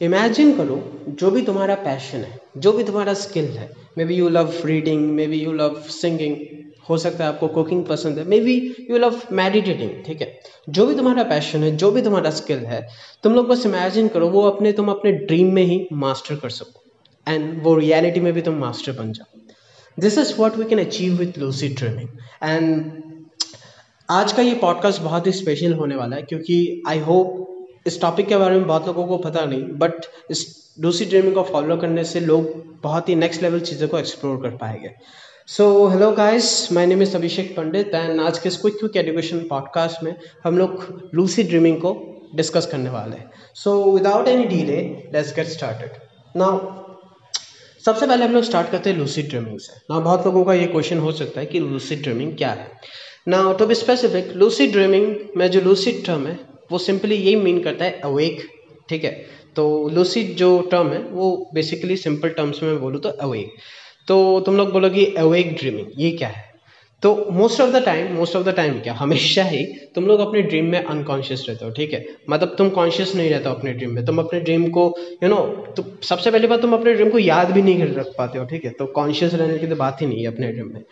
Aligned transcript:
Imagine 0.00 0.56
करो, 0.56 0.76
जो 1.10 1.30
भी 1.30 1.42
तुम्हारा 1.42 1.74
पैशन 1.84 2.18
है, 2.18 2.38
जो 2.56 2.72
भी 2.72 2.84
तुम्हारा 2.84 3.14
स्किल 3.16 3.44
है 3.48 3.68
maybe 4.04 4.14
you 4.14 4.28
love 4.28 4.52
reading 4.64 5.10
maybe 5.26 5.38
you 5.38 5.52
love 5.52 5.80
singing 5.90 6.36
हो 6.88 6.96
सकता 6.98 7.24
है 7.24 7.30
आपको 7.30 7.48
कुकिंग 7.48 7.84
पसंद 7.86 8.18
है 8.18 8.24
may 8.28 8.40
be 8.40 8.54
you 8.90 8.98
love 8.98 9.20
meditating 9.32 9.90
ठीक 10.06 10.20
है? 10.20 10.38
जो 10.68 10.86
भी 10.86 10.94
तुम्हारा 10.94 11.22
पैशन 11.24 11.62
है, 11.62 11.76
जो 11.76 11.90
भी 11.90 12.02
तुम्हारा 12.02 12.30
स्किल 12.30 12.64
है, 12.66 12.80
तुम 13.22 13.34
लोग 13.34 13.48
बस 13.48 13.66
इमेजिन 13.66 14.08
करो, 14.08 14.28
वो 14.28 14.42
अपने, 14.42 14.72
तुम 14.72 14.88
अपने 14.90 15.12
ड्रीम 15.12 15.52
में 15.54 15.62
ही 15.62 15.86
मास्टर 15.92 16.36
कर 16.36 16.50
सको 16.50 17.32
एंड 17.32 17.62
वो 17.62 17.74
रियलिटी 17.76 18.20
में 18.20 18.32
भी 18.32 18.42
तुम 18.42 18.54
मास्टर 18.54 18.92
बन 18.92 19.12
जाओ। 19.12 19.38
This 19.98 20.18
is 20.18 20.34
what 20.38 20.56
we 20.56 20.64
can 20.64 20.84
achieve 20.84 21.14
with 21.18 21.38
lucid 21.38 21.68
dreaming 21.74 22.08
and 22.42 22.92
आज 24.08 24.32
का 24.32 24.42
ये 24.42 24.54
पॉडकास्ट 24.60 25.02
बहुत 25.02 25.26
ही 25.26 25.32
स्पेशल 25.32 25.74
होने 25.74 25.96
वाला 25.96 26.16
है, 26.16 26.22
क्योंकि 26.22 26.82
आई 26.88 26.98
होप 26.98 27.46
इस 27.86 28.00
टॉपिक 28.00 28.26
के 28.28 28.36
बारे 28.36 28.56
में 28.56 28.66
बहुत 28.66 28.86
लोगों 28.86 29.06
को 29.06 29.16
पता 29.18 29.44
नहीं 29.44 29.62
बट 29.78 30.06
इस 30.30 30.46
दूसरी 30.80 31.06
ड्रीमिंग 31.06 31.34
को 31.34 31.42
फॉलो 31.42 31.76
करने 31.76 32.04
से 32.04 32.20
लोग 32.20 32.52
बहुत 32.82 33.08
ही 33.08 33.14
नेक्स्ट 33.14 33.42
लेवल 33.42 33.60
चीज़ों 33.60 33.88
को 33.88 33.98
एक्सप्लोर 33.98 34.36
कर 34.42 34.56
पाएँगे। 34.56 34.90
So 35.48 35.86
hello 35.88 36.10
guys 36.12 36.72
my 36.72 36.86
name 36.86 37.02
is 37.02 37.16
Abhishek 37.16 37.56
Pandit 37.56 37.94
and 37.94 38.20
आज 38.20 38.38
के 38.38 38.48
इस 38.48 38.56
क्विक 38.56 38.78
क्विक 38.78 38.96
एजुकेशन 38.96 39.38
पॉडकास्ट 39.50 40.02
में 40.04 40.14
हम 40.44 40.58
लोग 40.58 41.10
लूसी 41.14 41.42
ड्रीमिंग 41.42 41.76
को 41.76 41.94
डिस्कस 42.36 42.66
करने 42.66 42.90
वाले 42.90 43.16
हैं। 43.16 43.30
So 43.54 43.92
without 43.92 44.28
any 44.28 44.44
delay 44.46 44.80
let's 45.14 45.34
get 45.36 45.46
started 45.46 45.98
now 46.36 46.58
सबसे 47.84 48.06
पहले 48.06 48.24
हम 48.24 48.32
लोग 48.32 48.42
स्टार्ट 48.44 48.70
करते 48.70 48.90
हैं 48.90 48.96
लूसी 48.98 49.22
ड्रीमिंग 49.22 49.58
से। 49.58 49.72
ना 49.90 49.98
बहुत 50.00 50.26
लोगों 50.26 50.44
का 50.44 50.54
ये 50.54 50.66
क्वेश्चन 50.66 50.98
हो 50.98 51.12
सकता 51.12 51.40
है 51.40 51.46
कि 51.46 51.60
लूसी 51.60 51.96
ड्रीमिंग 51.96 52.36
क्या 52.36 52.50
है। 52.50 52.70
Now 53.28 53.52
to 53.52 53.66
be 53.66 53.74
specific 53.74 54.32
lucid 54.36 54.66
dreaming 54.66 55.16
में 55.36 55.50
जो 55.50 55.60
लूसी 55.60 55.92
टर्म 56.06 56.26
है 56.26 56.38
वो 56.70 56.78
सिंपली 56.78 57.16
यही 57.16 57.36
मीन 57.38 57.62
करता 57.62 57.84
है 57.84 58.00
अवेक 58.04 58.46
ठीक 58.88 59.04
है? 59.04 59.10
तो 59.56 59.88
लूसिड 59.88 60.34
जो 60.36 60.60
टर्म 60.70 60.88
है, 60.88 60.98
वो 61.00 61.50
बेसिकली 61.54 61.96
सिंपल 61.98 62.28
टर्म्स 62.30 62.62
में 62.62 62.78
बोलूँ 62.80 63.00
तो 63.00 63.08
अवेक 63.08 63.54
तो 64.08 64.18
तुम 64.40 64.56
लोग 64.56 64.72
बोलोगे 64.72 65.04
अवेक 65.18 65.56
ड्रीमिंग 65.58 65.86
ये 65.98 66.10
क्या 66.12 66.28
है? 66.28 66.48
तो 67.02 67.14
most 67.32 67.60
of 67.60 67.70
the 67.70 67.82
time 67.84 68.12
most 68.14 68.36
of 68.36 68.44
the 68.44 68.54
time 68.56 68.78
क्या, 68.80 68.92
हमेशा 68.94 69.42
ही 69.44 69.62
तुम 69.94 70.06
लोग 70.06 70.20
अपने 70.20 70.42
ड्रीम 70.42 70.66
में 70.70 70.78
अनकॉन्शियस 70.78 71.44
रहते 71.48 71.64
हो, 71.64 71.70
ठीक 71.70 71.92
है? 71.92 72.04
मतलब 72.30 72.54
तुम 72.58 72.68
कॉन्शियस 72.70 73.14
नहीं 73.16 73.30
रहते 73.30 73.48
हो 73.48 73.54
अपने 73.54 73.72
ड्रीम 73.72 73.94
में, 73.94 74.04
तुम 74.06 74.18
अपने 74.18 74.40
ड्रीम 74.40 74.68
को 74.70 74.84
यू 75.22 75.28
नो 75.28 75.36
तो 75.76 75.84
सबसे 76.02 76.30
पहली 76.30 76.46
बात 76.46 76.60
तुम 76.62 76.74
अपने 76.74 76.94
ड्रीम 76.94 77.10
को 77.10 77.18
याद 77.18 77.50
भी 77.50 77.62
नहीं 77.62 77.78
कर 77.78 77.94
रख 78.00 78.12
पाते 78.18 78.38
हो, 78.38 78.44
ठीक 78.44 78.64
है? 78.64 78.70
तो 78.70 78.86
कॉन्शियस 78.94 79.34
रहने 79.34 79.58
की 79.58 79.66
तो 79.66 79.76
बात 79.76 80.02
ही 80.02 80.06
नहीं 80.06 80.20
है 80.20 80.26
अपने 80.26 80.52
ड्रीम 80.52 80.72
में. 80.74 80.82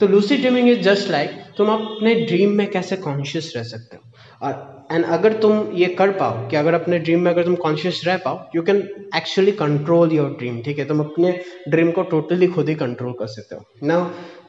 तो 0.00 0.06
lucid 0.06 0.36
dreaming 0.36 0.68
is 0.68 0.80
just 0.80 1.10
like 1.10 1.30
तुम 1.56 1.68
अपने 1.68 2.14
ड्रीम 2.14 2.50
में 2.50 2.66
कैसे 2.70 2.96
कॉन्शियस 2.96 3.52
रह 3.56 3.62
सकते 3.64 3.96
हो? 3.96 4.02
एंड 4.42 5.04
अगर 5.04 5.32
तुम 5.32 5.70
ये 5.74 5.86
कर 5.94 6.10
पाओ 6.12 6.48
कि 6.48 6.56
अगर 6.56 6.74
अपने 6.74 6.98
ड्रीम 6.98 7.20
में 7.20 7.30
अगर 7.30 7.44
तुम 7.44 7.54
कॉन्शियस 7.56 8.00
रह 8.06 8.16
पाओ 8.24 8.38
you 8.56 8.62
can 8.62 8.76
actually 9.16 9.52
control 9.52 10.12
your 10.12 10.30
dream 10.38 10.60
ठीक 10.62 10.78
है? 10.78 10.84
तुम 10.84 11.00
अपने 11.00 11.32
ड्रीम 11.68 11.90
को 11.90 12.02
टोटली 12.10 12.46
खुद 12.46 12.68
ही 12.68 12.74
कंट्रोल 12.74 13.12
कर 13.12 13.26
सकते 13.26 13.56
हो। 13.56 13.86
ना 13.86 13.98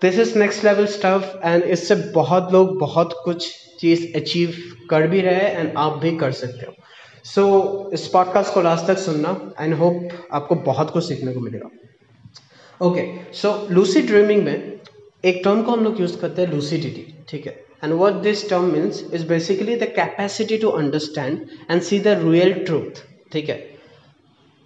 this 0.02 0.20
is 0.20 0.38
next 0.40 0.66
level 0.66 0.86
stuff 0.88 1.38
and 1.46 1.64
इससे 1.64 1.96
बहुत 2.14 2.52
लोग 2.54 2.78
बहुत 2.80 3.14
कुछ 3.26 3.50
चीज़ 3.80 4.06
अचीव 4.16 4.54
कर 4.90 5.08
भी 5.08 5.22
रहे 5.22 5.50
एंड 5.50 5.72
आप 5.78 5.98
भी 6.02 6.16
कर 6.18 6.32
सकते 6.32 6.66
हो। 6.66 6.74
सो 7.26 7.42
so, 7.42 7.94
इस 7.94 8.08
पॉडकास्ट 8.08 8.54
को 8.54 8.62
लास्ट 8.62 8.86
तक 8.88 8.98
सुनना 8.98 9.40
एंड 9.60 9.74
होप 9.74 10.08
आपको 10.34 10.56
बहुत 10.66 10.92
कुछ 10.92 11.08
सीखने 11.08 11.34
को 11.34 11.40
मिलेगा। 11.40 11.70
ओके 12.82 13.06
सो 13.34 13.56
लूसी 13.72 14.02
ड्रीमिंग 14.02 14.44
में 14.44 14.80
एक 15.26 15.42
टर्म 15.44 15.62
को 15.62 15.72
हम 15.72 15.84
लोग 15.84 16.02
यूज़ 16.02 16.18
करते 16.20 16.42
हैं 16.42 16.52
लूसिडिटी 16.52 17.06
ठीक 17.30 17.48
है? 17.48 17.67
And 17.84 17.94
what 17.94 18.22
this 18.24 18.50
term 18.50 18.72
means 18.74 19.04
is 19.14 19.26
basically 19.28 19.76
the 19.76 19.92
capacity 19.96 20.58
to 20.58 20.70
understand 20.82 21.40
and 21.72 21.82
see 21.82 22.00
the 22.00 22.20
real 22.24 22.54
truth 22.66 23.04
ठीक 23.32 23.50
है? 23.50 23.60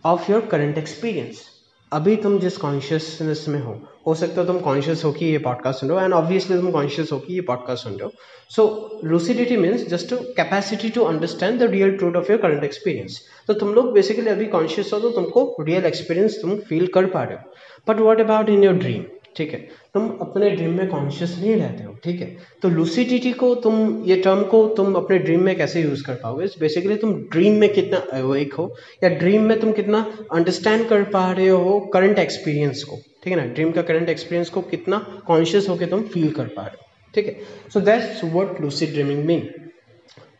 ऑफ़ 0.03 0.31
योर 0.31 0.45
करंट 0.51 0.77
एक्सपीरियंस 0.77 1.49
अभी 1.91 2.15
तुम 2.15 2.37
जिस 2.39 2.57
कॉन्शियसनेस 2.57 3.45
में 3.49 3.59
हो 3.61 3.79
हो 4.07 4.13
सकता 4.15 4.41
है 4.41 4.47
तुम 4.47 4.59
कॉन्शियस 4.59 5.03
हो 5.05 5.11
कि 5.11 5.25
ये 5.25 5.37
पॉडकास्ट 5.37 5.79
सुन 5.79 5.89
रहे 5.89 5.97
हो 5.97 6.03
एंड 6.03 6.13
ऑब्वियसली 6.13 6.57
तुम 6.57 6.71
कॉन्शियस 6.71 7.11
हो 7.11 7.17
कि 7.19 7.33
ये 7.33 7.41
पॉडकास्ट 7.49 7.83
सुन 7.83 7.93
रहे 7.93 8.03
हो. 8.03 8.11
So 8.51 8.99
lucidity 9.03 9.57
means 9.57 9.87
just 9.89 10.09
to 10.09 10.17
capacity 10.37 10.89
to 10.89 11.03
understand 11.03 11.59
the 11.59 11.69
real 11.71 11.91
truth 11.97 12.15
of 12.15 12.31
your 12.31 12.41
current 12.41 12.63
experience 12.63 13.19
तो 13.47 13.53
तुम 13.53 13.73
लोग 13.73 13.91
बेसिकली 13.93 14.29
अभी 14.29 14.45
कॉन्शियस 14.55 14.93
हो 14.93 14.99
तो 14.99 15.09
तुमको 15.11 15.55
रियल 15.59 15.85
एक्सपीरियंस 15.85 16.41
तुम 16.41 16.55
फील 16.69 16.87
कर 16.87 17.05
पा 17.07 17.23
रहे 17.23 17.37
हो. 17.37 17.53
But 17.87 17.99
what 17.99 18.19
about 18.19 18.49
in 18.49 18.63
your 18.63 18.73
dream 18.75 19.03
ठीक 19.35 19.53
है? 19.53 19.67
तुम 19.95 20.07
अपने 20.21 20.49
ड्रीम 20.49 20.77
में 20.77 20.87
कॉन्शियस 20.87 21.35
नहीं 21.39 21.55
रहते 21.55 21.83
हो, 21.83 21.93
ठीक 22.03 22.19
है? 22.21 22.37
तो 22.61 22.69
लूसिडिटी 22.69 23.31
को 23.33 23.53
तुम, 23.55 24.03
ये 24.05 24.15
टर्म 24.15 24.43
को 24.43 24.67
तुम 24.67 24.93
अपने 24.95 25.17
ड्रीम 25.19 25.43
में 25.43 25.55
कैसे 25.55 25.81
यूज़ 25.81 26.03
कर 26.03 26.13
पाओगे? 26.13 26.45
बेसिकली 26.59 26.95
तुम 26.95 27.13
ड्रीम 27.31 27.59
में 27.59 27.73
कितना 27.73 27.97
अवेक 28.13 28.53
हो, 28.53 28.69
या 29.03 29.09
ड्रीम 29.09 29.43
में 29.43 29.59
तुम 29.59 29.71
कितना 29.71 30.05
अंडरस्टैंड 30.31 30.87
कर 30.89 31.03
पा 31.03 31.31
रहे 31.31 31.47
हो 31.47 31.79
करंट 31.93 32.19
एक्सपीरियंस 32.19 32.83
को, 32.83 32.95
ठीक 33.23 33.33
है 33.33 33.39
ना? 33.39 33.45
ड्रीम 33.53 33.71
का 33.71 33.81
करंट 33.81 34.09
एक्सपीरियंस 34.09 34.49
को 34.49 34.61
कितना 34.71 35.05
कॉन्शियस 35.27 35.69
होकर 35.69 35.89
तुम 35.89 36.03
फील 36.03 36.31
कर 36.31 36.47
पा 36.47 36.61
रहे 36.61 36.75
हो, 36.75 36.87
ठीक 37.13 37.27
है? 37.27 37.37
So 37.73 37.79
that's 37.81 38.23
what 38.33 38.61
lucid 38.61 38.93
dreaming 38.93 39.25
mean 39.25 39.49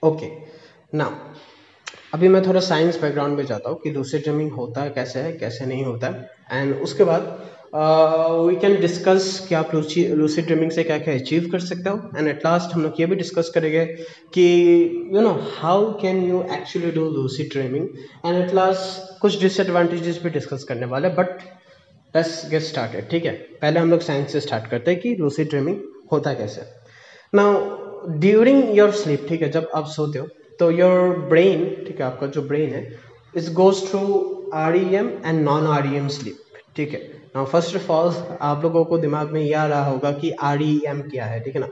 okay 0.03 0.31
ना 0.97 1.13
अभी 2.13 2.28
मैं 2.28 2.41
थोड़ा 2.47 2.59
साइंस 2.59 3.01
बैकग्राउंड 3.01 3.38
में 3.38 3.45
जाता 3.45 3.69
हूँ 3.69 3.79
कि 3.79 3.91
लूसिड 3.91 4.22
ड्रीमिंग 4.23 4.51
होता 4.51 4.81
है 4.81 4.89
कैसे 4.89 5.19
है, 5.19 5.31
कैसे 5.33 5.66
नहीं 5.66 5.83
होता 5.85 6.07
है 6.07 6.62
एंड 6.62 6.75
उसके 6.75 7.03
बाद 7.03 7.39
वी 7.73 8.55
कैन 8.61 8.79
डिस्कस 8.81 9.25
कि 9.49 9.55
आप 9.55 9.73
लूसी 9.75 10.03
लूसी 10.15 10.41
ड्रीमिंग 10.41 10.71
से 10.71 10.83
क्या 10.83 10.97
क्या 10.99 11.13
अचीव 11.15 11.47
कर 11.51 11.59
सकते 11.59 11.89
हो. 11.89 11.99
एंड 12.17 12.27
एट 12.27 12.45
लास्ट 12.45 12.73
हम 12.75 12.81
लोग 12.83 12.99
ये 12.99 13.05
भी 13.05 13.15
डिस्कस 13.15 13.51
करेंगे 13.55 13.85
कि 14.33 14.43
you 15.13 15.21
know 15.21 15.31
how 15.59 15.91
can 16.01 16.23
you 16.29 16.41
actually 16.53 16.91
do 16.91 17.05
lucid 17.11 17.43
dreaming 17.53 17.87
and 18.25 18.37
at 18.37 18.53
last 18.53 19.19
कुछ 19.21 19.39
डिसएडवांटेजेस 19.41 20.21
भी 20.23 20.29
डिस्कस 20.29 20.63
करने 20.69 20.85
वाले 20.93 21.09
बट 21.19 21.29
लेट्स 22.15 22.49
गेट 22.51 22.61
स्टार्टेड 22.61 23.09
ठीक 23.09 23.25
है? 23.25 23.31
पहले 23.61 23.79
हम 23.79 23.91
लोग 23.91 23.99
साइंस 24.01 24.31
से 24.33 24.39
स्टार्ट 24.39 24.69
करते 24.71 24.91
हैं 24.91 24.99
कि 25.01 25.15
लूसी 25.19 25.43
ड्रीमिंग 25.45 25.77
होता 26.11 26.33
कैसे? 26.33 26.61
नाउ 27.33 28.19
ड्यूरिंग 28.19 28.77
योर 28.77 28.91
स्लीप 28.93 29.25
ठीक 29.29 29.41
है, 29.41 29.49
जब 29.51 29.69
आप 29.75 29.85
सोते 29.88 30.19
हो 30.19 30.27
तो 30.59 30.71
योर 30.71 31.17
ब्रेन 31.29 31.65
ठीक 31.88 31.99
है, 31.99 32.05
आपका 32.05 32.27
जो 32.27 32.41
ब्रेन 32.41 32.73
है 32.73 32.85
is 33.38 33.51
goes 33.53 33.89
through 33.89 34.51
R 34.55 34.75
E 34.77 34.95
M 34.95 35.09
and 35.25 35.43
non 35.43 35.67
R 35.77 35.93
E 35.93 35.97
M 35.97 36.07
sleep 36.09 36.38
ठीक 36.75 36.93
है? 36.93 37.20
ना 37.36 37.44
फ़र्स्ट 37.44 37.75
ऑफ़ 37.75 37.92
ऑल 37.92 38.14
आप 38.42 38.64
लोगों 38.64 38.84
को 38.86 38.97
दिमाग 38.97 39.31
में 39.31 39.42
ये 39.42 39.53
आ 39.53 39.66
रहा 39.66 39.86
होगा 39.86 40.12
कि 40.12 40.31
आर 40.44 40.62
ई 40.62 40.81
एम 40.88 41.02
क्या 41.02 41.25
है, 41.25 41.40
ठीक 41.40 41.56
है 41.56 41.62
ना? 41.62 41.68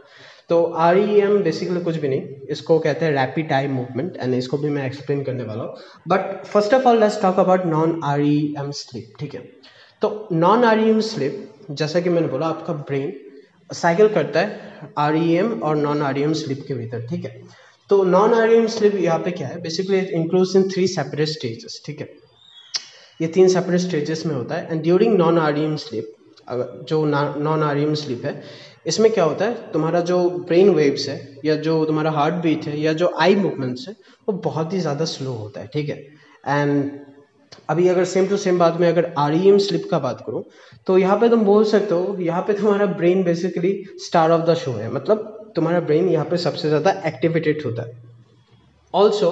तो 0.50 0.64
आर 0.84 0.98
ई 0.98 1.20
एम 1.22 1.38
बेसिकली 1.44 1.82
कुछ 1.84 1.96
भी 1.98 2.08
नहीं, 2.08 2.22
इसको 2.50 2.78
कहते 2.80 3.06
हैं 3.06 3.12
रैपिड 3.14 3.52
आई 3.54 3.68
मूवमेंट 3.68 4.18
एंड 4.18 4.34
इसको 4.36 4.58
भी 4.58 4.70
मैं 4.70 4.86
एक्सप्लेन 4.86 5.24
करने 5.24 5.44
वाला 5.44 5.64
हूँ। 5.64 5.76
But 6.08 6.46
first 6.46 6.74
of 6.74 6.88
all 6.88 7.00
let's 7.00 7.22
talk 7.22 7.40
about 7.40 7.66
non 7.66 8.00
R 8.04 8.22
E 8.22 8.56
M 8.60 8.72
sleep 8.72 9.14
ठीक 9.20 9.36
है? 9.36 9.42
तो 10.02 10.28
non 10.32 10.64
R 10.64 10.80
E 10.80 10.90
M 10.90 11.00
sleep 11.02 11.66
जैसा 11.72 12.00
कि 12.00 12.10
मैंने 12.10 12.28
बोला, 12.28 12.48
आपका 12.48 12.74
ब्रेन 12.74 13.14
साइकिल 13.70 14.08
करता 14.14 14.40
है 14.40 14.92
आर 14.98 15.16
ई 15.16 15.34
एम 15.38 15.52
और 15.64 15.76
non 15.78 16.02
R 16.02 16.18
E 16.20 16.22
M 16.24 16.34
sleep 16.36 16.64
के 16.68 16.74
भीतर, 16.74 17.06
ठीक 17.08 17.26
है? 17.26 17.42
तो 17.90 18.04
non 18.06 18.34
R 18.34 18.52
E 18.52 18.56
M 18.56 18.68
sleep 18.70 18.96
यहाँ 18.96 19.20
पे 19.20 19.32
क्या 19.32 19.48
है? 19.48 19.62
Basically 19.62 20.00
it 20.00 20.10
includes 20.14 20.56
in 20.56 20.70
three 20.70 20.88
separate 20.88 21.28
stages 21.28 21.82
ठीक 21.86 22.00
है? 22.00 22.10
ये 23.20 23.28
तीन 23.30 23.48
सेपरेट 23.50 23.80
स्टेजेस 23.82 24.26
में 24.26 24.34
होता 24.36 24.56
है। 24.56 24.72
And 24.72 24.82
during 24.84 25.18
non 25.18 25.38
R 25.40 25.56
sleep 25.78 26.16
जो 26.90 27.04
नॉन 27.06 27.64
आर 27.64 27.94
स्लीप 27.96 28.26
है, 28.26 28.42
इसमें 28.88 29.12
क्या 29.12 29.24
होता 29.24 29.46
है? 29.46 29.72
तुम्हारा 29.72 30.00
जो 30.02 30.18
ब्रेन 30.30 30.70
वेव्स 30.70 31.08
है, 31.10 31.18
या 31.46 31.56
जो 31.58 31.84
तुम्हारा 31.86 32.12
हार्ट 32.12 32.36
बीट 32.44 32.66
है, 32.66 32.80
या 32.80 32.94
जो 32.94 33.12
आई 33.22 33.36
मूवमेंट्स 33.38 33.88
है, 33.88 33.96
वो 34.28 34.34
बहुत 34.42 34.74
ही 34.74 34.80
ज़्यादा 34.80 35.06
स्लो 35.08 35.32
होता 35.34 35.62
है, 35.62 35.68
ठीक 35.68 35.90
है? 35.90 35.96
एंड 36.48 36.92
अभी 37.70 37.88
अगर 37.88 38.06
सेम 38.06 38.28
टू 38.28 38.38
सेम 38.38 38.60
बात 38.60 38.80
में 38.80 38.88
अगर 38.88 39.12
आर 39.18 39.36
ई 39.36 39.48
एम 39.50 39.58
स्लिप 39.60 39.88
का 39.92 40.00
बात 40.00 40.24
करूँ 40.26 40.44
तो 40.88 40.98
यहाँ 40.98 41.18
पे 41.20 41.30
तुम 41.30 41.44
बोल 41.46 41.64
सकते 41.66 41.94
हो, 41.96 42.16
यहाँ 42.20 42.42
पे 42.42 42.54
तुम्हारा 42.54 42.86
brain 42.88 43.24
basically 43.24 43.72
star 44.00 44.32
of 44.32 44.42
the 44.42 44.54
show 44.56 44.72
है। 44.72 44.92
मतलब 44.92 45.52
तुम्हारा 45.56 45.80
ब्रेन 45.82 46.10
यहाँ 46.10 46.26
पे 46.26 46.38
सबसे 46.40 46.68
ज़्यादा 46.68 46.92
एक्टिवेटेड 47.08 47.62
होता 47.66 47.82
है। 47.82 47.98
ऑल्सो 48.94 49.32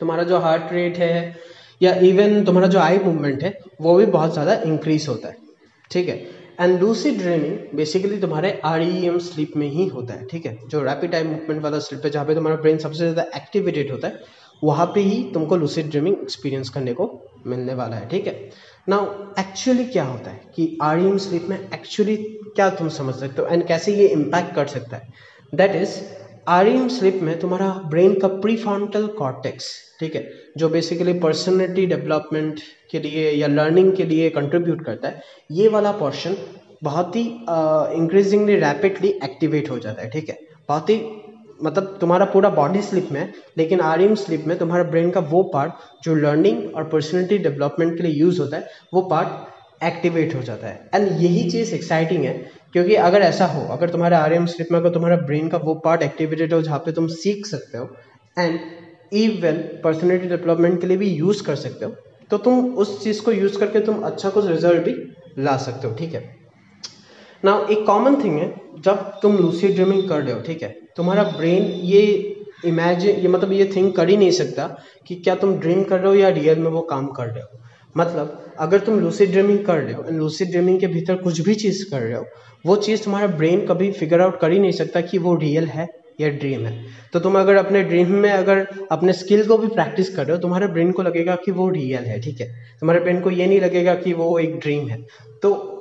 तुम्हारा 0.00 0.22
जो 0.24 0.38
हार्ट 0.38 0.72
रेट 0.72 0.96
है 0.98 1.36
या 1.80 1.94
इवन 2.04 2.44
तुम्हारा 2.44 2.68
जो 2.68 2.78
आई 2.78 2.98
मूवमेंट 2.98 3.42
है, 3.42 3.58
वो 3.80 3.94
भी 3.94 4.06
बहुत 4.06 4.32
ज़्यादा 4.32 4.54
इंक्रीज 4.62 5.08
होता 5.08 5.28
है। 5.28 5.36
ठीक 5.90 6.08
है? 6.08 6.16
एंड 6.60 6.80
लूसी 6.80 7.10
ड्रीमिंग 7.10 7.76
बेसिकली 7.76 8.18
तुम्हारे 8.20 8.50
आर 8.64 8.82
ई 8.82 9.04
एम 9.06 9.18
स्लीप 9.18 9.52
में 9.56 9.68
ही 9.68 9.86
होता 9.86 10.14
है। 10.14 10.26
ठीक 10.26 10.46
है? 10.46 10.56
जो 10.68 10.82
रैपिड 10.82 11.14
आई 11.14 11.24
मूवमेंट 11.24 11.62
वाला 11.62 11.78
स्लीप 11.78 12.04
है, 12.04 12.10
जहाँ 12.10 12.26
पे 12.26 12.34
तुम्हारा 12.34 12.56
ब्रेन 12.56 12.78
सबसे 12.78 12.98
ज़्यादा 12.98 13.26
एक्टिवेटेड 13.36 13.90
होता 13.90 14.08
है, 14.08 14.20
वहाँ 14.62 14.86
पे 14.86 15.00
ही 15.00 15.22
तुमको 15.34 15.56
लूसी 15.56 15.82
ड्रीमिंग 15.82 16.16
एक्सपीरियंस 16.22 16.68
करने 16.68 16.92
को 16.92 17.10
मिलने 17.46 17.74
वाला 17.74 17.96
है। 17.96 18.08
ठीक 18.08 18.26
है? 18.26 18.50
नाउ 18.88 19.06
एक्चुअली 19.38 19.84
क्या 19.84 20.04
होता 20.04 20.30
है 20.30 20.40
कि 20.56 20.78
आर 20.82 20.98
ई 20.98 21.06
एम 21.06 21.18
स्लीप 21.18 21.46
में 21.48 21.58
एक्चुअली 21.58 22.16
क्या 22.56 22.68
तुम 22.70 22.88
समझ 22.88 23.14
सकते 23.14 23.42
हो? 23.42 23.48
एंड 23.48 23.66
कैसे 23.66 23.94
ये 23.94 24.06
इम्पैक्ट 24.08 24.54
कर 24.54 24.66
सकता 24.66 24.96
है? 24.96 25.12
दैट 25.52 25.74
इज़ 25.76 25.98
आर 26.48 26.66
स्लिप 26.88 27.18
में 27.22 27.38
तुम्हारा 27.40 27.68
ब्रेन 27.90 28.14
का 28.20 28.28
प्री 28.42 28.56
कॉर्टेक्स, 28.66 29.66
ठीक 30.00 30.14
है, 30.14 30.22
जो 30.58 30.68
बेसिकली 30.68 31.12
पर्सनैलिटी 31.20 31.84
डेवलपमेंट 31.86 32.60
के 32.90 32.98
लिए 32.98 33.30
या 33.30 33.46
लर्निंग 33.46 33.92
के 33.96 34.04
लिए 34.04 34.30
कंट्रीब्यूट 34.30 34.84
करता 34.84 35.08
है, 35.08 35.22
ये 35.50 35.68
वाला 35.68 35.92
पोर्शन 35.94 36.36
बहुत 36.82 37.16
ही 37.16 37.22
इंक्रीजिंगली 37.96 38.56
रैपिडली 38.56 39.08
एक्टिवेट 39.24 39.70
हो 39.70 39.78
जाता 39.78 40.02
है, 40.02 40.08
ठीक 40.10 40.28
है। 40.28 40.38
बहुत 40.68 40.90
ही 40.90 41.00
मतलब 41.62 41.96
तुम्हारा 42.00 42.24
पूरा 42.24 42.50
बॉडी 42.50 42.82
स्लिप 42.82 43.08
में, 43.12 43.32
लेकिन 43.58 43.80
आर 43.82 44.14
स्लिप 44.16 44.44
में 44.46 44.58
तुम्हारा 44.58 44.84
ब्रेन 44.90 45.10
का 45.10 45.20
वो 45.30 45.42
पार्ट 45.54 46.04
जो 46.04 46.14
लर्निंग 46.14 46.74
और 46.74 46.84
पर्सनैलिटी 46.88 47.38
डेवलपमेंट 47.38 47.96
के 47.96 48.02
लिए 48.02 48.20
यूज़ 48.20 48.40
होता 48.40 48.56
है, 48.56 48.68
वो 48.94 49.02
पार्ट 49.02 49.84
एक्टिवेट 49.84 50.34
हो 50.34 50.42
जाता 50.42 50.66
है। 50.66 50.90
एंड 50.94 51.22
यही 51.22 51.50
चीज़ 51.50 51.74
एक्साइटिंग 51.74 52.24
है 52.24 52.32
क्योंकि 52.78 52.94
अगर 52.94 53.20
ऐसा 53.22 53.46
हो, 53.46 53.60
अगर 53.72 53.90
तुम्हारे 53.90 54.16
आर 54.16 54.32
एम 54.32 54.44
स्लिप 54.46 54.66
में 54.72 54.78
अगर 54.78 54.90
तुम्हारा 54.90 55.16
ब्रेन 55.16 55.48
का 55.48 55.58
वो 55.58 55.74
पार्ट 55.84 56.02
एक्टिवेटेड 56.02 56.52
हो 56.54 56.60
जहाँ 56.62 56.78
पे 56.78 56.92
तुम 56.92 57.06
सीख 57.14 57.46
सकते 57.46 57.78
हो 57.78 57.88
एंड 58.38 58.58
इवन 59.12 59.56
पर्सनैलिटी 59.84 60.28
डेवलपमेंट 60.28 60.80
के 60.80 60.86
लिए 60.86 60.96
भी 60.96 61.08
यूज़ 61.08 61.42
कर 61.42 61.56
सकते 61.56 61.84
हो 61.84 61.94
तो 62.30 62.38
तुम 62.38 62.74
उस 62.76 63.02
चीज़ 63.04 63.22
को 63.22 63.32
यूज़ 63.32 63.58
करके 63.58 63.80
तुम 63.80 64.02
अच्छा 64.02 64.30
कुछ 64.30 64.46
रिज़ल्ट 64.46 64.82
भी 64.84 64.94
ला 65.38 65.56
सकते 65.56 65.88
हो, 65.88 65.94
ठीक 65.94 66.14
है? 66.14 66.22
ना 67.44 67.66
एक 67.70 67.84
कॉमन 67.86 68.22
थिंग 68.24 68.38
है, 68.38 68.54
जब 68.80 69.18
तुम 69.22 69.36
लूसी 69.36 69.68
ड्रीमिंग 69.68 70.08
कर 70.08 70.22
रहे 70.22 70.34
हो, 70.34 70.40
ठीक 70.40 70.62
है? 70.62 70.68
तुम्हारा 70.96 71.22
ब्रेन 71.36 71.64
ये 71.84 72.02
इमेजिन 72.64 73.16
ये 73.16 73.28
मतलब 73.28 73.52
ये 73.52 73.70
थिंक 73.76 73.94
कर 73.96 74.08
ही 74.08 74.16
नहीं 74.16 74.30
सकता 74.30 74.74
कि 75.06 75.14
क्या 75.14 75.34
तुम 75.34 75.58
ड्रीम 75.58 75.82
कर 75.84 75.98
रहे 75.98 76.08
हो 76.08 76.14
या 76.14 76.28
रियल 76.28 76.58
में 76.58 76.70
वो 76.70 76.80
काम 76.90 77.06
कर 77.06 77.26
रहे 77.26 77.42
हो। 77.42 77.58
मतलब 77.96 78.54
अगर 78.60 78.78
तुम 78.78 78.98
लूसिड 79.00 79.30
ड्रीमिंग 79.30 79.64
कर 79.64 79.78
रहे 79.78 79.94
हो 79.94 80.04
एंड 80.08 80.18
लूसिड 80.18 80.50
ड्रीमिंग 80.50 80.80
के 80.80 80.86
भीतर 80.86 81.16
कुछ 81.16 81.40
भी 81.40 81.54
चीज़ 81.54 81.84
कर 81.90 82.00
रहे 82.00 82.14
हो 82.14 82.24
वो 82.64 82.76
चीज़ 82.78 83.04
तुम्हारा 83.04 83.26
ब्रेन 83.28 83.66
कभी 83.66 83.90
फिगर 83.92 84.20
आउट 84.20 84.40
कर 84.40 84.52
ही 84.52 84.58
नहीं 84.58 84.72
सकता 84.72 85.00
कि 85.02 85.18
वो 85.18 85.34
रियल 85.36 85.66
है 85.66 85.86
या 86.20 86.28
ड्रीम 86.30 86.66
है। 86.66 86.72
तो 87.12 87.20
तुम 87.20 87.38
अगर 87.40 87.56
अपने 87.56 87.82
ड्रीम 87.82 88.10
में 88.12 88.30
अगर 88.30 88.66
अपने 88.92 89.12
स्किल 89.14 89.46
को 89.46 89.58
भी 89.58 89.68
प्रैक्टिस 89.68 90.14
कर 90.16 90.26
रहे 90.26 90.36
हो, 90.36 90.42
तुम्हारे 90.42 90.66
ब्रेन 90.68 90.92
को 90.92 91.02
लगेगा 91.02 91.34
कि 91.44 91.50
वो 91.52 91.68
रियल 91.70 92.04
है, 92.04 92.20
ठीक 92.20 92.40
है? 92.40 92.46
तुम्हारे 92.80 93.00
ब्रेन 93.00 93.20
को 93.20 93.30
ये 93.30 93.46
नहीं 93.46 93.60
लगेगा 93.60 93.94
कि 93.96 94.12
वो 94.12 94.38
एक 94.38 94.58
ड्रीम 94.58 94.88
है। 94.88 95.02
तो 95.42 95.74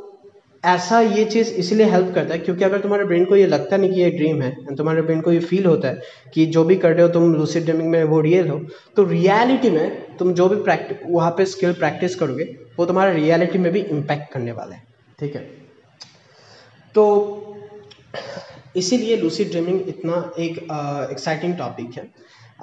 ऐसा 0.63 0.99
ये 1.01 1.23
चीज़ 1.25 1.53
इसलिए 1.55 1.85
हेल्प 1.87 2.13
करता 2.15 2.33
है 2.33 2.39
क्योंकि 2.39 2.63
अगर 2.63 2.79
तुम्हारे 2.81 3.03
ब्रेन 3.05 3.25
को 3.25 3.35
ये 3.35 3.45
लगता 3.47 3.77
नहीं 3.77 3.93
कि 3.93 4.01
ये 4.01 4.09
ड्रीम 4.11 4.41
है 4.41 4.49
एंड 4.51 4.77
तुम्हारे 4.77 5.01
ब्रेन 5.01 5.21
को 5.21 5.31
ये 5.31 5.39
फील 5.41 5.65
होता 5.65 5.87
है 5.87 6.01
कि 6.33 6.45
जो 6.45 6.63
भी 6.63 6.75
कर 6.75 6.93
रहे 6.93 7.01
हो, 7.01 7.07
तुम 7.09 7.33
लूसिड 7.33 7.63
ड्रीमिंग 7.65 7.89
में 7.89 8.03
वो 8.05 8.21
रियल 8.21 8.47
हो 8.49 8.59
तो 8.97 9.03
रियलिटी 9.03 9.69
में 9.69 10.17
तुम 10.17 10.33
जो 10.33 10.47
भी 10.49 10.55
प्रैक्टिस 10.63 10.97
वहाँ 11.05 11.31
पे 11.31 11.45
स्किल 11.45 11.73
प्रैक्टिस 11.75 12.15
करोगे, 12.15 12.43
वो 12.79 12.85
तुम्हारा 12.85 13.11
रियलिटी 13.11 13.59
में 13.59 13.71
भी 13.71 13.79
इम्पैक्ट 13.81 14.31
करने 14.33 14.51
वाला 14.51 14.75
है, 14.75 14.83
ठीक 15.19 15.35
है? 15.35 15.66
तो 16.97 17.03
इसीलिए 18.75 19.15
लूसी 19.17 19.43
ड्रीमिंग 19.45 19.89
इतना 19.89 20.15
एक 20.39 20.57
एक्साइटिंग 21.11 21.55
टॉपिक 21.57 21.97
है। 21.97 22.03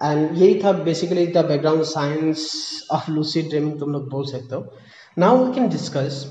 एंड 0.03 0.39
यही 0.39 0.55
था 0.65 0.73
basically 0.85 1.27
the 1.27 1.45
background 1.47 1.83
science 1.91 2.47
of 2.93 3.11
lucid 3.11 3.43
dreaming 3.43 3.79
तुम 3.81 3.93
लोग 3.93 4.09
बोल 4.11 4.25
सकते 4.27 4.55
हो। 4.55 4.67
नाउ 5.19 5.45
वी 5.45 5.55
कैन 5.55 5.69
डिस्कस 5.69 6.25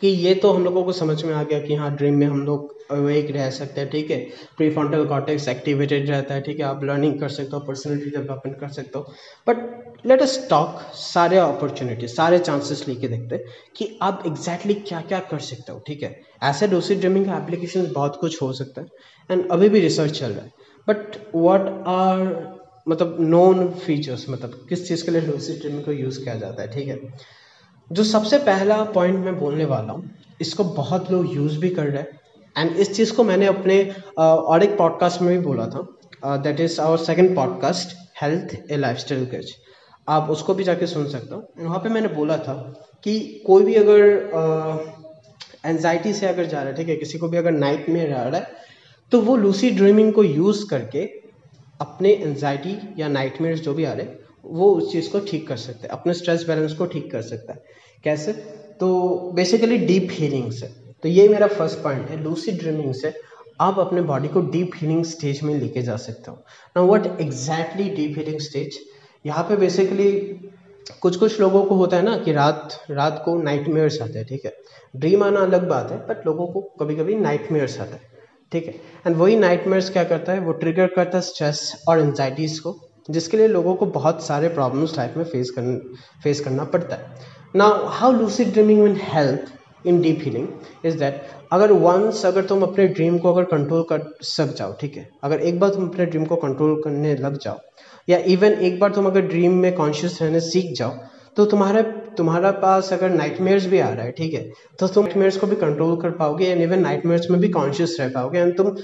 कि 0.00 0.08
ये 0.08 0.34
तो 0.34 0.52
हम 0.52 0.64
लोगों 0.64 0.84
को 0.84 0.92
समझ 0.92 1.24
में 1.24 1.34
आ 1.34 1.42
गया 1.42 1.60
कि 1.60 1.74
हाँ 1.74 1.96
ड्रीम 1.96 2.14
में 2.14 2.26
हम 2.26 2.42
लोग 2.42 2.76
अवेक 2.90 3.30
रह 3.30 3.50
सकते 3.50 3.80
हैं, 3.80 3.90
ठीक 3.90 4.10
है? 4.10 4.18
प्री 4.56 4.70
फ्रंटल 4.70 5.04
कॉर्टेक्स 5.06 5.48
एक्टिवेटेड 5.48 6.10
रहता 6.10 6.34
है, 6.34 6.40
ठीक 6.40 6.58
है? 6.58 6.64
आप 6.64 6.84
लर्निंग 6.84 7.20
कर 7.20 7.28
सकते 7.28 7.56
हो 7.56 7.60
पर्सनलिटी 7.60 8.10
डेवलपमेंट 8.10 8.60
कर 8.60 8.68
सकते 8.68 8.98
हो। 8.98 9.12
बट 9.48 10.06
लेट 10.06 10.22
अस 10.22 10.46
टॉक 10.50 10.80
सारे 10.94 11.38
अपॉर्चुनिटी 11.38 12.08
सारे 12.08 12.38
चांसेस 12.38 12.84
लेके 12.88 13.08
देखते 13.08 13.34
हैं 13.34 13.44
कि 13.76 13.98
आप 14.02 14.22
एग्जैक्टली 14.26 14.74
exactly 14.74 14.88
क्या 14.88 15.00
क्या 15.00 15.18
कर 15.18 15.38
सकते 15.38 15.72
हो, 15.72 15.82
ठीक 15.86 16.02
है? 16.02 16.20
ऐसे 16.42 16.68
डोसी 16.68 16.94
ड्रीमिंग 16.94 17.26
का 17.26 17.36
एप्लीकेशन 17.36 17.90
बहुत 17.92 18.16
कुछ 18.20 18.42
हो 18.42 18.52
सकता 18.52 18.80
है 18.80 18.86
एंड 19.30 19.50
अभी 19.50 19.68
भी 19.68 19.80
रिसर्च 19.80 20.10
चल 20.10 20.30
रहा 20.30 20.44
है। 20.44 20.52
बट 20.88 21.16
वट 21.34 21.84
आर 21.86 22.58
मतलब 22.88 23.16
नॉन 23.20 23.68
फीचर्स 23.70 24.28
मतलब 24.28 24.66
किस 24.68 24.88
चीज़ 24.88 25.04
के 25.04 25.10
लिए 25.10 25.20
डोसी 25.20 25.52
ड्रीमिंग 25.52 25.84
को 25.84 25.92
यूज़ 25.92 26.24
किया 26.24 26.34
जाता 26.34 26.62
है, 26.62 26.68
ठीक 26.68 26.88
है? 26.88 26.98
जो 27.90 28.04
सबसे 28.04 28.38
पहला 28.40 28.82
पॉइंट 28.94 29.18
मैं 29.24 29.38
बोलने 29.38 29.64
वाला 29.64 29.92
हूँ, 29.92 30.10
इसको 30.40 30.64
बहुत 30.64 31.10
लोग 31.10 31.34
यूज़ 31.34 31.58
भी 31.58 31.68
कर 31.70 31.86
रहे 31.86 32.02
हैं। 32.02 32.18
एंड 32.56 32.76
इस 32.76 32.94
चीज़ 32.96 33.12
को 33.14 33.24
मैंने 33.24 33.46
अपने 33.46 33.82
और 34.18 34.62
एक 34.62 34.76
पॉडकास्ट 34.78 35.22
में 35.22 35.30
भी 35.30 35.44
बोला 35.44 35.66
था। 35.66 36.36
That 36.36 36.60
is 36.60 36.80
our 36.80 36.98
second 36.98 37.34
podcast 37.36 37.96
health 38.22 38.54
a 38.70 38.76
lifestyle 38.98 39.24
catch 39.26 39.54
आप 40.08 40.30
उसको 40.30 40.54
भी 40.54 40.64
जाके 40.64 40.86
सुन 40.86 41.08
सकते 41.08 41.34
हो। 41.34 41.42
वहाँ 41.58 41.78
पे 41.78 41.88
मैंने 41.88 42.08
बोला 42.08 42.36
था 42.38 42.54
कि 43.04 43.18
कोई 43.46 43.64
भी 43.64 43.74
अगर 43.74 44.04
एनजाइटी 45.66 46.12
से 46.12 46.26
अगर 46.26 46.44
जा 46.44 46.58
रहा 46.58 46.68
है, 46.68 46.76
ठीक 46.76 46.88
है, 46.88 46.96
किसी 46.96 47.18
को 47.18 47.28
भी 47.28 47.36
अगर 47.36 47.50
नाइट 47.50 47.88
में 47.88 48.12
आ 48.12 48.22
रहा 48.22 48.40
है 48.40 48.56
तो 49.12 49.20
वो 49.20 49.36
लूसी 49.36 49.70
ड्रीमिंग 49.70 50.12
को 50.12 50.22
यूज़ 50.24 50.66
करके 50.70 51.04
अपने 51.80 52.12
एनजाइटी 52.12 52.78
या 52.98 53.08
नाइट 53.08 53.42
जो 53.56 53.74
भी 53.74 53.84
आ 53.84 53.92
रहे 53.92 54.06
हैं 54.06 54.18
वो 54.50 54.70
उस 54.72 54.90
चीज़ 54.92 55.10
को 55.10 55.20
ठीक 55.20 55.46
कर 55.48 55.56
सकते 55.56 55.86
हैं, 55.86 55.88
अपने 55.90 56.14
स्ट्रेस 56.14 56.44
बैलेंस 56.48 56.72
को 56.72 56.86
ठीक 56.86 57.10
कर 57.12 57.22
सकता 57.22 57.52
है। 57.52 57.62
कैसे? 58.04 58.32
तो 58.80 59.32
बेसिकली 59.34 59.78
डीप 59.78 60.08
हीलिंग 60.10 60.50
से। 60.52 60.66
तो 61.02 61.08
ये 61.08 61.28
मेरा 61.28 61.46
फ़र्स्ट 61.48 61.78
पॉइंट 61.78 62.08
है 62.10 62.22
लूसी 62.22 62.52
ड्रीमिंग 62.52 62.94
से 62.94 63.12
आप 63.60 63.78
अपने 63.78 64.02
बॉडी 64.02 64.28
को 64.28 64.40
डीप 64.50 64.70
हीलिंग 64.76 65.04
स्टेज 65.04 65.42
में 65.42 65.54
लेके 65.54 65.82
जा 65.82 65.96
सकते 65.98 66.30
हो। 66.30 66.36
ना 66.76 66.82
what 66.84 67.06
exactly 67.20 67.88
deep 67.90 68.18
healing 68.18 68.40
stage 68.40 68.78
यहाँ 69.24 69.44
पे 69.44 69.56
बेसिकली 69.56 70.10
कुछ 71.02 71.16
कुछ 71.16 71.40
लोगों 71.40 71.64
को 71.64 71.74
होता 71.74 71.96
है 71.96 72.02
ना 72.02 72.16
कि 72.16 72.32
रात 72.32 72.78
रात 72.90 73.22
को 73.24 73.36
नाइट 73.42 73.68
मेयर्स 73.68 74.00
आते 74.02 74.18
हैं, 74.18 74.26
ठीक 74.26 74.44
है? 74.44 74.52
ड्रीम 74.96 75.22
आना 75.24 75.40
अलग 75.40 75.68
बात 75.68 75.90
है 75.90 75.98
बट 76.06 76.26
लोगों 76.26 76.46
को 76.46 76.60
कभी 76.80 76.96
कभी 76.96 77.14
नाइट 77.16 77.50
मेयर्स 77.52 77.78
आता 77.80 77.94
है, 77.94 78.10
ठीक 78.52 78.66
है? 78.66 78.74
एंड 79.06 79.16
वही 79.16 79.36
नाइट 79.36 79.66
मेयर्स 79.66 79.90
क्या 79.90 80.04
करता 80.04 80.32
है? 80.32 80.40
वो 80.40 80.52
ट्रिगर 80.54 80.86
करता 80.86 81.18
है 81.18 81.22
स्ट्रेस 81.22 81.84
और 81.88 82.00
एनजाइटीज़ 82.00 82.60
को। 82.60 82.78
जिसके 83.08 83.36
लिए 83.36 83.48
लोगों 83.48 83.74
को 83.74 83.86
बहुत 83.88 84.22
सारे 84.22 84.48
प्रॉब्लम्स 84.48 84.96
लाइफ 84.98 85.16
में 85.16 85.24
फेस 85.24 85.50
कर 85.50 85.76
फेस 86.24 86.40
करना 86.40 86.64
पड़ता 86.64 86.96
है। 86.96 87.36
ना 87.56 87.66
how 87.88 88.12
lucid 88.12 88.52
dreaming 88.52 88.82
win 88.82 88.96
health 89.02 89.86
in 89.86 90.00
deep 90.02 90.20
healing 90.22 90.48
is 90.84 90.98
that 90.98 91.22
अगर 91.52 91.72
वंस 91.74 92.24
अगर 92.26 92.44
तुम 92.44 92.62
अपने 92.62 92.86
ड्रीम 92.88 93.18
को 93.18 93.32
अगर 93.32 93.44
कंट्रोल 93.46 93.82
कर 93.82 94.02
सक 94.22 94.54
जाओ, 94.56 94.72
ठीक 94.80 94.96
है? 94.96 95.08
अगर 95.22 95.40
एक 95.40 95.60
बार 95.60 95.70
तुम 95.70 95.88
अपने 95.88 96.06
ड्रीम 96.06 96.24
को 96.24 96.36
कंट्रोल 96.36 96.80
करने 96.82 97.14
लग 97.16 97.38
जाओ, 97.38 97.58
या 98.08 98.18
इवन 98.26 98.52
एक 98.52 98.78
बार 98.80 98.92
तुम 98.92 99.06
अगर 99.06 99.20
ड्रीम 99.20 99.54
में 99.54 99.72
कॉन्शियस 99.74 100.18
रहने 100.22 100.40
सीख 100.40 100.72
जाओ 100.76 100.92
तो 101.38 101.44
तुम्हारे, 101.46 101.82
तुम्हारा 102.16 102.50
पास 102.52 102.92
अगर 102.92 103.10
नाइटमेयर्स 103.10 103.66
भी 103.66 103.78
आ 103.80 103.88
रहा 103.90 104.04
है, 104.04 104.12
ठीक 104.12 104.32
है 104.34 104.40
तो 104.80 104.86
तुम 104.88 105.04
नाइटमेयर्स 105.04 105.36
को 105.36 105.46
भी 105.46 105.56
कंट्रोल 105.56 105.96
कर 106.00 106.10
पाओगे 106.12 106.46
एंड 106.46 106.62
इवन 106.62 106.80
नाइटमेयर्स 106.80 107.30
में 107.30 107.38
भी 107.40 107.48
कॉन्शियस 107.50 107.96
रह 108.00 108.08
पाओगे 108.08 108.38
एंड 108.38 108.56
तुम 108.56 108.74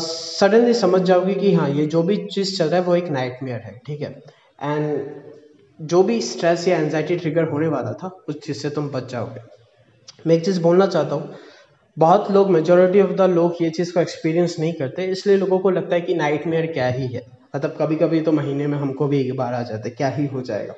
सडनली 0.00 0.74
समझ 0.74 1.00
जाओगे 1.02 1.34
कि 1.34 1.52
हाँ 1.54 1.68
ये 1.70 1.86
जो 1.86 2.02
भी 2.02 2.16
चीज़ 2.26 2.56
चल 2.58 2.66
रहा 2.66 2.80
है 2.80 2.86
वो 2.86 2.94
एक 2.96 3.08
नाइटमेयर 3.10 3.60
है, 3.60 3.72
ठीक 3.86 4.00
है। 4.00 4.10
एंड 4.62 5.86
जो 5.88 6.02
भी 6.02 6.20
स्ट्रेस 6.22 6.66
या 6.68 6.78
एनजाइटी 6.78 7.16
ट्रिगर 7.16 7.48
होने 7.48 7.68
वाला 7.68 7.92
था, 7.92 8.08
उस 8.28 8.38
चीज़ 8.40 8.58
से 8.58 8.70
तुम 8.70 8.88
बच 8.90 9.10
जाओगे। 9.12 9.40
मैं 10.26 10.36
एक 10.36 10.44
चीज़ 10.44 10.60
बोलना 10.62 10.86
चाहता 10.86 11.14
हूँ, 11.14 11.34
बहुत 11.96 12.30
लोग 12.30 12.50
मेजोरिटी 12.50 13.00
ऑफ़ 13.00 13.12
द 13.12 13.30
लोग 13.30 13.62
ये 13.62 13.70
चीज़ 13.70 13.92
को 13.94 14.00
एक्सपीरियंस 14.00 14.56
नहीं 14.60 14.72
करते, 14.74 15.06
इसलिए 15.08 15.36
लोगों 15.36 15.58
को 15.58 15.70
लगता 15.70 15.94
है 15.94 16.00
कि 16.00 16.14
नाइट 16.14 16.72
क्या 16.72 16.88
ही 16.88 17.06
है। 17.06 17.26
मतलब 17.56 17.76
कभी 17.80 17.96
कभी 17.96 18.20
तो 18.20 18.32
महीने 18.32 18.66
में 18.66 18.78
हमको 18.78 19.06
भी 19.08 19.20
एक 19.20 19.36
बार 19.36 19.54
आ 19.54 19.62
जाता 19.62 19.88
है, 19.88 19.94
क्या 19.94 20.08
ही 20.10 20.26
हो 20.26 20.42
जाएगा। 20.42 20.74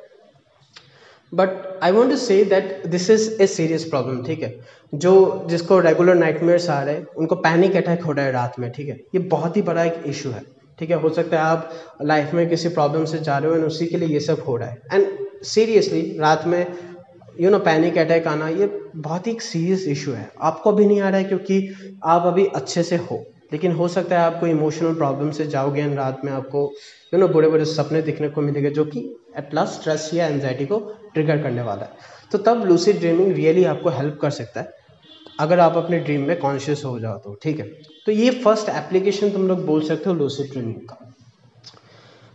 But 1.35 1.51
I 1.83 1.93
want 1.93 2.11
to 2.11 2.17
say 2.17 2.43
that 2.45 2.87
this 2.87 3.11
is 3.11 3.31
a 3.43 3.47
serious 3.47 3.85
problem 3.85 4.23
ठीक 4.25 4.43
है? 4.43 4.55
जो 4.95 5.13
जिसको 5.51 5.79
रेगुलर 5.81 6.15
नाइटमेयर्स 6.15 6.69
आ 6.71 6.83
रहे 6.83 6.95
हैं, 6.95 7.07
उनको 7.17 7.35
पैनिक 7.37 7.77
अटैक 7.77 8.03
हो 8.03 8.13
रहा 8.13 8.25
है 8.25 8.33
रात 8.33 8.59
में, 8.59 8.71
ठीक 8.73 8.89
है? 8.89 8.99
ये 9.15 9.19
बहुत 9.31 9.57
ही 9.57 9.63
बड़ा 9.63 9.85
एक 9.85 10.03
इशू 10.07 10.31
है, 10.31 10.43
ठीक 10.79 10.91
है? 10.91 10.97
हो 10.97 11.09
सकता 11.11 11.37
है 11.37 11.43
आप 11.43 11.71
लाइफ 12.03 12.35
में 12.35 12.49
किसी 12.49 12.69
प्रॉब्लम 12.71 13.05
से 13.05 13.19
जा 13.21 13.39
रहे 13.39 13.51
हो 13.51 13.57
एंड 13.57 13.65
उसी 13.65 13.87
के 13.87 13.97
लिए 13.97 14.09
ये 14.09 14.21
सब 14.21 14.43
हो 14.49 14.57
रहा 14.57 14.69
है। 14.69 14.81
एंड 14.93 15.43
सीरियसली 15.45 16.01
रात 16.21 16.47
में 16.47 16.67
यू 17.41 17.51
नो 17.51 17.59
पैनिक 17.61 17.99
अटैक 17.99 18.27
आना, 18.27 18.49
ये 18.49 18.67
बहुत 18.97 19.27
ही 19.27 19.37
सीरियस 19.43 19.87
इशू 19.89 20.13
है। 20.13 20.29
आपको 20.41 20.73
भी 20.73 20.87
नहीं 20.87 21.01
आ 21.01 21.09
रहा 21.09 21.19
है 21.19 21.25
क्योंकि 21.25 22.01
आप 22.05 22.27
अभी 22.27 22.47
अच्छे 22.55 22.83
से 22.83 22.97
हो। 22.97 23.25
लेकिन 23.55 23.73
हो 23.73 23.89
सकता 23.89 24.19
है 24.19 24.27
आपको 24.27 24.47
इमोशनल 24.47 24.95
प्रॉब्लम 24.95 25.31
से 25.33 25.47
जाओगे 25.49 25.83
एंड 25.83 25.97
रात 25.99 26.25
में 26.25 26.33
आपको 26.33 26.63
यू 27.15 27.21
नो 27.21 27.29
बड़े 27.29 27.49
बड़े 27.49 27.65
सपने 27.73 28.03
दिखने 28.03 28.29
को 28.29 28.41
मिलेंगे 28.43 28.71
जो 28.71 28.85
कि 28.85 29.01
एट 29.39 29.55
लास्ट 29.55 29.81
स्ट्रेस 29.81 30.11
या 30.15 30.27
एनजाइटी 30.27 30.67
को 30.67 30.79
ट्रिगर 31.15 31.43
करने 31.43 31.63
वाला 31.63 31.85
है। 31.85 32.13
तो 32.33 32.39
तब 32.41 32.65
लूसिड 32.67 32.99
ड्रीमिंग 32.99 33.33
रियली 33.33 33.65
आपको 33.73 33.91
हेल्प 33.91 34.19
कर 34.23 34.31
सकता 34.31 34.61
है। 34.61 34.83
अगर 35.41 35.61
आप 35.61 35.77
अपने 35.77 35.99
ड्रीम 36.01 36.27
में 36.29 36.39
कॉन्शियस 36.41 36.85
हो 36.85 36.99
जाओ 37.01 37.19
तो 37.19 37.35
ठीक 37.43 37.61
है? 37.61 37.67
तो 38.07 38.13
ये 38.13 38.31
फ़र्स्ट 38.43 38.69
एप्लीकेशन 38.69 39.31
तुम 39.31 39.47
लोग 39.49 39.65
बोल 39.67 39.83
सकते 39.89 40.11
हो 40.11 40.15
लूसिड 40.17 40.51
ड्रीमिंग 40.51 40.81
का। 40.91 40.99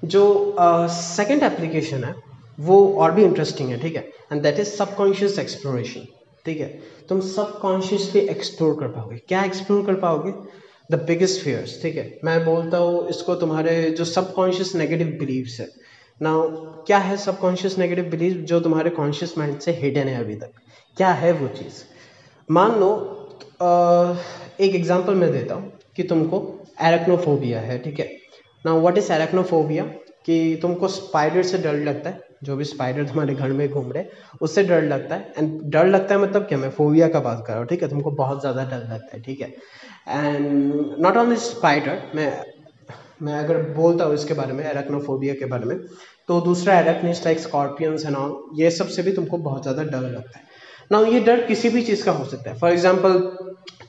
जो 0.03 0.55
सेकेंड 0.89 1.41
uh, 1.41 1.51
एप्लीकेशन 1.51 2.03
है 2.03 2.13
वो 2.59 2.77
और 2.93 3.11
भी 3.11 3.23
इंटरेस्टिंग 3.23 3.69
है 3.69 3.79
ठीक 3.81 3.95
है? 3.95 4.01
And 4.31 4.41
that 4.43 4.59
is 4.59 4.67
subconscious 4.67 5.37
exploration 5.39 6.07
ठीक 6.45 6.59
है? 6.59 6.67
तुम 7.09 7.21
सबकॉन्शियसली 7.27 8.21
एक्सप्लोर 8.31 8.79
कर 8.79 8.87
पाओगे। 8.87 9.17
क्या 9.27 9.43
एक्सप्लोर 9.43 9.85
कर 9.85 9.95
पाओगे? 9.99 10.33
द 10.89 10.95
बिगेस्ट 11.07 11.43
फेयर्स 11.43 11.81
ठीक 11.81 11.95
है? 11.97 12.19
मैं 12.23 12.43
बोलता 12.45 12.77
हूँ, 12.77 13.07
इसको 13.09 13.35
तुम्हारे 13.35 13.89
जो 13.91 14.05
सबकॉन्शियस 14.05 14.75
नेगेटिव 14.75 15.07
बिलीव्स 15.19 15.59
है। 15.59 15.67
ना 16.21 16.31
क्या 16.87 16.97
है 16.97 17.17
सबकॉन्शियस 17.17 17.77
नेगेटिव 17.77 18.05
बिलीव 18.09 18.33
जो 18.43 18.59
तुम्हारे 18.59 18.89
कॉन्शियस 18.91 19.37
माइंड 19.37 19.59
से 19.59 19.71
हिडन 19.71 20.07
है 20.07 20.19
अभी 20.19 20.35
तक? 20.35 20.51
क्या 20.97 21.11
है 21.13 21.31
वो 21.33 21.47
चीज़? 21.49 21.83
मान 22.49 22.79
लो 22.79 22.89
एक 24.61 24.75
एग्जांपल 24.75 25.15
मैं 25.15 25.31
देता 25.31 25.55
हूँ 25.55 25.71
कि 25.95 26.03
तुमको 26.03 26.37
एरेक्नोफोबिया 26.81 27.59
है, 27.61 27.77
ठीक 27.79 27.99
है? 27.99 28.09
ना 28.65 28.73
व्हाट 28.73 28.97
इज़ 28.97 29.11
एरेक्नोफोबिया 29.13 29.83
कि 30.25 30.59
तुमको 30.61 30.87
स्पाइडर 30.87 31.43
से 31.43 31.57
डर 31.57 31.75
लगता 31.83 32.09
है, 32.09 32.21
जो 32.43 32.55
भी 32.55 32.63
स्पाइडर 32.63 33.05
तुम्हारे 33.07 33.35
घर 33.35 33.51
में 33.51 33.67
घूम 33.69 33.91
रहे 33.91 34.03
उससे 34.41 34.63
डर 34.63 34.81
लगता 34.83 35.15
है। 35.15 35.33
एंड 35.37 35.59
डर 35.71 35.87
लगता 35.87 36.15
है 36.15 36.21
मतलब 36.21 36.47
क्या? 36.47 36.57
मैं 36.57 36.69
फोबिया 36.71 37.07
का 37.07 37.19
बात 37.19 37.43
कर 37.47 37.53
रहा 37.53 37.59
हूँ, 37.59 37.67
ठीक 37.67 37.83
है? 37.83 37.89
तुमको 37.89 38.11
बहुत 38.13 38.41
ज़्यादा 38.41 38.63
डर 38.65 38.87
लगता 38.93 39.15
है, 39.15 39.21
ठीक 39.21 39.41
है? 39.41 39.53
एंड 40.09 40.95
नॉट 41.01 41.17
ओनली 41.17 41.35
स्पाइडर 41.37 42.01
मैं 42.15 42.31
मैं 43.21 43.33
अगर 43.35 43.57
बोलता 43.73 44.05
हूँ 44.05 44.13
इसके 44.13 44.33
बारे 44.33 44.53
में 44.53 44.63
एरक्नोफोबिया 44.65 45.33
के 45.33 45.45
बारे 45.45 45.65
में 45.65 45.77
तो 46.27 46.39
दूसरा 46.41 46.79
एरक्निस्ट 46.79 47.25
लाइक 47.25 47.39
स्कॉर्पियंस 47.39 48.05
एंड 48.05 48.15
ऑल 48.15 48.61
ये 48.61 48.69
सबसे 48.71 49.03
भी 49.03 49.11
तुमको 49.11 49.37
बहुत 49.39 49.61
ज़्यादा 49.63 49.83
डर 49.83 50.01
लगता 50.01 50.39
है। 50.39 50.47
ना 50.91 50.99
ये 51.07 51.19
डर 51.19 51.45
किसी 51.45 51.69
भी 51.69 51.81
चीज़ 51.83 52.03
का 52.05 52.11
हो 52.11 52.25
सकता 52.25 52.49
है। 52.51 52.57
फॉर 52.59 52.71
एग्ज़ाम्पल 52.71 53.19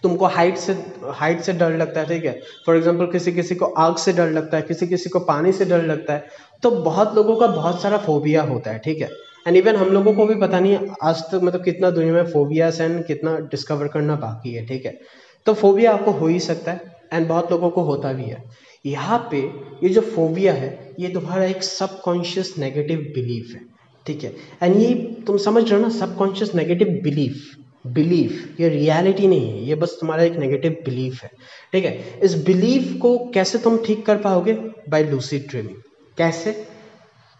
तुमको 0.02 0.26
हाइट 0.26 0.56
से 0.56 0.72
हाइट 1.14 1.40
से 1.40 1.52
डर 1.52 1.76
लगता 1.76 2.00
है, 2.00 2.06
ठीक 2.06 2.24
है? 2.24 2.40
फॉर 2.66 2.76
एग्ज़ाम्पल 2.76 3.06
किसी 3.12 3.32
किसी 3.32 3.54
को 3.54 3.66
आग 3.78 3.96
से 3.96 4.12
डर 4.12 4.30
लगता 4.30 4.56
है, 4.56 4.62
किसी 4.62 4.86
किसी 4.86 5.10
को 5.10 5.20
पानी 5.22 5.52
से 5.52 5.64
डर 5.64 5.82
लगता 5.84 6.12
है 6.12 6.26
तो 6.62 6.70
बहुत 6.82 7.14
लोगों 7.16 7.36
का 7.36 7.46
बहुत 7.48 7.80
सारा 7.82 7.98
फोबिया 8.00 8.42
होता 8.42 8.70
है, 8.70 8.78
ठीक 8.78 9.00
है? 9.00 9.08
एंड 9.46 9.56
इवन 9.56 9.76
हम 9.76 9.88
लोगों 9.88 10.12
को 10.14 10.26
भी 10.26 10.34
पता 10.36 10.60
नहीं 10.60 10.78
आज 11.02 11.22
तक 11.22 11.40
मतलब 11.42 11.64
कितना 11.64 11.90
दुनिया 11.90 12.12
में 12.14 12.32
फोबियास 12.32 12.80
एंड 12.80 13.04
कितना 13.06 13.38
डिस्कवर 13.50 13.88
करना 13.88 14.16
बाकी 14.18 14.54
है, 14.54 14.66
ठीक 14.66 14.86
है? 14.86 14.98
तो 15.46 15.54
फोबिया 15.54 15.92
आपको 15.92 16.10
हो 16.12 16.26
ही 16.26 16.40
सकता 16.40 16.72
है 16.72 16.98
एंड 17.12 17.28
बहुत 17.28 17.50
लोगों 17.52 17.70
को 17.70 17.82
होता 17.82 18.12
भी 18.12 18.24
है। 18.24 18.42
यहाँ 18.86 19.18
पे 19.30 19.38
ये 19.82 19.88
जो 19.88 20.00
फोबिया 20.02 20.52
है, 20.54 20.94
ये 21.00 21.08
तुम्हारा 21.10 21.44
एक 21.44 21.62
सबकॉन्शियस 21.62 22.54
नेगेटिव 22.58 22.98
बिलीफ 23.14 23.54
है, 23.54 23.60
ठीक 24.06 24.24
है? 24.24 24.32
एंड 24.62 24.76
ये 24.76 24.94
तुम 25.26 25.36
समझ 25.38 25.62
रहे 25.62 25.74
हो 25.74 25.86
ना 25.86 25.92
सबकॉन्शियस 25.96 26.54
नेगेटिव 26.54 27.00
बिलीफ 27.02 27.56
बिलीफ 27.86 28.60
ये 28.60 28.68
रियलिटी 28.68 29.26
नहीं 29.26 29.50
है, 29.50 29.64
ये 29.64 29.74
बस 29.74 29.96
तुम्हारा 30.00 30.22
एक 30.22 30.36
नेगेटिव 30.36 30.76
बिलीफ 30.84 31.22
है, 31.22 31.30
ठीक 31.72 31.84
है? 31.84 32.18
इस 32.22 32.34
बिलीफ 32.44 32.96
को 33.02 33.16
कैसे 33.34 33.58
तुम 33.58 33.76
ठीक 33.86 34.04
कर 34.06 34.16
पाओगे? 34.18 34.52
बाय 34.88 35.04
लूसिड 35.04 35.48
ड्रीमिंग 35.50 35.76
कैसे? 36.18 36.52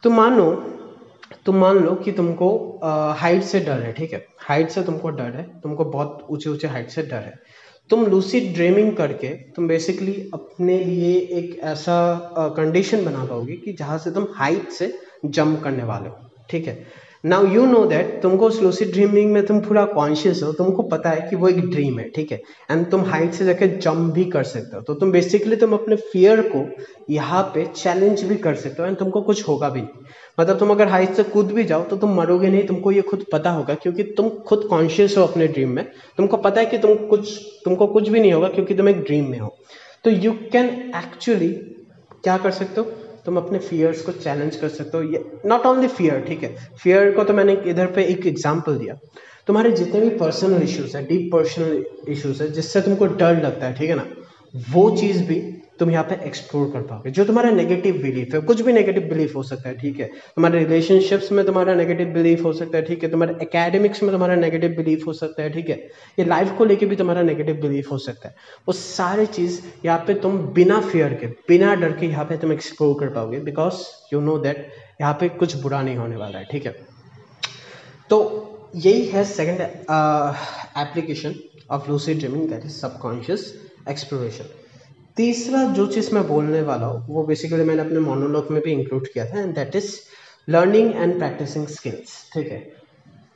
तुम 0.03 0.15
मान 0.17 0.37
लो 0.37 0.53
तुम 1.47 1.57
मान 1.57 1.79
लो 1.79 1.95
कि 1.95 2.13
तुमको 2.13 2.49
हाइट 3.19 3.43
से 3.43 3.61
डर 3.61 3.81
है, 3.81 3.93
ठीक 3.93 4.13
है? 4.13 4.25
हाइट 4.41 4.71
से 4.71 4.83
तुमको 4.83 5.11
डर 5.11 5.37
है, 5.37 5.43
तुमको 5.63 5.85
बहुत 5.87 6.27
ऊँचे 6.31 6.51
ऊँचे 6.51 6.69
हाइट 6.69 6.89
से 6.91 7.03
डर 7.03 7.17
है। 7.17 7.35
तुम 7.91 8.07
लूसिड 8.07 8.53
ड्रीमिंग 8.55 8.97
करके 8.97 9.29
तुम 9.57 9.69
बेसिकली 9.69 10.13
अपने 10.35 10.79
लिए 10.85 11.15
एक 11.39 11.59
ऐसा 11.65 11.97
कंडीशन 12.57 13.05
बना 13.05 13.25
पाओगे 13.25 13.57
कि 13.57 13.73
जहाँ 13.73 13.99
से 13.99 14.11
तुम 14.11 14.27
हाइट 14.35 14.71
से 14.71 14.93
जंप 15.25 15.63
करने 15.65 15.85
वाले 15.85 16.09
हो, 16.09 16.17
ठीक 16.51 16.67
है? 16.67 16.75
नाउ 17.25 17.47
यू 17.47 17.65
नो 17.67 17.85
दैट 17.87 18.21
तुमको 18.23 18.47
उस 18.49 18.83
ड्रीमिंग 18.83 19.33
में 19.33 19.45
तुम 19.47 19.59
पूरा 19.61 19.85
कॉन्शियस 19.87 20.43
हो, 20.43 20.53
तुमको 20.53 20.83
पता 20.85 21.11
है 21.11 21.27
कि 21.31 21.37
वो 21.37 21.49
एक 21.49 21.59
ड्रीम 21.71 21.99
है, 21.99 22.09
ठीक 22.11 22.31
है? 22.33 22.41
एंड 22.71 22.87
तुम 22.91 23.03
हाइट 23.05 23.33
से 23.33 23.45
जाके 23.45 23.67
जंप 23.69 24.13
भी 24.15 24.25
कर 24.27 24.43
सकते 24.45 24.77
हो। 24.77 24.83
तो 24.83 24.95
तुम 24.95 25.11
बेसिकली 25.13 25.57
तुम 25.57 25.73
अपने 25.75 25.97
फियर 25.97 26.41
को 26.55 26.65
यहाँ 27.11 27.43
पे 27.55 27.65
चैलेंज 27.67 28.23
भी 28.23 28.37
कर 28.37 28.55
सकते 28.55 28.83
हो 28.83 28.89
एंड 28.89 28.97
तुमको 28.97 29.21
कुछ 29.23 29.47
होगा 29.49 29.69
भी 29.69 29.81
नहीं। 29.81 30.05
मतलब 30.39 30.59
तुम 30.59 30.71
अगर 30.71 30.89
हाइट 30.89 31.15
से 31.15 31.23
कूद 31.25 31.53
भी 31.53 31.65
जाओ 31.65 31.85
तो 31.85 31.97
तुम 31.97 32.15
मरोगे 32.17 32.49
नहीं, 32.49 32.67
तुमको 32.67 32.93
ये 32.93 33.03
खुद 33.03 33.25
पता 33.33 33.51
होगा 33.51 33.75
क्योंकि 33.75 34.03
तुम 34.17 34.29
खुद 34.49 34.67
कॉन्शियस 34.71 35.17
हो 35.19 35.25
अपने 35.25 35.49
ड्रीम 35.49 35.71
में। 35.71 35.85
तुमको 36.17 36.37
पता 36.39 36.61
है 36.61 36.67
कि 36.67 36.79
तुम 36.79 36.95
कुछ, 37.07 37.37
तुमको 37.65 37.87
कुछ 37.89 38.09
भी 38.09 38.21
नहीं 38.21 38.33
होगा 38.33 38.49
क्योंकि 38.49 38.75
तुम 38.75 38.89
एक 38.89 39.03
ड्रीम 39.03 39.31
में 39.31 39.39
हो। 39.39 39.55
तो 40.05 40.11
यू 40.11 40.33
कैन 40.53 40.67
एक्चुअली 40.97 41.49
क्या 42.25 42.37
कर 42.39 42.51
सकते 42.53 42.81
हो? 42.81 42.93
तुम 43.27 43.37
अपने 43.37 43.59
फियर्स 43.59 44.03
को 44.03 44.13
चैलेंज 44.13 44.57
कर 44.57 44.69
सकते 44.69 44.99
हो। 44.99 45.03
ये 45.05 45.25
नॉट 45.47 45.67
ओनली 45.67 45.89
फियर 45.89 46.21
ठीक 46.21 46.43
है? 46.43 46.55
फियर 46.83 47.11
को 47.13 47.25
तो 47.25 47.33
मैंने 47.33 47.53
इधर 47.67 47.87
पे 47.87 48.05
एक 48.05 48.27
एग्ज़ाम्पल 48.27 48.77
दिया। 48.77 48.99
तुम्हारे 49.47 49.71
जितने 49.73 50.01
भी 50.01 50.09
पर्सनल 50.17 50.63
इश्यूज़ 50.63 50.97
हैं 50.97 51.07
डीप 51.07 51.31
पर्सनल 51.33 51.85
इश्यूज़ 52.09 52.43
है, 52.43 52.51
जिससे 52.53 52.81
तुमको 52.81 53.07
डर 53.07 53.43
लगता 53.43 53.67
है, 53.67 53.75
ठीक 53.75 53.91
है 53.91 53.97
ना? 53.97 54.07
वो 54.71 54.91
चीज़ 54.97 55.23
भी 55.25 55.41
तुम 55.81 55.91
यहाँ 55.91 56.05
पे 56.05 56.15
एक्सप्लोर 56.27 56.71
कर 56.71 56.81
पाओगे। 56.83 57.11
जो 57.11 57.25
तुम्हारा 57.25 57.51
नेगेटिव 57.51 57.95
बिलीफ 58.03 58.35
है, 58.35 58.41
कुछ 58.43 58.61
भी 58.61 58.73
नेगेटिव 58.73 59.03
बिलीफ 59.09 59.35
हो 59.37 59.43
सकता 59.43 59.69
है, 59.69 59.77
ठीक 59.79 60.01
है। 60.01 60.07
तुम्हारे 60.07 60.59
रिलेशनशिप्स 60.59 61.31
में 61.33 61.45
तुम्हारा 61.47 61.75
नेगेटिव 61.75 62.09
बिलीफ 62.15 62.45
हो 62.45 62.53
सकता 62.53 62.79
है, 62.79 62.85
ठीक 62.85 63.03
है। 63.05 63.11
तुम्हारे 63.11 63.35
एकेडमिक्स 63.43 64.03
में 64.03 64.11
तुम्हारा 64.13 64.35
नेगेटिव 64.37 64.75
बिलीफ 64.77 65.07
हो 65.07 65.13
सकता 65.15 65.43
है, 65.43 65.51
ठीक 65.51 65.71
है। 65.71 65.77
ये 66.19 66.25
लाइफ 66.25 66.53
को 66.59 66.65
लेके 66.65 66.87
भी 66.87 66.97
तुम्हारा 66.97 67.23
नेगेटिव 67.23 67.57
बिलीफ 67.63 67.91
हो 67.93 67.99
सकता 67.99 68.29
है। 68.29 68.35
वो 68.69 68.73
सारे 68.75 69.27
चीज़ 69.29 69.61
यहाँ 69.85 69.99
पे 70.07 70.15
तुम 70.21 70.39
बिना 70.55 70.81
फियर 70.83 71.15
के, 71.15 71.27
बिना 71.49 71.75
डर 71.77 71.93
के 71.93 72.07
यहाँ 72.07 72.25
पे 72.25 72.37
तुम 72.37 72.53
एक्सप्लोर 72.53 72.95
कर 73.01 73.15
पाओगे 73.15 73.41
बिकॉज़ 73.41 73.83
यू 74.13 74.21
नो 74.21 74.39
दैट 74.39 74.67
यहाँ 75.01 75.13
पे 75.21 75.29
कुछ 75.39 75.57
बुरा 75.57 75.83
नहीं 75.83 75.97
होने 75.97 76.17
वाला 76.17 76.39
है, 76.39 76.45
ठीक 76.45 76.67
है। 76.67 76.73
तो 78.11 78.71
यही 78.77 79.05
है 79.07 79.25
second 79.27 79.61
application 79.61 81.35
of 81.71 81.91
lucid 81.91 82.15
dreaming 82.15 82.49
that 82.49 82.65
is 82.65 82.73
subconscious 82.73 83.53
exploration 83.89 84.45
तीसरा 85.21 85.63
जो 85.77 85.87
चीज़ 85.87 86.15
मैं 86.15 86.27
बोलने 86.29 86.61
वाला 86.63 86.87
हूँ 86.87 87.15
वो 87.15 87.23
बेसिकली 87.27 87.65
मैंने 87.65 87.83
अपने 87.83 88.01
मोनोलॉग 88.01 88.51
में 88.51 88.61
भी 88.63 88.73
इंक्लूड 88.73 89.07
किया 89.13 89.25
था 89.31 89.41
and 89.41 89.55
that 89.55 89.77
is 89.77 89.95
learning 90.49 90.95
and 90.95 91.19
practising 91.19 91.67
skills 91.69 92.15
ठीक 92.35 92.49
है? 92.53 92.59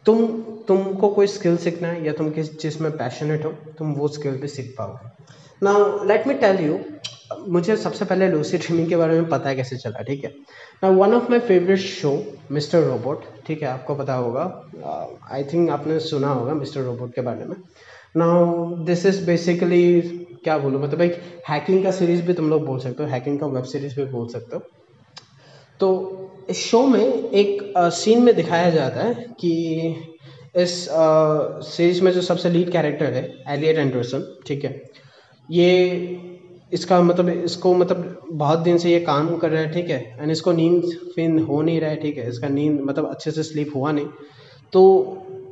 तुम 0.07 0.27
तुमको 0.69 1.09
कोई 1.09 1.27
स्किल 1.27 1.57
सीखना 1.57 1.89
है 1.89 2.07
या 2.07 2.13
तुम 2.13 2.31
किस 2.31 2.57
चीज़ 2.57 2.83
में 2.83 2.91
पैशनेट 2.97 3.45
हो 3.45 3.51
तुम 3.79 3.93
वो 3.95 4.09
स्किल 4.09 4.37
भी 4.41 4.49
सीख 4.49 4.75
पाओगे। 4.79 5.13
Now 5.63 6.05
let 6.09 6.27
me 6.27 6.35
tell 6.47 6.65
you 6.67 6.79
मुझे 7.53 7.77
सबसे 7.77 8.05
पहले 8.05 8.29
लूसी 8.29 8.59
ड्रीमिंग 8.59 8.89
के 8.89 8.97
बारे 8.97 9.21
में 9.21 9.29
पता 9.29 9.49
है 9.49 9.57
कैसे 9.57 9.77
चला 9.77 10.03
ठीक 10.03 10.25
है? 10.25 10.35
ना 10.83 10.89
one 10.91 11.15
of 11.15 11.31
my 11.31 11.41
favourite 11.53 11.79
show 11.79 12.19
Mr 12.53 12.83
Robot 12.85 13.25
ठीक 13.47 13.63
है? 13.63 13.69
आपको 13.69 13.95
पता 13.95 14.15
होगा 14.15 14.43
आई 15.33 15.45
uh, 15.45 15.53
थिंक 15.53 15.71
आपने 15.71 15.99
सुना 16.01 16.29
होगा 16.29 16.55
मिस्टर 16.55 16.81
रोबोट 16.81 17.15
के 17.15 17.21
बारे 17.21 17.45
में। 17.45 17.57
नाउ 18.17 18.85
दिस 18.85 19.07
इज़ 19.07 19.25
बेसिकली 19.27 20.24
क्या 20.45 20.57
बोलूँ? 20.59 20.83
मतलब 20.83 21.01
एक 21.03 21.21
हैकिंग 21.49 21.83
का 21.85 21.91
सीरीज़ 21.93 22.23
भी 22.23 22.33
तुम 22.35 22.51
लोग 22.51 22.65
बोल 22.67 22.79
सकते 22.79 23.03
हो 23.03 23.09
हैकिंग 23.11 23.39
का 23.41 23.47
वेब 23.49 23.65
सीरीज़ 23.67 23.97
भी 23.97 24.05
बोल 24.13 24.27
सकते 24.29 24.57
हो। 24.57 24.63
तो 25.81 25.91
इस 26.51 26.65
शो 26.67 26.87
में 26.87 27.01
एक 27.01 27.73
सीन 27.79 28.23
में 28.23 28.35
दिखाया 28.37 28.71
जाता 28.71 29.03
है 29.03 29.15
कि 29.41 29.53
इस 30.57 30.87
सीरीज़ 31.69 32.03
में 32.05 32.11
जो 32.13 32.21
सबसे 32.23 32.51
लीड 32.51 32.71
कैरेक्टर 32.73 33.13
है 33.13 33.23
एलियट 33.49 33.79
एंडरसन 33.79 34.27
ठीक 34.47 34.65
है? 34.65 34.81
ये 35.49 36.21
इसका 36.73 37.01
मतलब 37.03 37.29
इसको 37.29 37.75
मतलब 37.75 38.29
बहुत 38.33 38.59
दिन 38.59 38.79
से 38.79 38.91
ये 38.91 39.01
काम 39.01 39.37
कर 39.37 39.51
रहा 39.51 39.63
है, 39.63 39.73
ठीक 39.73 39.91
है? 39.91 40.17
एंड 40.21 40.31
इसको 40.31 40.53
नींद 40.53 40.83
फिर 41.15 41.41
हो 41.41 41.61
नहीं 41.63 41.81
रहा 41.81 41.91
है, 41.91 41.97
ठीक 41.97 42.19
है? 42.19 42.29
इसका 42.29 42.49
नींद 42.49 42.81
मतलब 42.81 43.09
अच्छे 43.11 43.31
से 43.31 43.43
स्लीप 43.43 43.73
हुआ 43.77 43.93
नहीं। 43.93 44.07
तो 44.73 44.81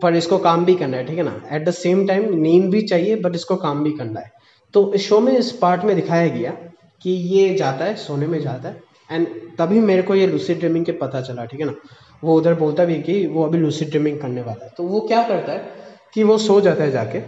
पर 0.02 0.14
इसको 0.16 0.38
काम 0.38 0.64
भी 0.64 0.74
करना 0.74 0.96
है, 0.96 1.04
ठीक 1.06 1.18
है 1.18 1.24
ना? 1.24 1.40
एट 1.52 1.64
द 1.64 1.70
सेम 1.72 2.06
टाइम 2.06 2.34
नींद 2.36 2.70
भी 2.70 2.82
चाहिए 2.82 3.16
बट 3.16 3.34
इसको 3.34 3.56
काम 3.56 3.82
भी 3.84 3.92
करना 3.92 4.20
है। 4.20 4.30
तो 4.74 4.92
इस 4.94 5.08
शो 5.08 5.20
में 5.20 5.32
इस 5.32 5.50
पार्ट 5.52 5.84
में 5.84 5.94
दिखाया 5.96 6.28
गया 6.28 6.50
कि 7.02 7.10
ये 7.10 7.54
जाता 7.54 7.84
है, 7.84 7.94
सोने 7.96 8.26
में 8.26 8.40
जाता 8.40 8.68
है 8.68 8.80
एंड 9.10 9.26
तभी 9.58 9.80
मेरे 9.80 10.02
को 10.02 10.14
ये 10.14 10.26
लूसिड 10.26 10.58
ड्रीमिंग 10.58 10.84
के 10.84 10.92
पता 10.92 11.20
चला, 11.20 11.44
ठीक 11.44 11.60
है 11.60 11.66
ना? 11.66 11.74
वो 12.24 12.36
उधर 12.38 12.54
बोलता 12.54 12.84
भी 12.84 13.00
कि 13.02 13.26
वो 13.26 13.44
अभी 13.44 13.58
लूसिड 13.58 13.90
ड्रीमिंग 13.90 14.20
करने 14.20 14.42
वाला 14.42 14.64
है। 14.64 14.70
तो 14.76 14.82
वो 14.82 15.00
क्या 15.00 15.22
करता 15.28 15.52
है 15.52 15.70
कि 16.14 16.22
वो 16.22 16.38
सो 16.38 16.60
जाता 16.60 16.84
है 16.84 16.90
जाके 16.90 17.18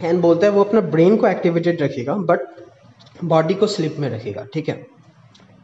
एंड 0.00 0.20
बोलता 0.20 0.46
है 0.46 0.52
वो 0.52 0.64
अपना 0.64 0.80
ब्रेन 0.80 1.16
को 1.16 1.26
एक्टिवेटेड 1.28 1.82
रखेगा 1.82 2.14
बट 2.30 2.40
बॉडी 3.24 3.54
को 3.54 3.66
स्लिप 3.66 3.96
में 3.98 4.08
रखेगा, 4.10 4.46
ठीक 4.54 4.68
है? 4.68 4.74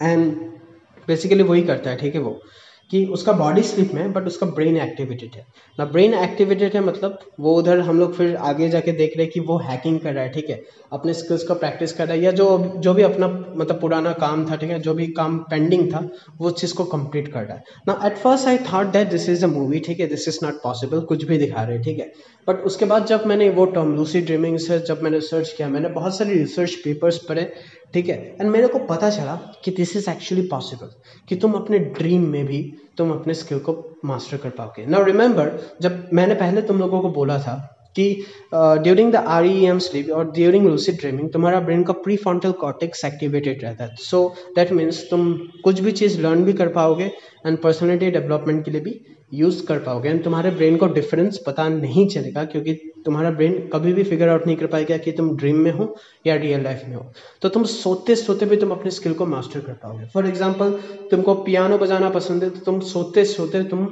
एंड 0.03 0.33
बेसिकली 1.09 1.43
वही 1.43 1.63
करता 1.63 1.91
है, 1.91 1.97
ठीक 1.97 2.15
है 2.15 2.21
वो? 2.21 2.39
कि 2.91 3.05
उसका 3.07 3.33
बॉडी 3.33 3.63
स्लिप 3.63 3.95
में 3.95 4.03
है 4.03 4.13
बट 4.13 4.27
उसका 4.27 4.47
ब्रेन 4.47 4.77
एक्टिवेटेड 4.77 5.35
है 5.35 5.45
ना 5.79 5.85
ब्रेन 5.85 6.15
एक्टिवेटेड 6.15 6.75
है 6.75 6.81
मतलब 6.81 7.19
वो 7.41 7.55
उधर 7.55 7.81
हम 7.81 7.99
लोग 8.01 8.15
फिर 8.15 8.37
आगे 8.37 8.69
जाके 8.69 8.93
देख 8.93 9.17
रहे 9.17 9.25
हैं 9.25 9.33
कि 9.33 9.41
वो 9.41 9.59
हैकिंग 9.59 9.99
कर 10.01 10.13
रहा 10.13 10.25
है, 10.25 10.31
ठीक 10.31 10.51
है? 10.51 10.61
अपने 10.93 11.13
स्किल्स 11.15 11.43
का 11.43 11.55
प्रैक्टिस 11.55 11.93
कर 11.93 12.07
रहा 12.07 12.17
है, 12.17 12.23
या 12.23 12.31
जो 12.31 12.73
जो 12.77 12.95
भी 12.95 13.03
अपना 13.03 13.29
मतलब 13.29 13.81
पुराना 13.81 14.13
काम 14.13 14.45
था, 14.51 14.57
ठीक 14.57 14.71
है? 14.71 14.79
जो 14.81 14.95
भी 14.95 15.07
काम 15.07 15.39
पेंडिंग 15.51 15.93
था, 15.93 16.09
वो 16.41 16.51
चीज़ 16.51 16.75
को 16.75 16.85
कंप्लीट 16.85 17.29
कर 17.33 17.43
रहा 17.43 17.57
है। 17.57 17.63
ना 17.89 18.01
at 18.07 18.17
first 18.17 18.49
I 18.49 18.59
thought 18.73 18.87
that 18.87 19.11
this 19.11 19.29
is 19.29 19.45
a 19.45 19.49
movie 19.49 19.81
ठीक 19.81 20.01
है? 20.01 20.07
दिस 20.07 20.29
इज़ 20.29 20.39
नॉट 20.45 20.55
पॉसिबल 20.55 21.01
कुछ 21.01 21.25
भी 21.25 21.39
दिखा 21.39 21.63
रहे 21.63 21.79
ठीक 21.79 21.99
है? 21.99 22.11
बट 22.49 22.65
उसके 22.65 22.85
बाद 22.85 23.07
जब 23.07 23.27
मैंने 23.27 23.49
वो 23.51 23.65
टर्म 23.65 23.95
लूसी 23.97 24.21
ड्रीमिंग 24.21 24.59
से 24.59 24.79
जब 24.79 25.03
मैंने 25.03 25.21
सर्च 25.21 25.53
किया, 25.57 25.69
मैंने 25.69 25.89
बहुत 25.89 26.19
सारे 26.19 26.35
रिसर्च 26.35 26.75
पेपर्स 26.75 27.19
पढ़े 27.19 27.53
ठीक 27.95 28.09
है? 28.09 28.17
एंड 28.41 28.51
मेरे 28.51 28.69
को 28.69 28.79
पता 28.87 29.11
चला 29.11 29.35
कि 29.65 29.71
दिस 29.71 29.97
इज़ 29.97 30.11
एक्चुअली 30.11 30.47
पॉसिबल 30.49 30.91
कि 31.29 31.37
तुम 31.37 31.53
अपने 31.55 31.79
ड्रीम 31.79 32.29
में 32.31 32.45
भी 32.47 32.63
तुम 32.99 33.11
अपने 33.13 33.35
स्किल 33.35 33.59
को 33.61 33.73
मास्टर 34.05 34.37
कर 34.37 34.51
पाओगे। 34.51 34.87
नाउ 34.87 35.05
रिमेंबर 35.05 35.59
जब 35.83 36.09
मैंने 36.15 36.35
पहले 36.35 36.63
तुम 36.63 36.79
लोगों 36.79 37.01
को 37.01 37.09
बोला 37.13 37.39
था 37.39 37.55
कि 37.97 38.05
during 38.55 39.13
the 39.13 39.17
R 39.17 39.47
E 39.47 39.65
M 39.67 39.79
sleep 39.79 40.11
और 40.13 40.31
ड्यूरिंग 40.33 40.67
लूसिड 40.67 40.97
ड्रीमिंग 41.01 41.31
तुम्हारा 41.33 41.61
ब्रेन 41.61 41.83
का 41.83 41.93
प्री 42.05 42.17
फ्रंटल 42.17 42.53
कॉर्टेक्स 42.61 43.05
एक्टिवेटेड 43.05 43.63
रहता 43.65 43.85
है। 43.85 43.95
सो 44.01 44.29
दैट 44.57 44.73
मीन्स 44.73 45.03
तुम 45.11 45.33
कुछ 45.65 45.81
भी 45.81 45.93
चीज़ 45.93 46.21
लर्न 46.21 46.45
भी 46.45 46.53
कर 46.53 46.69
पाओगे 46.73 47.11
एंड 47.47 47.59
पर्सनैलिटी 47.59 48.11
डेवलपमेंट 48.11 48.65
के 48.65 48.71
लिए 48.71 48.81
भी 48.81 49.01
यूज़ 49.33 49.65
कर 49.67 49.79
पाओगे। 49.79 50.09
एंड 50.09 50.23
तुम्हारे 50.25 50.51
ब्रेन 50.51 50.77
को 50.77 50.87
डिफरेंस 50.89 51.39
पता 51.47 51.69
नहीं 51.71 52.07
चलेगा, 52.09 52.45
क्योंकि 52.45 52.75
तुम्हारा 53.05 53.31
ब्रेन 53.31 53.59
कभी 53.73 53.93
भी 53.93 54.03
फिगर 54.05 54.29
आउट 54.29 54.47
नहीं 54.47 54.57
कर 54.57 54.67
पाएगा 54.67 54.97
कि 54.99 55.13
तुम 55.13 55.37
ड्रीम 55.37 55.57
में 55.57 55.71
हो 55.73 55.95
या 56.27 56.35
रियल 56.37 56.63
लाइफ 56.63 56.83
में 56.89 56.95
हो। 56.97 57.05
तो 57.43 57.49
तुम 57.49 57.65
सोते 57.65 58.15
सोते 58.17 58.47
भी 58.47 58.57
तुम 58.57 58.71
अपने 58.71 58.91
स्किल 58.91 59.13
को 59.15 59.27
मास्टर 59.27 59.61
कर 59.61 59.73
पाओगे। 59.75 60.07
फॉर 60.15 60.27
एग्ज़ाम्पल 60.27 60.71
तुमको 61.11 61.35
पियानो 61.45 61.79
बजाना 61.79 62.11
पसंद 62.11 62.45
है 62.45 62.51
तो 62.51 62.61
तुम 62.61 62.81
सोते 62.89 63.25
सोते 63.27 63.63
तुम 63.65 63.87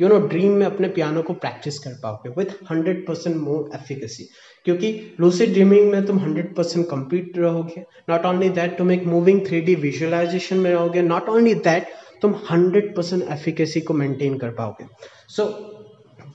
यू 0.00 0.08
नो 0.08 0.18
ड्रीम 0.28 0.52
में 0.52 0.64
अपने 0.66 0.88
पियानो 0.88 1.22
को 1.22 1.32
प्रैक्टिस 1.34 1.78
कर 1.78 1.90
पाओगे 2.02 2.30
with 2.38 2.54
hundred 2.70 3.06
percent 3.06 3.36
more 3.36 3.70
efficacy 3.74 4.28
क्योंकि 4.66 4.92
लूसिड 5.20 5.52
ड्रीमिंग 5.52 5.90
में 5.90 6.04
तुम 6.06 6.18
हंड्रेड 6.18 6.54
परसेंट 6.54 6.86
कंप्लीट 6.88 7.38
रहोगे। 7.38 7.84
नॉट 8.10 8.26
ओनली 8.26 8.48
दैट 8.50 8.76
तुम 8.78 8.90
एक 8.92 9.04
मूविंग 9.06 9.40
थ्री 9.46 9.60
डी 9.60 9.74
विजुअलाइजेशन 9.76 10.56
में 10.56 10.70
रहोगे। 10.70 11.02
नॉट 11.02 11.28
ओनली 11.28 11.54
दैट 11.66 11.86
तुम 12.22 12.34
हंड्रेड 12.50 12.94
परसेंट 12.96 13.22
एफिकेसी 13.30 13.80
को 13.80 13.94
मेंटेन 13.94 14.38
कर 14.38 14.50
पाओगे। 14.58 14.86
So 15.28 15.44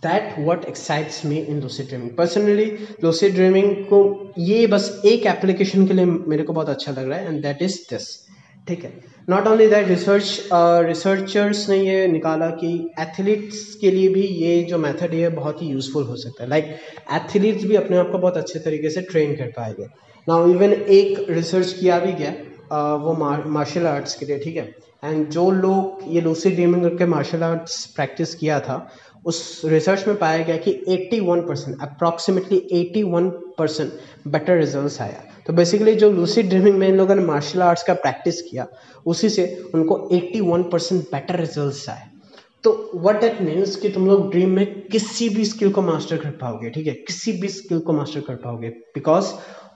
that 0.06 0.34
what 0.48 0.66
excites 0.66 1.26
me 1.26 1.38
in 1.38 1.62
lucid 1.62 1.84
dreaming 1.84 2.16
personally 2.18 2.66
lucid 3.04 3.30
dreaming 3.30 3.76
को 3.86 4.00
ये 4.40 4.66
बस 4.68 4.90
एक 5.06 5.26
एप्लीकेशन 5.28 5.88
के 5.88 5.94
लिए 5.94 6.06
मेरे 6.06 6.44
को 6.44 6.54
बहुत 6.54 6.70
अच्छा 6.70 6.92
लग 6.92 7.10
रहा 7.10 7.20
है 7.20 7.28
एंड 7.28 7.42
दैट 7.44 7.62
इज़ 7.62 7.78
दिस 7.90 8.08
ठीक 8.68 8.84
है? 8.84 8.92
Not 9.30 9.48
only 9.48 9.68
that 9.68 9.88
research 9.88 10.50
researchers 10.86 11.70
ने 11.70 11.78
ये 11.78 12.08
निकाला 12.08 12.50
कि 12.56 12.70
एथलीट्स 13.00 13.64
के 13.82 13.92
लिए 13.92 14.10
भी 14.14 14.22
ये 14.22 14.62
जो 14.64 14.78
मेथड 14.78 15.14
है 15.14 15.30
बहुत 15.36 15.62
ही 15.62 15.68
यूज़फुल 15.68 16.04
हो 16.04 16.16
सकता 16.16 16.44
है। 16.44 16.50
लाइक 16.50 16.66
like, 16.66 17.16
एथलीट्स 17.16 17.64
भी 17.66 17.76
अपने 17.76 17.98
आप 17.98 18.12
को 18.12 18.18
बहुत 18.18 18.38
अच्छे 18.38 18.60
तरीके 18.60 18.90
से 18.90 19.02
ट्रेन 19.02 19.36
कर 19.36 19.52
पाएँगे। 19.58 19.88
नाउ 20.28 20.50
इवन 20.52 20.74
एक 20.74 21.26
रिसर्च 21.30 21.72
किया 21.74 22.00
भी 22.00 22.12
गया 22.14 22.32
uh, 22.32 23.02
वो 23.04 23.14
मार्शल 23.50 23.88
आर्ट्स 23.88 24.16
के 24.16 24.26
लिए 24.26 24.40
ठीक 24.40 24.56
है? 24.58 24.74
एंड 25.04 25.30
जो 25.30 25.52
लोग 25.52 26.00
ये 26.08 26.22
लूसी 26.22 26.50
ड्रीमिंग 26.50 26.84
करके 26.84 27.06
मार्शल 27.06 27.44
आर्ट्स 27.44 27.86
प्रैक्टिस 27.86 28.36
किया 28.36 28.60
था, 28.60 28.92
उस 29.26 29.62
रिसर्च 29.66 30.08
में 30.08 30.18
पाया 30.18 30.44
गया 30.44 30.58
कि 30.58 30.86
81 30.90 31.42
percent 31.48 31.78
approximately 31.82 32.68
81 32.74 33.30
percent 33.58 33.94
better 34.28 34.58
result 34.58 35.02
आया। 35.02 35.24
तो 35.48 35.54
बेसिकली 35.54 35.96
जो 35.96 36.12
लूसी 36.12 36.44
ड्रीमिंग 36.44 36.78
में 36.78 36.88
इन 36.88 36.96
लोगों 36.96 37.16
ने 37.16 37.22
मार्शल 37.22 37.62
आर्ट्स 37.62 37.84
का 37.84 37.94
प्रैक्टिस 37.94 38.42
किया, 38.42 38.68
उसी 39.06 39.30
से 39.30 39.64
उनको 39.76 39.96
81 40.12 40.64
परसेंट 40.72 41.02
बेटर 41.02 41.40
रिज़ल्ट 41.40 41.90
आए। 41.90 42.08
तो 42.64 42.92
वट 42.96 43.22
दैट 43.22 43.42
मीन्स 43.42 43.76
कि 43.76 43.90
तुम 43.90 44.08
लोग 44.08 44.32
ड्रीम 44.32 44.50
में 44.50 44.82
किसी 44.82 45.30
भी 45.30 45.46
स्किल 45.46 45.72
को 45.72 45.82
मास्टर 45.82 46.18
कर 46.18 46.30
पाओगे, 46.30 46.70
ठीक 46.70 46.88
है? 46.88 46.94
किसी 46.94 47.32
भी 47.32 47.48
स्किल 47.48 47.80
को 47.80 47.94
मास्टर 47.94 48.20
कर 48.20 48.36
पाओगे। 48.36 48.70
बिकॉज़ 48.70 49.26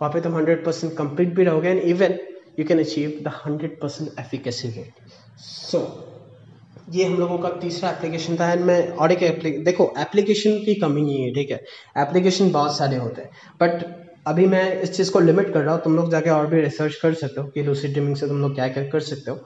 वहाँ 0.02 0.10
पे 0.10 0.22
तुम 0.22 0.36
हंड्रेड 0.36 0.66
परसेंट 0.66 0.98
कंप्लीट 0.98 1.36
भी 1.36 1.44
रहोगे 1.44 1.70
and 1.70 1.80
even 1.80 2.18
you 2.60 2.66
can 2.66 2.80
achieve 2.80 3.20
the 3.24 3.32
hundred 3.46 3.80
percent 3.82 4.20
efficacy 4.20 4.68
rate 4.70 5.12
so 5.40 5.80
ये 6.92 7.04
हम 7.06 7.16
लोगों 7.18 7.38
का 7.38 7.50
तीसरा 7.60 7.90
एप्लीकेशन 7.90 8.36
था 8.40 8.52
एंड 8.52 8.62
मैं 8.66 8.88
और 8.94 9.12
एक 9.12 9.64
देखो 9.66 9.94
एप्लीकेशन 10.00 10.58
की 10.66 10.74
कमी 10.76 11.02
नहीं 11.02 11.22
है, 11.24 11.34
ठीक 11.34 11.52
है? 11.52 11.60
एप्लीकेशन 11.98 12.52
बहुत 12.52 12.78
सारे 12.78 12.98
होते 12.98 13.22
हैं 13.22 13.30
बट 13.62 13.84
अभी 14.28 14.46
मैं 14.48 14.82
इस 14.82 14.96
चीज़ 14.98 15.12
को 15.12 15.20
लिमिट 15.20 15.54
कर 15.54 15.62
रहा 15.62 15.74
हूँ, 15.74 15.82
तुम 15.84 15.96
लोग 15.96 16.12
जाके 16.12 16.30
और 16.30 16.48
भी 16.48 16.62
रिसर्च 16.62 16.96
कर 16.96 17.14
सकते 17.14 17.42
हो 17.42 17.48
कि 17.48 17.64
लूसी 17.64 17.88
ड्रीमिंग 17.88 18.16
से 18.16 18.28
तुम 18.28 18.42
लोग 18.42 18.54
क्या 18.56 18.68
क्या 18.68 18.84
कर 18.90 19.00
सकते 19.00 19.32
हो। 19.32 19.38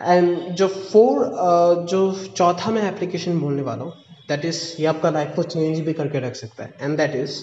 एंड 0.00 0.54
जो 0.56 0.68
फोर 0.68 1.86
जो 1.90 2.12
चौथा 2.36 2.70
मैं 2.70 2.88
एप्लीकेशन 2.90 3.40
बोलने 3.40 3.62
वाला 3.62 3.84
हूँ 3.84 3.92
दैट 4.28 4.44
इज़ 4.44 4.62
ये 4.80 4.86
आपका 4.86 5.10
लाइफ 5.10 5.32
को 5.36 5.42
चेंज 5.44 5.80
भी 5.80 5.92
करके 5.92 6.20
रख 6.26 6.34
सकता 6.36 6.64
है 6.64 6.74
and 6.80 6.96
that 6.96 7.16
is 7.16 7.40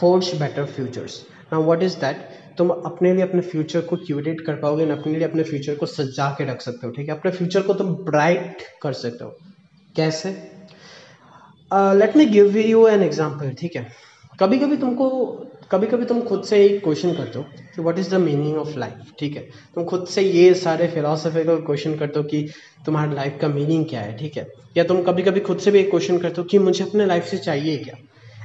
force 0.00 0.34
better 0.40 0.64
futures 0.66 1.20
now 1.52 1.62
what 1.64 1.82
is 1.82 1.96
that 1.98 2.28
तुम 2.58 2.68
अपने 2.70 3.12
लिए 3.14 3.22
अपने 3.22 3.40
फ्यूचर 3.42 3.80
को 3.80 3.96
क्यूरेट 3.96 4.40
कर 4.40 4.54
पाओगे 4.56 4.86
ना 4.86 4.94
अपने 4.94 5.12
लिए 5.12 5.28
अपने 5.28 5.42
फ्यूचर 5.42 5.74
को 5.74 5.86
सजा 5.86 6.28
के 6.38 6.44
रख 6.44 6.60
सकते 6.60 6.86
हो, 6.86 6.92
ठीक 6.92 7.08
है? 7.08 7.14
अपने 7.14 7.30
फ्यूचर 7.32 7.62
को 7.62 7.74
तुम 7.74 7.94
ब्राइट 8.04 8.62
कर 8.82 8.92
सकते 8.92 9.24
हो। 9.24 9.36
कैसे? 9.94 10.30
Let 11.70 12.16
me 12.16 12.24
give 12.26 12.56
you 12.58 12.86
an 12.88 13.02
example 13.02 13.50
ठीक 13.60 13.76
है? 13.76 13.86
कभी 14.40 14.58
कभी 14.58 14.76
तुमको 14.76 15.08
कभी 15.70 15.86
कभी 15.86 16.04
तुम 16.04 16.20
खुद 16.22 16.42
से 16.44 16.64
एक 16.64 16.82
क्वेश्चन 16.84 17.12
करते 17.14 17.38
हो 17.38 17.44
कि 17.74 17.82
what 17.82 17.98
is 17.98 18.10
the 18.10 18.18
meaning 18.20 18.56
of 18.58 18.78
life 18.78 19.12
ठीक 19.18 19.36
है? 19.36 19.42
तुम 19.74 19.84
खुद 19.84 20.06
से 20.06 20.22
ये 20.22 20.52
सारे 20.54 20.86
फिलोसफिकल 20.88 21.60
क्वेश्चन 21.66 21.94
करते 21.96 22.18
हो 22.18 22.24
कि 22.24 22.42
तुम्हारी 22.86 23.14
लाइफ 23.14 23.38
का 23.40 23.48
मीनिंग 23.48 23.86
क्या 23.86 24.00
है, 24.00 24.16
ठीक 24.16 24.36
है? 24.36 24.46
या 24.76 24.84
तुम 24.84 25.02
कभी 25.02 25.22
कभी 25.22 25.40
खुद 25.40 25.58
से 25.58 25.70
भी 25.70 25.78
एक 25.78 25.90
क्वेश्चन 25.90 26.18
करते 26.18 26.40
हो 26.40 26.44
कि 26.44 26.58
मुझे 26.58 26.84
अपने 26.84 27.06
लाइफ 27.06 27.24
से 27.24 27.38
चाहिए 27.38 27.76
क्या? 27.78 27.96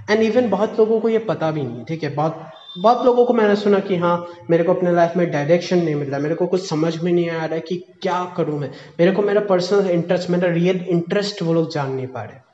एंड 0.09 0.23
इवन 0.23 0.49
बहुत 0.49 0.79
लोगों 0.79 0.99
को 0.99 1.09
ये 1.09 1.19
पता 1.25 1.51
भी 1.51 1.63
नहीं 1.63 1.77
है, 1.77 1.85
ठीक 1.85 2.03
है? 2.03 2.13
बहुत 2.15 2.45
बहुत 2.75 3.05
लोगों 3.05 3.25
को 3.25 3.33
मैंने 3.33 3.55
सुना 3.55 3.79
कि 3.79 3.95
हाँ 3.95 4.15
मेरे 4.49 4.63
को 4.63 4.73
अपने 4.73 4.91
लाइफ 4.91 5.13
में 5.17 5.29
डायरेक्शन 5.31 5.77
नहीं 5.77 5.95
मिल 5.95 6.09
रहा, 6.09 6.19
मेरे 6.19 6.35
को 6.35 6.47
कुछ 6.47 6.67
समझ 6.69 6.95
में 6.97 7.11
नहीं 7.11 7.29
आ 7.29 7.45
रहा 7.45 7.55
है 7.55 7.61
कि 7.61 7.75
क्या 8.01 8.23
करूँ 8.37 8.59
मैं। 8.59 8.69
मेरे 8.99 9.11
को 9.11 9.21
मेरा 9.21 9.41
पर्सनल 9.45 9.89
इंटरेस्ट 9.91 10.29
मेरा 10.29 10.51
रियल 10.51 10.85
इंटरेस्ट 10.89 11.41
वो 11.43 11.53
लोग 11.53 11.71
जान 11.73 11.91
नहीं 11.91 12.07
पा 12.07 12.23
रहे। 12.23 12.47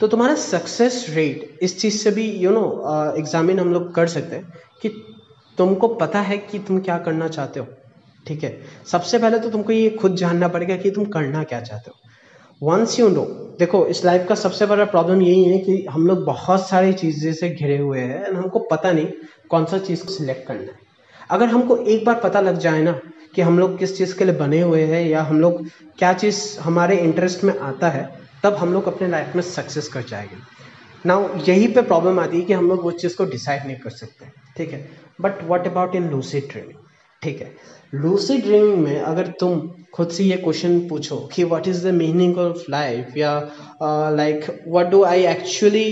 तो 0.00 0.06
तुम्हारा 0.08 0.34
सक्सेस 0.36 1.04
रेट 1.10 1.58
इस 1.62 1.80
चीज़ 1.80 1.96
से 1.98 2.10
भी 2.10 2.30
यू 2.38 2.50
नो 2.50 2.64
एग्जामिन 3.18 3.58
हम 3.60 3.72
लोग 3.72 3.94
कर 3.94 4.06
सकते 4.08 4.36
हैं 4.36 4.52
कि 4.82 4.88
तुमको 5.58 5.88
पता 5.96 6.20
है 6.20 6.38
कि 6.40 6.58
तुम 6.58 6.80
क्या 6.80 6.98
करना 6.98 7.28
चाहते 7.28 7.60
हो, 7.60 7.66
ठीक 8.26 8.44
है? 8.44 8.56
सबसे 8.86 9.18
पहले 9.18 9.38
तो 9.38 9.50
तुमको 9.50 9.72
ये 9.72 9.90
खुद 9.92 10.16
जानना 10.16 10.48
पड़ेगा 10.48 10.76
कि 10.76 10.90
तुम 10.90 11.04
करना 11.08 11.42
क्या 11.44 11.60
चाहते 11.60 11.90
हो। 11.90 12.01
वंस 12.62 12.98
यू 13.00 13.08
नो 13.08 13.22
देखो, 13.58 13.84
इस 13.86 14.04
लाइफ 14.04 14.26
का 14.28 14.34
सबसे 14.34 14.66
बड़ा 14.66 14.84
प्रॉब्लम 14.84 15.22
यही 15.22 15.44
है 15.44 15.58
कि 15.58 15.86
हम 15.90 16.06
लोग 16.06 16.24
बहुत 16.24 16.68
सारी 16.68 16.92
चीज़ें 16.92 17.32
से 17.32 17.48
घिरे 17.50 17.78
हुए 17.78 18.00
हैं 18.00 18.24
एंड 18.26 18.36
हमको 18.36 18.58
पता 18.70 18.92
नहीं 18.92 19.06
कौन 19.50 19.64
सा 19.64 19.78
चीज़ 19.78 20.04
को 20.04 20.12
सिलेक्ट 20.12 20.46
करना 20.46 20.60
है। 20.60 20.78
अगर 21.30 21.46
हमको 21.46 21.76
एक 21.76 22.04
बार 22.04 22.20
पता 22.24 22.40
लग 22.40 22.58
जाए 22.58 22.82
ना 22.82 22.92
कि 23.34 23.42
हम 23.42 23.58
लोग 23.58 23.78
किस 23.78 23.96
चीज़ 23.98 24.16
के 24.18 24.24
लिए 24.24 24.34
बने 24.34 24.60
हुए 24.60 24.82
हैं 24.82 25.04
या 25.08 25.22
हम 25.22 25.40
लोग 25.40 25.64
क्या 25.98 26.12
चीज़ 26.12 26.40
हमारे 26.60 26.96
इंटरेस्ट 26.98 27.44
में 27.44 27.58
आता 27.58 27.88
है, 27.88 28.08
तब 28.44 28.54
हम 28.54 28.72
लोग 28.72 28.86
अपने 28.86 29.08
लाइफ 29.08 29.34
में 29.36 29.42
सक्सेस 29.42 29.88
कर 29.88 30.02
जाएँगे। 30.02 30.36
ना 31.06 31.18
यही 31.48 31.66
पे 31.68 31.82
प्रॉब्लम 31.82 32.20
आती 32.20 32.38
है 32.38 32.44
कि 32.44 32.52
हम 32.52 32.68
लोग 32.68 32.86
उस 32.86 33.00
चीज़ 33.02 33.16
को 33.16 33.24
डिसाइड 33.24 33.66
नहीं 33.66 33.76
कर 33.76 33.90
सकते, 33.90 34.26
ठीक 34.56 34.72
है? 34.72 34.88
But 35.20 35.44
what 35.48 35.66
about 35.66 35.94
in 35.94 36.10
lucid 36.10 36.40
dreaming 36.40 36.78
ठीक 37.22 37.40
है। 37.40 37.50
लूसी 37.94 38.36
ड्रीमिंग 38.38 38.78
में 38.78 39.00
अगर 39.00 39.26
तुम 39.40 39.60
खुद 39.94 40.08
से 40.08 40.24
ये 40.24 40.36
क्वेश्चन 40.36 40.78
पूछो 40.88 41.16
कि 41.34 41.44
what 41.44 41.68
is 41.68 41.86
the 41.88 41.92
meaning 41.94 42.38
of 42.38 42.62
life 42.70 43.16
या 43.16 43.32
like 44.16 44.44
what 44.68 44.86
do 44.90 45.02
I 45.04 45.24
actually 45.26 45.88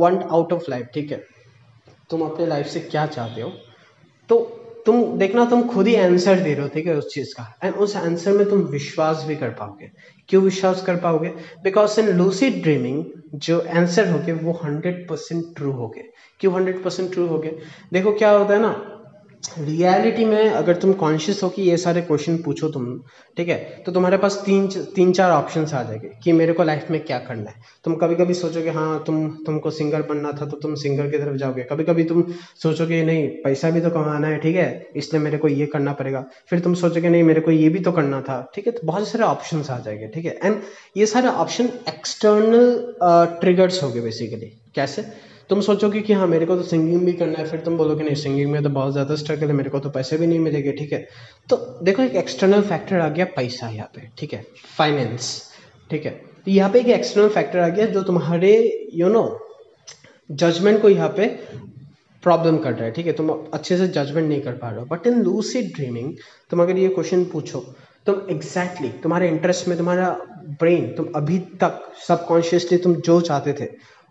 want 0.00 0.22
out 0.22 0.52
of 0.52 0.70
life 0.70 0.88
ठीक 0.94 1.12
है। 1.12 1.22
तुम 2.10 2.22
अपने 2.22 2.46
लाइफ 2.46 2.66
से 2.66 2.80
क्या 2.80 3.06
चाहते 3.06 3.40
हो? 3.40 3.52
तो 4.30 4.38
तुम, 4.86 5.02
देखना 5.18 5.44
तुम 5.44 5.62
खुद 5.68 5.86
ही 5.86 5.94
आंसर 5.96 6.40
दे 6.40 6.52
रहे 6.52 6.62
हो, 6.62 6.68
ठीक 6.68 6.86
है, 6.86 6.94
उस 6.96 7.12
चीज़ 7.14 7.34
का। 7.34 7.44
एंड 7.64 7.74
उस 7.74 7.96
आंसर 7.96 8.32
में 8.32 8.48
तुम 8.50 8.60
विश्वास 8.70 9.24
भी 9.28 9.36
कर 9.36 9.50
पाओगे। 9.58 9.90
क्यों 10.28 10.42
विश्वास 10.42 10.82
कर 10.84 10.96
पाओगे? 10.96 11.28
बिकॉज़ 11.64 12.00
इन 12.00 12.08
लूसी 12.16 12.50
ड्रीमिंग 12.62 13.04
जो 13.36 13.58
आंसर 13.74 14.10
हो 14.10 14.18
गए 14.18 14.32
वो 14.32 14.52
हंड्रेड 14.64 15.06
परसेंट 15.08 15.44
ट्रू 15.56 15.72
हो 15.72 15.88
गए 15.88 16.04
क्यों 16.40 16.54
हंड्रेड 16.54 16.82
परसेंट 16.84 17.12
ट्रू 17.12 17.26
हो 17.26 17.38
गए 17.38 17.56
देखो 17.92 18.12
क्या 18.12 18.30
होता 18.30 18.54
है 18.54 18.60
ना 18.60 18.91
रियलिटी 19.58 20.24
में 20.24 20.50
अगर 20.50 20.76
तुम 20.76 20.92
कॉन्शियस 20.92 21.42
हो 21.42 21.48
कि 21.48 21.62
ये 21.62 21.76
सारे 21.76 22.00
क्वेश्चन 22.00 22.36
पूछो 22.36 22.68
तुम, 22.68 22.86
ठीक 23.36 23.48
है? 23.48 23.56
तो 23.86 23.92
तुम्हारे 23.92 24.16
पास 24.18 24.42
तीन 24.46 24.66
तीन 24.68 25.12
चार 25.12 25.30
ऑप्शन 25.30 25.60
आ 25.62 25.82
जाएँगे 25.82 26.10
कि 26.24 26.32
मेरे 26.32 26.52
को 26.52 26.64
लाइफ 26.64 26.86
में 26.90 27.00
क्या 27.04 27.18
करना 27.18 27.50
है। 27.50 27.56
तुम 27.84 27.94
कभी 27.94 28.14
कभी 28.14 28.34
सोचोगे 28.34 28.70
हाँ 28.70 29.02
तुम, 29.06 29.28
तुमको 29.46 29.70
सिंगर 29.70 30.02
बनना 30.02 30.32
था 30.32 30.46
तो 30.46 30.56
तुम 30.56 30.74
सिंगर 30.74 31.10
की 31.10 31.18
तरफ़ 31.18 31.36
जाओगे। 31.36 31.62
कभी 31.62 31.84
कभी 31.84 32.04
तुम 32.04 32.22
सोचोगे, 32.62 33.02
नहीं, 33.02 33.28
पैसा 33.28 33.70
भी 33.70 33.80
तो 33.80 33.90
कमाना 33.90 34.28
है, 34.28 34.38
ठीक 34.38 34.56
है? 34.56 34.86
इसलिए 34.96 35.22
मेरे 35.22 35.38
को 35.38 35.48
ये 35.48 35.66
करना 35.66 35.92
पड़ेगा। 35.92 36.24
फिर 36.50 36.60
तुम 36.60 36.74
सोचोगे, 36.74 37.08
नहीं, 37.08 37.22
मेरे 37.22 37.40
को 37.40 37.50
ये 37.50 37.68
भी 37.68 37.78
तो 37.78 37.92
करना 37.92 38.20
था। 38.20 38.50
ठीक 38.54 38.66
है? 38.66 38.72
तो 38.72 38.86
बहुत 38.86 39.08
सारे 39.08 39.24
ऑप्शन 39.24 39.64
आ 39.70 39.78
जाएँगे, 39.78 40.08
ठीक 40.08 40.24
है? 40.24 40.38
एंड 40.44 40.62
ये 40.96 41.06
सारे 41.06 41.28
ऑप्शन 41.28 41.68
एक्सटर्नल 41.88 42.94
ट्रिगर्स 43.40 43.82
हो 43.82 43.90
गए 43.90 44.00
बेसिकली 44.00 44.52
कैसे? 44.74 45.31
तुम 45.50 45.60
सोचोगे 45.60 46.00
कि 46.00 46.12
हाँ 46.12 46.26
मेरे 46.26 46.46
को 46.46 46.56
तो 46.56 46.62
सिंगिंग 46.62 47.04
भी 47.04 47.12
करना 47.12 47.38
है 47.38 47.46
फिर 47.46 47.60
तुम 47.60 47.76
बोलोगे 47.76 48.04
नहीं 48.04 48.14
सिंगिंग 48.14 48.50
में 48.50 48.62
तो 48.62 48.68
बहुत 48.70 48.92
ज़्यादा 48.92 49.14
स्ट्रगल 49.16 49.46
है 49.46 49.52
मेरे 49.52 49.70
को 49.70 49.78
तो 49.78 49.90
पैसे 49.90 50.16
भी 50.18 50.26
नहीं 50.26 50.38
मिलेंगे 50.38 50.72
ठीक 50.72 50.92
है? 50.92 51.06
तो 51.48 51.56
देखो 51.82 52.02
एक 52.02 52.14
एक्सटर्नल 52.16 52.62
फैक्टर 52.62 53.00
आ 53.00 53.08
गया 53.08 53.24
पैसा 53.36 53.68
यहाँ 53.68 53.90
पे 53.94 54.08
ठीक 54.18 54.32
है? 54.34 54.44
फाइनेंस 54.76 55.42
ठीक 55.90 56.06
है? 56.06 56.10
तो 56.44 56.50
यहाँ 56.50 56.70
पे 56.70 56.80
एक 56.80 56.88
एक्सटर्नल 56.88 57.28
फैक्टर 57.28 57.58
आ 57.58 57.68
गया 57.68 57.86
जो 57.86 58.02
तुम्हारे 58.02 58.52
यू 58.94 59.08
नो 59.08 59.24
जजमेंट 60.30 60.80
को 60.82 60.88
यहाँ 60.88 61.08
पे 61.08 61.26
प्रॉब्लम 62.24 62.58
कर 62.58 62.72
रहा 62.72 62.84
है 62.84 62.90
ठीक 62.92 63.06
है? 63.06 63.12
तुम 63.12 63.30
अच्छे 63.30 63.76
से 63.76 63.88
जजमेंट 63.88 64.28
नहीं 64.28 64.40
कर 64.40 64.52
पा 64.52 64.70
रहे 64.70 64.80
हो। 64.80 64.86
बट 64.86 65.06
इन 65.06 65.22
लूसिड 65.22 65.72
ड्रीमिंग 65.74 66.12
तुम 66.50 66.62
अगर 66.62 66.78
ये 66.78 66.88
क्वेश्चन 66.88 67.24
पूछो 67.24 67.60
तुम 68.06 68.14
एग्जैक्टली 68.30 68.88
exactly, 68.88 69.02
तुम्हारे 69.02 69.28
इंटरेस्ट 69.28 69.68
में 69.68 69.76
तुम्हारा 69.78 70.10
ब्रेन 70.60 70.86
तुम 70.94 71.12
अभी 71.16 71.38
तक 71.38 71.80
सबकॉन्शियसली 72.08 72.78
तुम 72.78 72.94
जो 73.00 73.20
चाहते 73.20 73.52
थे 73.52 73.68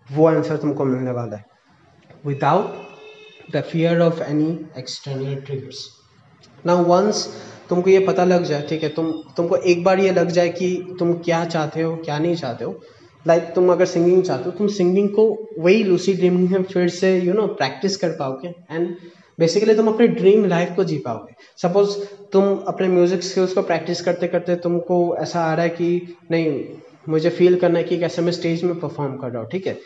वो 0.10 0.28
आंसर 0.28 0.58
तुमको 0.58 0.86
मिलने 0.86 1.12
वाला 1.12 1.38
है। 1.38 1.46
Without 2.26 3.54
the 3.54 3.62
fear 3.62 4.02
of 4.02 4.22
any 4.24 4.50
external 4.78 5.36
triggers 5.38 5.88
ना 6.66 6.74
वंस 6.74 7.28
तुमको 7.70 7.90
ये 7.90 8.00
पता 8.08 8.24
लग 8.26 8.44
जाए 8.44 8.62
ठीक 8.70 8.84
है 8.84 8.90
तुम 8.90 9.12
तुमको 9.38 9.56
एक 9.56 9.84
बार 9.84 10.00
ये 10.00 10.12
लग 10.12 10.30
जाए 10.30 10.50
कि 10.50 10.96
तुम 11.00 11.14
क्या 11.20 11.44
चाहते 11.46 11.82
हो 11.82 11.96
क्या 11.96 12.18
नहीं 12.20 12.36
चाहते 12.36 12.66
हो। 12.66 12.80
लाइक 13.26 13.42
like, 13.42 13.56
तुम 13.56 13.72
अगर 13.72 13.86
सिंगिंग 13.86 14.24
चाहते 14.24 14.44
हो 14.44 14.52
तुम 14.52 14.68
सिंगिंग 14.70 15.10
को 15.10 15.26
वही 15.60 15.84
लूसी 15.84 16.14
ड्रीमिंग 16.14 16.50
में 16.50 16.64
फिर 16.64 16.90
से 16.90 17.18
यू 17.20 17.34
नो 17.34 17.48
प्रैक्टिस 17.48 17.98
कर 17.98 18.10
पाओगे। 18.20 18.54
एंड 18.72 18.96
बेसिकली 19.40 19.76
तुम 19.76 19.88
अपने 19.88 20.08
ड्रीम 20.10 20.46
लाइफ 20.46 20.74
को 20.76 20.84
जी 20.84 20.98
पाओगे। 20.98 21.34
सपोज़ 21.62 21.98
तुम 22.34 22.56
अपने 22.68 22.88
म्यूज़िक 22.88 23.24
स्किल्स 23.24 23.54
को 23.54 23.62
प्रैक्टिस 23.64 24.02
करते 24.02 24.28
करते 24.28 24.56
तुमको 24.64 24.98
ऐसा 25.18 25.42
आ 25.42 25.54
रहा 25.54 25.64
है 25.64 25.70
कि 25.72 26.16
नहीं 26.32 26.50
मुझे 27.10 27.30
फील 27.30 27.60
करना 27.60 27.80
है 27.80 27.84
कि 27.84 27.98
कैसे 28.00 28.22
मैं 28.22 28.32
स्टेज 28.32 28.64
में 28.64 28.80
परफॉर्म 28.80 29.18
कर 29.18 29.32
रहा 29.32 29.42
हूँ, 29.42 29.50
ठीक 29.50 29.68
है? 29.68 29.78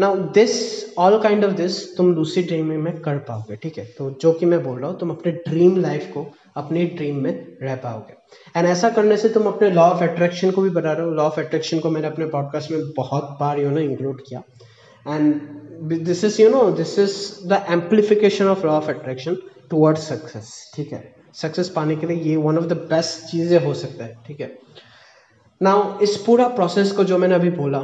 Now 0.00 0.16
this 0.16 0.52
all 0.98 1.18
kind 1.22 1.44
of 1.44 1.52
this 1.52 1.96
तुम 1.96 2.14
दूसरी 2.14 2.42
ड्रीमिंग 2.42 2.82
में 2.82 3.00
कर 3.00 3.18
पाओगे, 3.18 3.56
ठीक 3.56 3.78
है? 3.78 3.84
तो 3.84 4.10
जो 4.22 4.32
कि 4.32 4.46
मैं 4.46 4.62
बोल 4.62 4.78
रहा 4.80 4.90
हूँ, 4.90 4.98
तुम 4.98 5.10
अपने 5.10 5.32
ड्रीम 5.32 5.76
लाइफ 5.76 6.10
को 6.14 6.26
अपनी 6.56 6.84
ड्रीम 6.86 7.16
में 7.16 7.32
रह 7.62 7.76
पाओगे। 7.76 8.14
एंड 8.56 8.68
ऐसा 8.68 8.90
करने 8.90 9.16
से 9.16 9.28
तुम 9.28 9.46
अपने 9.46 9.70
लॉ 9.70 9.82
ऑफ़ 9.82 10.02
अट्रैक्शन 10.04 10.50
को 10.50 10.62
भी 10.62 10.70
बना 10.70 10.92
रहे 10.92 11.06
हो। 11.06 11.12
लॉ 11.12 11.22
ऑफ़ 11.22 11.40
अट्रैक्शन 11.40 11.78
को 11.78 11.90
मैंने 11.90 12.06
अपने 12.06 12.26
पॉडकास्ट 12.26 12.70
में 12.70 12.80
बहुत 12.96 13.36
बार 13.40 13.60
यू 13.60 13.70
नो 13.70 13.80
इंक्लूड 13.80 14.20
किया। 14.28 14.42
And 15.06 15.34
this 16.04 16.24
is 16.24 16.42
you 16.42 16.48
know 16.50 16.70
this 16.70 16.98
is 16.98 17.48
the 17.48 17.64
amplification 17.70 18.46
of 18.46 18.66
law 18.66 18.72
of 18.72 18.90
attraction 18.90 19.36
toward 19.70 19.96
success 19.98 20.72
ठीक 20.76 20.92
है? 20.92 21.14
सक्सेस 21.34 21.68
पाने 21.68 21.96
के 21.96 22.06
लिए 22.06 22.16
ये 22.16 22.36
वन 22.36 22.58
ऑफ़ 22.58 22.64
द 22.64 22.72
बेस्ट 22.72 23.30
चीज़ें 23.30 23.64
हो 23.64 23.74
सकता 23.74 24.04
है, 24.04 24.16
ठीक 24.26 24.40
है? 24.40 24.50
नाउ 25.60 25.98
इस 26.02 26.16
पूरा 26.16 26.46
प्रोसेस 26.48 26.90
को 26.92 27.04
जो 27.04 27.16
मैंने 27.18 27.34
अभी 27.34 27.50
बोला 27.50 27.78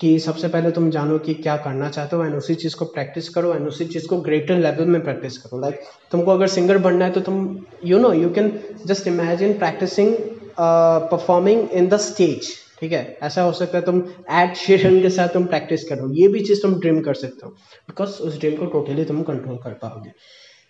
कि 0.00 0.18
सबसे 0.18 0.48
पहले 0.48 0.70
तुम 0.70 0.90
जानो 0.90 1.18
कि 1.18 1.34
क्या 1.34 1.56
करना 1.56 1.88
चाहते 1.90 2.16
हो 2.16 2.24
एंड 2.24 2.34
उसी 2.34 2.54
चीज़ 2.54 2.76
को 2.76 2.84
प्रैक्टिस 2.84 3.28
करो 3.28 3.54
एंड 3.54 3.66
उसी 3.68 3.84
चीज़ 3.84 4.06
को 4.08 4.16
ग्रेटर 4.20 4.58
लेवल 4.58 4.86
में 4.86 5.02
प्रैक्टिस 5.04 5.38
करो। 5.38 5.60
लाइक 5.60 5.74
like, 5.74 6.10
तुमको 6.10 6.30
अगर 6.30 6.46
सिंगर 6.48 6.78
बनना 6.78 7.04
है 7.04 7.10
तो 7.12 7.20
तुम 7.20 7.58
you 7.84 7.98
know 7.98 8.12
you 8.12 8.30
can 8.30 8.52
just 8.86 9.06
imagine 9.08 9.58
practising 9.58 10.14
performing 10.58 11.68
in 11.72 11.88
the 11.88 11.96
stage 12.06 12.52
ठीक 12.80 12.92
है? 12.92 13.18
ऐसा 13.22 13.42
हो 13.42 13.52
सकता 13.52 13.78
है 13.78 13.84
तुम 13.84 14.02
एड 14.32 14.54
शेरन 14.56 15.00
के 15.02 15.10
साथ 15.10 15.28
तुम 15.34 15.44
प्रैक्टिस 15.46 15.88
करो 15.88 16.12
ये 16.14 16.28
भी 16.28 16.44
चीज़ 16.44 16.62
तुम 16.62 16.78
ड्रीम 16.80 17.00
कर 17.00 17.14
सकते 17.16 17.46
हो 17.46 17.50
बिकॉज़ 17.88 18.20
उस 18.22 18.38
ड्रीम 18.40 18.56
को 18.56 18.66
टोटली 18.66 19.04
तुम 19.04 19.22
कंट्रोल 19.22 19.56
कर 19.64 19.78
पाओगे। 19.82 20.12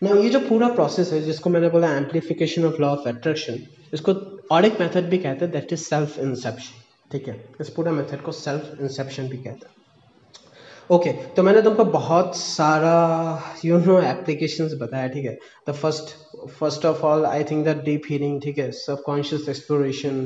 ना 0.03 0.21
ये 0.23 0.29
जो 0.31 0.41
पूरा 0.49 0.69
प्रोसेस 0.71 1.13
है 1.13 1.21
जिसको 1.23 1.51
मैंने 1.51 1.69
बोला 1.71 1.97
amplification 1.97 2.65
of 2.67 2.83
law 2.83 2.89
of 2.89 3.09
attraction 3.09 3.59
इसको 3.95 4.13
और 4.53 4.65
एक 4.65 4.81
मेथड 4.81 5.09
भी 5.11 5.19
कहते 5.19 5.45
हैं 5.45 5.53
दैट 5.53 5.73
इज़ 5.73 5.81
सेल्फ 5.81 6.19
इंसेप्शन 6.19 6.83
ठीक 7.13 7.29
है? 7.29 7.35
इस 7.61 7.69
पूरा 7.71 7.93
मेथड 7.93 8.23
को 8.23 8.33
सेल्फ 8.33 8.81
इंसेप्शन 8.81 9.29
भी 9.29 9.37
कहते 9.37 9.67
हैं। 9.67 9.75
ओके 10.91 11.11
okay, 11.11 11.37
तो 11.37 11.43
मैंने 11.43 11.63
तुमको 11.63 11.85
बहुत 11.85 12.37
सारा 12.37 12.99
यू 13.65 13.79
नो 13.79 14.01
एप्लीकेशंस 14.01 14.75
बताया 14.81 15.09
ठीक 15.09 15.25
है? 15.25 15.37
The 15.69 15.73
first 15.73 16.15
first 16.59 16.85
of 16.87 17.01
all 17.07 17.25
I 17.27 17.45
think 17.45 17.65
that 17.65 17.83
deep 17.85 18.03
healing 18.11 18.41
ठीक 18.43 18.59
है? 18.59 18.71
सबकॉन्शियस 18.73 19.49
एक्सप्लोरेशन 19.49 20.21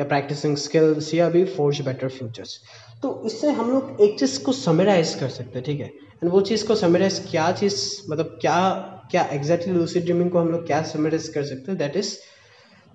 या 0.00 0.04
प्रैक्टिसिंग 0.04 0.56
स्किल्स 0.56 1.12
या 1.14 1.28
भी 1.28 1.44
फोर्ज 1.56 1.80
बेटर 1.88 2.08
फ्यूचर्स 2.08 2.58
तो 3.02 3.22
इससे 3.26 3.50
हम 3.50 3.70
लोग 3.70 4.00
एक 4.02 4.18
चीज़ 4.18 4.42
को 4.44 4.52
समराइज 4.52 5.14
कर 5.20 5.28
सकते 5.28 5.58
हैं 5.58 5.64
ठीक 5.66 5.80
है? 5.80 5.86
एंड 6.22 6.30
वो 6.32 6.40
चीज़ 6.42 6.66
को 6.66 6.74
समराइज 6.74 7.18
क्या 7.30 7.50
चीज़ 7.52 7.84
मतलब 8.10 8.38
क्या 8.40 8.58
क्या 9.10 9.24
एग्जैक्टली 9.32 9.74
लूसिड 9.74 10.04
ड्रीमिंग 10.04 10.30
को 10.30 10.38
हम 10.38 10.48
लोग 10.52 10.66
क्या 10.66 10.82
समराइज 10.94 11.28
कर 11.28 11.44
सकते 11.44 11.70
हैं? 11.70 11.78
दैट 11.78 11.96
इज़ 11.96 12.16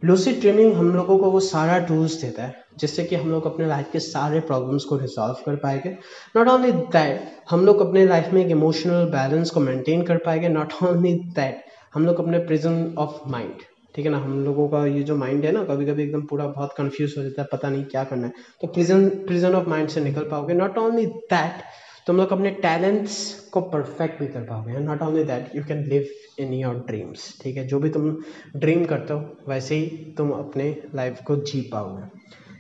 लूसिड 0.04 0.40
ड्रीमिंग 0.40 0.74
हम 0.74 0.94
लोगों 0.96 1.18
को 1.18 1.30
वो 1.32 1.40
सारा 1.40 1.78
टूल्स 1.80 2.14
देता 2.22 2.44
है, 2.44 2.64
जिससे 2.80 3.04
कि 3.04 3.16
हम 3.16 3.30
लोग 3.32 3.46
अपने 3.46 3.66
लाइफ 3.68 3.90
के 3.92 4.00
सारे 4.00 4.40
प्रॉब्लम्स 4.40 4.84
को 4.84 4.98
रिजॉल्व 4.98 5.44
कर 5.46 5.56
पाएँगे। 5.56 5.90
नॉट 6.38 6.48
ओनली 6.48 6.72
दैट 6.72 7.22
हम 7.50 7.66
लोग 7.66 7.82
अपने 7.82 8.06
लाइफ 8.06 8.32
में 8.34 8.44
एक 8.46 8.52
इमोशनल 8.52 9.06
बैलेंस 9.12 9.50
को 9.50 9.60
मेंटेन 9.60 10.02
कर 10.02 10.18
पाएँगे। 10.18 10.50
नॉट 10.50 10.74
ओनली 10.84 11.14
दैट 11.14 11.64
हम 11.94 12.06
लोग 12.06 12.20
अपने 12.20 12.40
प्रिजन 12.40 12.94
ऑफ़ 12.98 13.30
माइंड 13.30 13.62
ठीक 13.96 14.06
है 14.06 14.12
ना? 14.12 14.18
हम 14.18 14.44
लोगों 14.46 14.68
का 14.70 14.86
ये 14.86 15.04
जो 15.04 15.16
माइंड 15.16 15.46
है 15.46 15.52
ना 15.52 15.64
कभी 15.64 15.86
कभी 15.86 16.04
एकदम 16.04 16.22
पूरा 16.22 16.48
बहुत 16.48 16.74
कंफ्यूज 16.78 17.14
हो 17.18 17.24
जाता 17.24 17.42
है, 17.42 17.48
पता 17.52 17.70
नहीं 17.70 17.84
क्या 17.86 18.04
करना 18.04 18.28
है। 18.28 18.34
तो 18.62 18.68
प्रिजन 18.68 19.08
प्रिजन 19.28 19.56
ऑफ़ 19.56 19.70
माइंड 19.70 19.90
से 19.90 20.02
निकल 20.02 20.28
पाओगे। 20.32 20.54
नॉट 20.54 20.78
ओनली 20.78 21.06
दैट 21.06 21.64
तुम 22.08 22.18
लोग 22.18 22.32
अपने 22.32 22.50
टैलेंट्स 22.62 23.20
को 23.54 23.62
परफेक्ट 23.62 24.20
भी 24.20 24.28
कर 24.28 24.42
पाओगे। 24.42 24.80
Not 24.80 25.02
only 25.02 25.24
that 25.24 25.56
you 25.56 25.64
can 25.64 25.84
live 25.90 26.08
in 26.40 26.54
your 26.54 26.76
dreams 26.88 27.34
ठीक 27.42 27.58
है? 27.58 27.68
जो 27.68 27.80
भी 27.80 27.90
तुम 27.90 28.12
ड्रीम 28.56 28.86
करते 28.86 29.14
हो, 29.14 29.20
वैसे 29.48 29.76
ही 29.76 30.14
तुम 30.18 30.32
अपने 30.32 30.76
लाइफ 30.96 31.22
को 31.28 31.36
जी 31.36 31.62
पाओगे। 31.74 32.04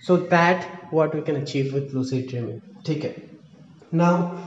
So 0.08 0.18
that 0.18 0.66
what 0.94 1.16
we 1.16 1.22
can 1.22 1.42
achieve 1.42 1.74
with 1.76 1.94
lucid 1.94 2.22
dreaming 2.22 2.60
ठीक 2.86 3.04
है? 3.04 3.16
Now 3.94 4.38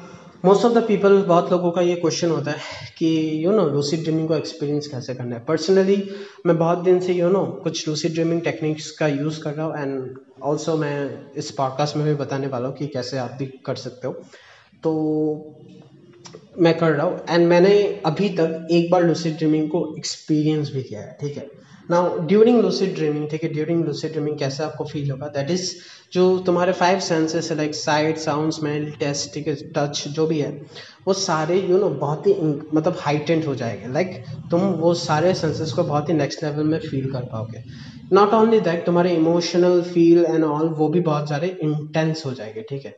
most 0.45 0.65
of 0.65 0.73
the 0.75 0.83
people 0.87 1.23
बहुत 1.23 1.51
लोगों 1.53 1.71
का 1.73 1.81
ये 1.81 1.95
क्वेश्चन 1.97 2.31
होता 2.31 2.51
है 2.51 2.89
कि 2.99 3.45
यू 3.45 3.53
नो 3.53 3.65
लूसी 3.69 3.97
ड्रीमिंग 3.97 4.29
को 4.29 4.35
एक्सपीरियंस 4.35 4.87
कैसे 4.87 5.15
करना 5.15 5.37
है? 5.37 5.45
पर्सनली 5.45 5.97
मैं 6.47 6.57
बहुत 6.59 6.79
दिन 6.79 7.01
से 7.01 7.13
यू 7.13 7.29
नो 7.29 7.45
कुछ 7.63 7.87
लूसी 7.89 8.09
ड्रीमिंग 8.09 8.41
टेक्निक्स 8.43 8.91
का 8.91 9.07
यूज़ 9.09 9.41
कर 9.43 9.55
रहा 9.55 9.67
हूँ 9.67 9.79
एंड 9.79 10.19
ऑल्सो 10.43 10.77
मैं 10.77 11.33
इस 11.33 11.51
पॉडकास्ट 11.51 11.97
में 11.97 12.05
भी 12.07 12.15
बताने 12.15 12.47
वाला 12.47 12.69
हूँ 12.69 12.77
कि 12.77 12.87
कैसे 12.87 13.19
आप 13.19 13.37
भी 13.39 13.47
कर 13.67 13.75
सकते 13.77 14.07
हो। 14.07 14.23
तो 14.85 14.93
मैं 16.59 16.77
कर 16.79 16.93
रहा 16.93 17.07
हूँ। 17.07 17.21
एंड 17.31 17.47
मैंने 17.49 17.75
अभी 18.07 18.29
तक 18.37 18.69
एक 18.73 18.91
बार 18.91 19.05
लूसिड 19.05 19.37
ड्रीमिंग 19.37 19.69
को 19.71 19.87
एक्सपीरियंस 19.99 20.73
भी 20.73 20.83
किया 20.83 21.01
है 21.01 21.17
ठीक 21.21 21.37
है? 21.37 21.47
नाउ 21.91 22.19
ड्यूरिंग 22.27 22.61
लूसिड 22.63 22.95
ड्रीमिंग 22.95 23.29
ठीक 23.31 23.43
है? 23.45 23.49
ड्यूरिंग 23.53 23.85
लूसिड 23.85 24.13
ड्रीमिंग 24.13 24.39
कैसे 24.39 24.63
आपको 24.65 24.85
फील 24.85 25.11
होगा? 25.11 25.27
दैट 25.29 25.51
इज़ 25.51 25.73
जो 26.13 26.39
तुम्हारे 26.47 26.73
फाइव 26.73 26.99
सेंसेस 27.01 27.51
है 27.51 27.57
like 27.57 27.75
sight 27.75 28.19
sound 28.19 28.53
smell 28.53 28.91
taste 29.01 29.33
ठीक 29.35 29.49
है? 29.49 29.55
टच 29.77 30.05
जो 30.09 30.27
भी 30.27 30.39
है 30.41 30.51
वो 31.07 31.13
सारे 31.13 31.57
यू 31.57 31.63
you 31.63 31.81
नो 31.81 31.87
know, 31.87 31.99
बहुत 32.01 32.27
ही 32.27 32.35
मतलब 32.75 32.97
हाइटेंड 32.99 33.45
हो 33.45 33.55
जाएँगे। 33.55 33.93
लाइक 33.93 34.11
like, 34.11 34.51
तुम 34.51 34.61
वो 34.61 34.93
सारे 34.95 35.35
सेंसेस 35.35 35.73
को 35.73 35.83
बहुत 35.83 36.09
ही 36.09 36.15
नेक्स्ट 36.15 36.45
लेवल 36.45 36.65
में 36.65 36.79
फील 36.81 37.11
कर 37.13 37.25
पाओगे। 37.33 37.63
नॉट 38.13 38.35
ओनली 38.35 38.61
दैट 38.61 38.85
तुम्हारे 38.87 39.15
इमोशनल 39.15 39.81
फील 39.83 40.25
एंड 40.25 40.45
ऑल 40.45 40.69
वो 40.69 40.89
भी 40.89 41.01
बहुत 41.01 41.29
सारे 41.29 41.57
इंटेंस 41.63 42.23
हो 42.27 42.33
जाएँगे 42.33 42.63
ठीक 42.71 42.85
है? 42.87 42.97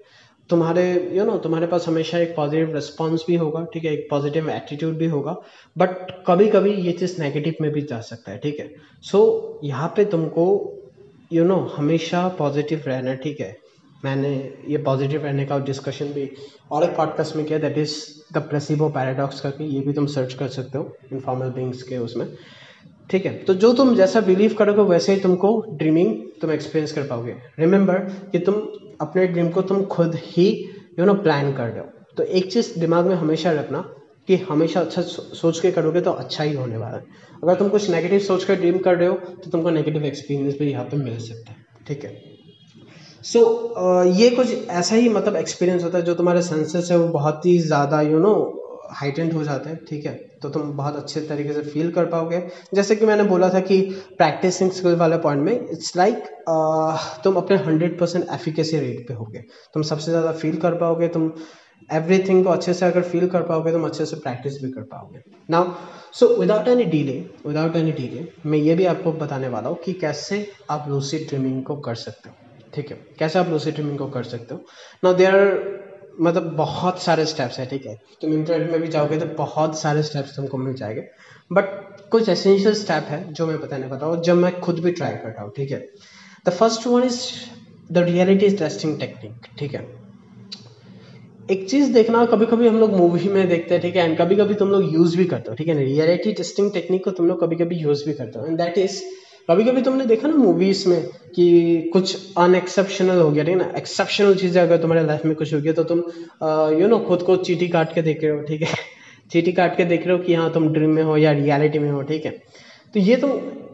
तुम्हारे 0.50 1.11
यू 1.12 1.24
नो 1.24 1.37
तुम्हारे 1.38 1.66
पास 1.66 1.85
हमेशा 1.88 2.18
एक 2.18 2.35
पॉजिटिव 2.37 2.74
रिस्पॉन्स 2.74 3.24
भी 3.26 3.37
होगा 3.37 3.64
ठीक 3.74 3.85
है? 3.85 3.92
एक 3.92 4.06
पॉजिटिव 4.11 4.50
एटीट्यूड 4.50 4.94
भी 4.94 5.06
होगा 5.06 5.37
बट 5.78 6.11
कभी 6.26 6.48
कभी 6.48 6.72
ये 6.72 6.92
चीज़ 6.92 7.22
नेगेटिव 7.22 7.54
में 7.61 7.70
भी 7.72 7.82
जा 7.82 8.00
सकता 8.00 8.32
है 8.32 8.38
ठीक 8.38 8.59
है? 8.59 8.70
सो 9.02 9.18
so, 9.18 9.68
यहाँ 9.68 9.92
पे 9.96 10.04
तुमको 10.04 10.44
यू 11.32 11.42
you 11.42 11.50
नो 11.50 11.56
know, 11.56 11.70
हमेशा 11.76 12.28
पॉजिटिव 12.28 12.82
रहना 12.87 13.14
ठीक 13.14 13.40
है? 13.40 13.56
मैंने 14.04 14.52
ये 14.68 14.78
पॉजिटिव 14.78 15.24
रहने 15.24 15.44
का 15.46 15.59
डिस्कशन 15.59 16.06
भी 16.06 16.30
और 16.70 16.85
एक 16.85 16.96
पॉडकास्ट 16.96 17.37
में 17.37 17.44
किया 17.46 17.59
that 17.59 17.78
is 17.78 17.96
the 18.35 18.38
placebo 18.38 18.88
paradox 18.88 19.40
करके 19.40 19.64
ये 19.64 19.80
भी 19.80 19.92
तुम 19.92 20.06
सर्च 20.06 20.35
कर 20.35 20.48
सकते 20.48 20.78
हो 20.78 20.96
इनफॉर्मल 21.12 21.50
बींग्स 21.50 21.82
के 21.82 21.98
उसमें 21.98 22.26
ठीक 23.11 23.26
है? 23.26 23.32
तो 23.38 23.54
जो 23.54 23.72
तुम 23.72 23.94
जैसा 23.96 24.20
बिलीव 24.20 24.54
करोगे 24.54 24.82
वैसे 24.82 25.14
ही 25.14 25.20
तुमको 25.20 25.64
ड्रीमिंग 25.72 26.16
तुम 26.40 26.50
एक्सपीरियंस 26.50 26.92
कर 26.92 27.02
पाओगे। 27.02 27.35
रिमेंबर 27.59 27.98
कि 28.32 28.38
तुम 28.38 28.54
अपने 29.00 29.26
ड्रीम 29.26 29.48
को 29.50 29.62
तुम 29.62 29.85
खुद 29.87 30.14
ही 30.16 30.48
यू 30.98 31.04
नो 31.06 31.14
प्लान 31.16 31.52
कर 31.52 31.68
रहे 31.68 31.78
हो। 31.78 32.14
तो 32.16 32.22
एक 32.22 32.52
चीज़ 32.52 32.78
दिमाग 32.80 33.06
में 33.06 33.14
हमेशा 33.16 33.52
रखना 33.52 33.78
कि 34.28 34.37
हमेशा 34.48 34.80
अच्छा 34.80 35.02
सोच 35.02 35.59
के 35.61 35.70
करोगे 35.70 36.00
तो 36.00 36.11
अच्छा 36.12 36.44
ही 36.44 36.54
होने 36.54 36.76
वाला 36.76 36.96
है। 36.96 37.04
अगर 37.42 37.54
तुम 37.54 37.68
कुछ 37.68 37.90
नेगेटिव 37.90 38.18
सोच 38.20 38.44
कर 38.44 38.56
ड्रीम 38.56 38.78
कर 38.78 38.96
रहे 38.96 39.09
हो 39.09 39.14
तो 39.14 39.50
तुमको 39.50 39.70
नेगेटिव 39.70 40.04
एक्सपीरियंस 40.04 40.59
भी 40.59 40.70
यहाँ 40.70 40.85
पे 40.85 40.96
मिल 40.96 41.18
सकता 41.20 41.52
है, 41.52 41.64
ठीक 41.88 42.04
है? 42.04 42.14
सो 43.24 44.04
ये 44.14 44.28
कुछ 44.30 44.52
ऐसा 44.70 44.96
ही 44.96 45.09
मतलब 45.09 45.37
एक्सपीरियंस 45.37 45.85
होता 45.85 45.98
है 45.98 46.04
जो 46.04 46.14
तुम्हारे 46.14 46.42
सेंसेस 46.42 46.90
है 46.90 46.98
वो 46.98 47.09
बहुत 47.11 47.46
ही 47.46 47.59
ज़्यादा 47.61 48.00
यू 48.02 48.18
नो 48.18 48.35
हाइटेंड 48.92 49.33
हो 49.33 49.42
जाते 49.44 49.70
हैं 49.70 49.79
ठीक 49.88 50.07
है? 50.07 50.14
तो 50.42 50.49
तुम 50.51 50.72
बहुत 50.72 50.96
अच्छे 50.96 51.20
तरीके 51.20 51.53
से 51.53 51.62
फील 51.62 51.90
कर 51.90 52.07
पाओगे। 52.07 52.40
जैसे 52.75 52.96
कि 52.96 53.07
मैंने 53.07 53.25
बोला 53.25 53.49
था 53.51 53.61
कि 53.61 53.81
प्रैक्टिसिंग 54.18 54.70
स्किल 54.72 54.96
वाले 54.96 55.18
पॉइंट 55.18 55.42
में 55.42 55.53
इट्स 55.53 55.96
लाइक 55.96 56.14
like, 56.14 57.22
तुम 57.25 57.37
अपने 57.37 57.57
हंड्रेड 57.59 57.99
परसेंट 58.01 58.27
एफिकेसी 58.35 58.79
रेट 58.79 59.07
पे 59.09 59.14
होगे। 59.14 59.44
तुम 59.75 59.83
सबसे 59.85 60.11
ज़्यादा 60.11 60.33
फील 60.35 60.57
कर 60.57 60.75
पाओगे 60.79 61.09
तुम 61.09 61.31
एवरीथिंग 61.90 62.44
को 62.44 62.51
अच्छे 62.51 62.75
से 62.75 62.87
अगर 62.87 63.03
फील 63.03 63.27
कर 63.29 63.42
पाओगे 63.42 63.72
तुम 63.72 63.85
अच्छे 63.87 64.07
से 64.07 64.16
प्रैक्टिस 64.16 64.62
भी 64.62 64.70
कर 64.70 64.83
पाओगे। 64.85 65.20
Now 65.49 65.75
so 66.14 66.27
without 66.37 66.68
any 66.68 66.85
delay 66.87 67.18
without 67.46 67.77
any 67.77 67.92
delay 67.92 68.27
मैं 68.46 68.59
ये 68.59 68.75
भी 68.75 68.87
आपको 68.87 69.12
बताने 69.14 69.49
वाला 69.49 69.68
हूँ 69.68 69.79
कि 69.85 69.92
कैसे 69.94 70.46
आप 70.70 70.87
लूसी 70.88 71.18
ड्रीमिंग 71.25 71.62
को 71.64 71.77
कर 71.81 71.94
सकते 71.96 72.29
हो 72.29 72.35
ठीक 72.75 72.90
है? 72.90 72.96
कैसे 73.18 73.38
आप 73.38 73.49
लूसी 73.49 73.70
ड्रीमिंग 73.70 73.99
को 73.99 74.07
कर 74.09 74.22
सकते 74.25 74.55
हो? 74.55 74.61
नाउ 75.05 75.14
देर 75.14 75.35
मतलब 76.20 76.42
बहुत 76.57 77.02
सारे 77.02 77.24
स्टेप्स 77.26 77.59
है, 77.59 77.66
ठीक 77.66 77.87
है? 77.87 77.94
तुम 78.20 78.33
इंटरनेट 78.33 78.70
में 78.70 78.81
भी 78.81 78.88
जाओगे 78.88 79.16
तो 79.16 79.26
बहुत 79.26 79.79
सारे 79.79 80.02
स्टेप्स 80.02 80.37
तुमको 80.37 80.59
मिल 80.59 80.74
जाएँगे। 80.74 81.00
बट 81.52 81.64
कुछ 82.11 82.29
एसेंशियल 82.29 82.74
स्टेप 82.74 83.05
है 83.05 83.33
जो 83.33 83.46
मैं 83.46 83.61
बताने 83.61 83.87
वाला 83.87 84.07
हूँ, 84.07 84.22
जब 84.22 84.37
मैं 84.37 84.61
खुद 84.61 84.79
भी 84.79 84.90
ट्राई 84.90 85.12
कर 85.12 85.29
रहा 85.29 85.42
हूँ, 85.42 85.52
ठीक 85.57 85.70
है? 85.70 85.79
The 86.46 86.50
first 86.50 86.87
one 86.87 87.02
is 87.02 87.20
the 87.92 87.98
reality 87.98 88.50
testing 88.57 88.98
technique 89.00 89.46
ठीक 89.59 89.74
है? 89.74 89.85
एक 91.50 91.68
चीज़ 91.70 91.92
देखना 91.92 92.24
कभी 92.26 92.46
कभी 92.46 92.68
हम 92.68 92.79
लोग 92.81 92.94
मूवी 92.94 93.29
में 93.29 93.48
देखते 93.48 93.74
हैं, 93.74 93.83
ठीक 93.83 93.96
है? 93.96 94.05
एंड 94.05 94.18
कभी 94.18 94.37
कभी 94.37 94.55
तुम 94.55 94.70
लोग 94.70 94.92
यूज़ 94.94 95.16
भी 95.16 95.24
करते 95.24 95.50
हो, 95.50 95.57
ठीक 95.57 95.68
है? 95.68 95.74
रियलिटी 95.74 96.33
टेस्टिंग 96.33 96.72
टेक्निक 96.72 97.05
को 97.05 97.11
तुम 97.11 97.26
लोग 97.26 97.40
कभी 97.40 97.57
कभी 97.57 97.76
यूज़ 97.76 98.05
भी 98.07 98.12
करते 98.12 98.38
हो। 98.38 98.46
एंड 98.46 98.59
दैट 98.59 98.79
इज़ 98.79 99.02
कभी 99.48 99.64
कभी 99.64 99.82
तुमने 99.82 100.04
देखा 100.06 100.28
ना 100.28 100.35
मूवीज़ 100.37 100.88
में 100.88 101.02
कि 101.35 101.90
कुछ 101.92 102.35
अनएक्सेप्शनल 102.38 103.18
हो 103.20 103.30
गया, 103.30 103.44
ठीक 103.44 103.52
है 103.54 103.59
ना? 103.59 103.70
एक्सेप्शनल 103.78 104.35
चीज़ें 104.35 104.61
अगर 104.62 104.76
तुम्हारे 104.82 105.06
लाइफ 105.06 105.24
में 105.26 105.35
कुछ 105.35 105.52
हो 105.54 105.61
गया 105.61 105.72
तो 105.72 105.85
तुम 105.85 105.98
यू 106.80 106.88
नो 106.88 106.98
खुद 106.98 107.22
को 107.22 107.37
चीटी 107.37 107.68
काट 107.68 107.94
के 107.94 108.02
देख 108.02 108.24
रहे 108.24 108.32
हो, 108.32 108.40
ठीक 108.42 108.62
है? 108.62 108.74
चीटी 109.30 109.52
काट 109.52 109.76
के 109.76 109.85
देख 109.85 110.06
रहे 110.06 110.16
हो 110.16 110.22
कि 110.24 110.35
हाँ 110.35 110.52
तुम 110.52 110.68
ड्रीम 110.72 110.90
में 110.90 111.02
हो 111.02 111.16
या 111.16 111.32
रियलिटी 111.32 111.78
में 111.78 111.90
हो, 111.90 112.02
ठीक 112.02 112.24
है? 112.26 112.30
तो 112.94 113.00
ये 113.00 113.16
तो 113.16 113.28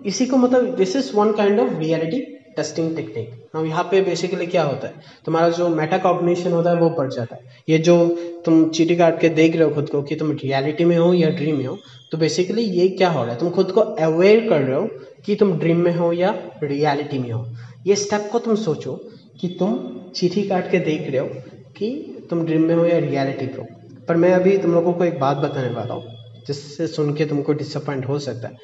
इसी 0.06 0.26
को 0.26 0.36
मतलब 0.36 0.74
this 0.76 0.96
is 0.96 1.10
one 1.16 1.32
kind 1.32 1.60
of 1.60 1.78
reality 1.78 2.20
testing 2.56 2.94
technique 2.96 3.56
अब 3.56 3.66
यहाँ 3.66 3.82
पे 3.84 4.00
बेसिकली 4.02 4.46
क्या 4.46 4.62
होता 4.62 4.86
है? 4.86 4.94
तुम्हारा 5.26 5.48
जो 5.50 5.68
मेटा 5.70 5.98
कॉग्निशन 5.98 6.52
होता 6.52 6.70
है, 6.70 6.76
वो 6.76 6.90
बढ़ 6.90 7.10
जाता 7.10 7.36
है। 7.36 7.60
ये 7.68 7.78
जो 7.78 7.96
तुम 8.44 8.68
चीटी 8.70 8.96
काट 8.96 9.20
के 9.20 9.28
देख 9.30 9.56
रहे 9.56 9.64
हो 9.64 9.74
खुद 9.74 9.88
को 9.88 10.02
कि 10.02 10.16
तुम 10.16 10.32
रियलिटी 10.34 10.84
में 10.84 10.96
हो 10.96 11.12
या 11.14 11.30
ड्रीम 11.30 11.56
में 11.58 11.66
हो 11.66 11.78
तो 12.12 12.18
बेसिकली 12.18 12.62
ये 12.62 12.88
क्या 12.88 13.10
हो 13.10 13.22
रहा 13.22 13.32
है? 13.32 13.38
तुम 13.38 13.50
खुद 13.50 13.70
को 13.70 13.80
अवेयर 13.80 14.48
कर 14.48 14.60
रहे 14.60 14.76
हो 14.76 14.88
कि 15.26 15.34
तुम 15.34 15.52
ड्रीम 15.58 15.78
में 15.78 15.94
हो 15.96 16.12
या 16.12 16.34
रियलिटी 16.62 17.18
में 17.18 17.30
हो। 17.30 17.46
ये 17.86 17.96
स्टेप 17.96 18.28
को 18.32 18.38
तुम 18.38 18.54
सोचो 18.56 18.94
कि 19.40 19.48
तुम 19.58 19.78
चिट्ठी 20.16 20.42
काट 20.42 20.70
के 20.70 20.78
देख 20.80 21.10
रहे 21.10 21.18
हो 21.18 21.28
कि 21.76 21.90
तुम 22.30 22.44
ड्रीम 22.46 22.62
में 22.62 22.74
हो 22.74 22.84
या 22.86 22.98
रियलिटी 22.98 23.46
में 23.46 23.56
हो। 23.56 23.66
पर 24.08 24.16
मैं 24.16 24.32
अभी 24.32 24.56
तुम 24.58 24.72
लोगों 24.72 24.92
को 24.92 25.04
एक 25.04 25.18
बात 25.20 25.36
बताने 25.36 25.74
वाला 25.74 25.94
हूँ, 25.94 26.04
जिससे 26.46 26.86
सुन 26.86 27.14
के 27.14 27.24
तुमको 27.24 27.52
डिसअपॉइंट 27.52 28.06
हो 28.08 28.18
सकता 28.18 28.48
है। 28.48 28.54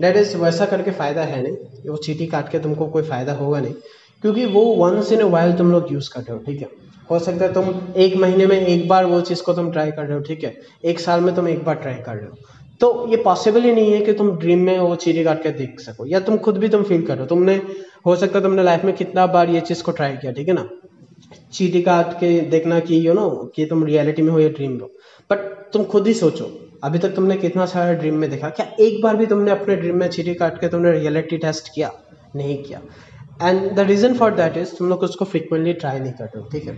डेट 0.00 0.16
इज़ 0.16 0.36
वैसा 0.36 0.66
करके 0.66 0.90
फ़ायदा 0.90 1.22
है 1.22 1.42
नहीं। 1.42 1.90
वो 1.90 1.96
चीटी 1.96 2.26
काट 2.26 2.50
के 2.50 2.58
तुमको 2.58 2.86
कोई 2.86 3.02
फ़ायदा 3.02 3.32
होगा 3.32 3.60
नहीं। 3.60 3.74
क्योंकि 4.22 4.46
वो 4.46 4.64
वंस 4.76 5.12
इन 5.12 5.20
ए 5.20 5.24
वाइल 5.24 5.52
तुम 5.52 5.72
लोग 5.72 5.92
यूज़ 5.92 6.10
कर 6.10 6.20
रहे 6.20 6.32
हो, 6.32 6.38
ठीक 6.38 6.60
है? 6.60 6.68
हो 7.10 7.18
सकता 7.18 7.44
है 7.44 7.52
तुम 7.52 7.74
एक 7.96 8.16
महीने 8.16 8.46
में 8.46 8.66
एक 8.66 8.88
बार 8.88 9.04
वो 9.04 9.20
चीज़ 9.20 9.42
को 9.42 9.52
तुम 9.52 9.70
ट्राई 9.70 9.90
कर 9.90 10.04
रहे 10.04 10.18
हो, 10.18 10.20
ठीक 10.20 10.44
है? 10.44 10.56
एक 10.84 11.00
साल 11.00 11.20
में 11.20 11.34
तुम 11.34 11.48
एक 11.48 11.64
बार 11.64 11.74
ट्राई 11.74 11.94
कर 11.94 12.16
रहे 12.16 12.26
हो। 12.26 12.36
तो 12.80 13.08
ये 13.08 13.16
पॉसिबल 13.16 13.62
ही 13.62 13.72
नहीं 13.72 13.92
है 13.92 14.00
कि 14.00 14.12
तुम 14.12 14.38
ड्रीम 14.38 14.58
में 14.58 14.78
वो 14.78 14.94
चीटी 14.96 15.24
काट 15.24 15.42
के 15.42 15.50
देख 15.50 15.80
सको। 15.80 16.06
या 16.06 16.20
तुम 16.20 16.36
खुद 16.36 16.56
भी 16.56 16.68
तुम 16.68 16.82
फील 16.82 17.02
करो 17.02 17.24
तुमने, 17.24 17.62
हो 18.06 18.16
सकता 18.16 18.38
है 18.38 18.44
तुमने 18.44 18.62
लाइफ 18.62 18.84
में 18.84 18.94
कितना 18.94 19.26
बार 19.26 19.50
ये 19.50 19.60
चीज़ 19.60 19.82
को 19.82 19.92
ट्राई 19.92 20.16
किया, 20.16 20.32
ठीक 20.32 20.48
है 20.48 20.54
ना? 20.54 20.68
चीटी 21.52 21.82
काट 21.82 22.12
के 22.12 22.40
देखना 22.40 22.80
कि 22.80 23.08
यू 23.08 23.12
नो 23.12 23.52
कि 23.56 23.64
तुम 23.64 23.84
रियलिटी 23.84 24.22
में 24.22 24.32
हो 24.32 24.40
या 24.40 24.48
ड्रीम 24.48 24.72
में 24.72 24.80
हो। 24.80 24.86
बट 25.30 25.38
तुम 25.72 25.84
खुद 25.84 26.06
ही 26.06 26.14
सोचो। 26.14 26.61
अभी 26.82 26.98
तक 26.98 27.14
तुमने 27.16 27.36
कितना 27.36 27.66
सारा 27.66 27.92
ड्रीम 27.92 28.14
में 28.14 28.28
देखा? 28.30 28.48
क्या 28.50 28.66
एक 28.80 29.00
बार 29.02 29.16
भी 29.16 29.26
तुमने 29.26 29.50
अपने 29.50 29.76
ड्रीम 29.76 29.96
में 29.96 30.08
चीटी 30.08 30.34
काट 30.34 30.60
के 30.60 30.68
तुमने 30.68 30.92
रियलिटी 30.92 31.38
टेस्ट 31.38 31.68
किया? 31.74 31.90
नहीं 32.36 32.62
किया। 32.62 32.80
And 33.42 33.70
the 33.74 33.80
reason 33.80 34.14
for 34.14 34.34
that 34.34 34.56
is 34.56 34.74
तुम 34.76 34.88
लोग 34.88 35.02
उसको 35.02 35.24
फ्रिक्वेंटली 35.24 35.72
ट्राई 35.74 36.00
नहीं 36.00 36.12
करते 36.12 36.38
हो 36.38 36.48
ठीक 36.52 36.64
है? 36.64 36.76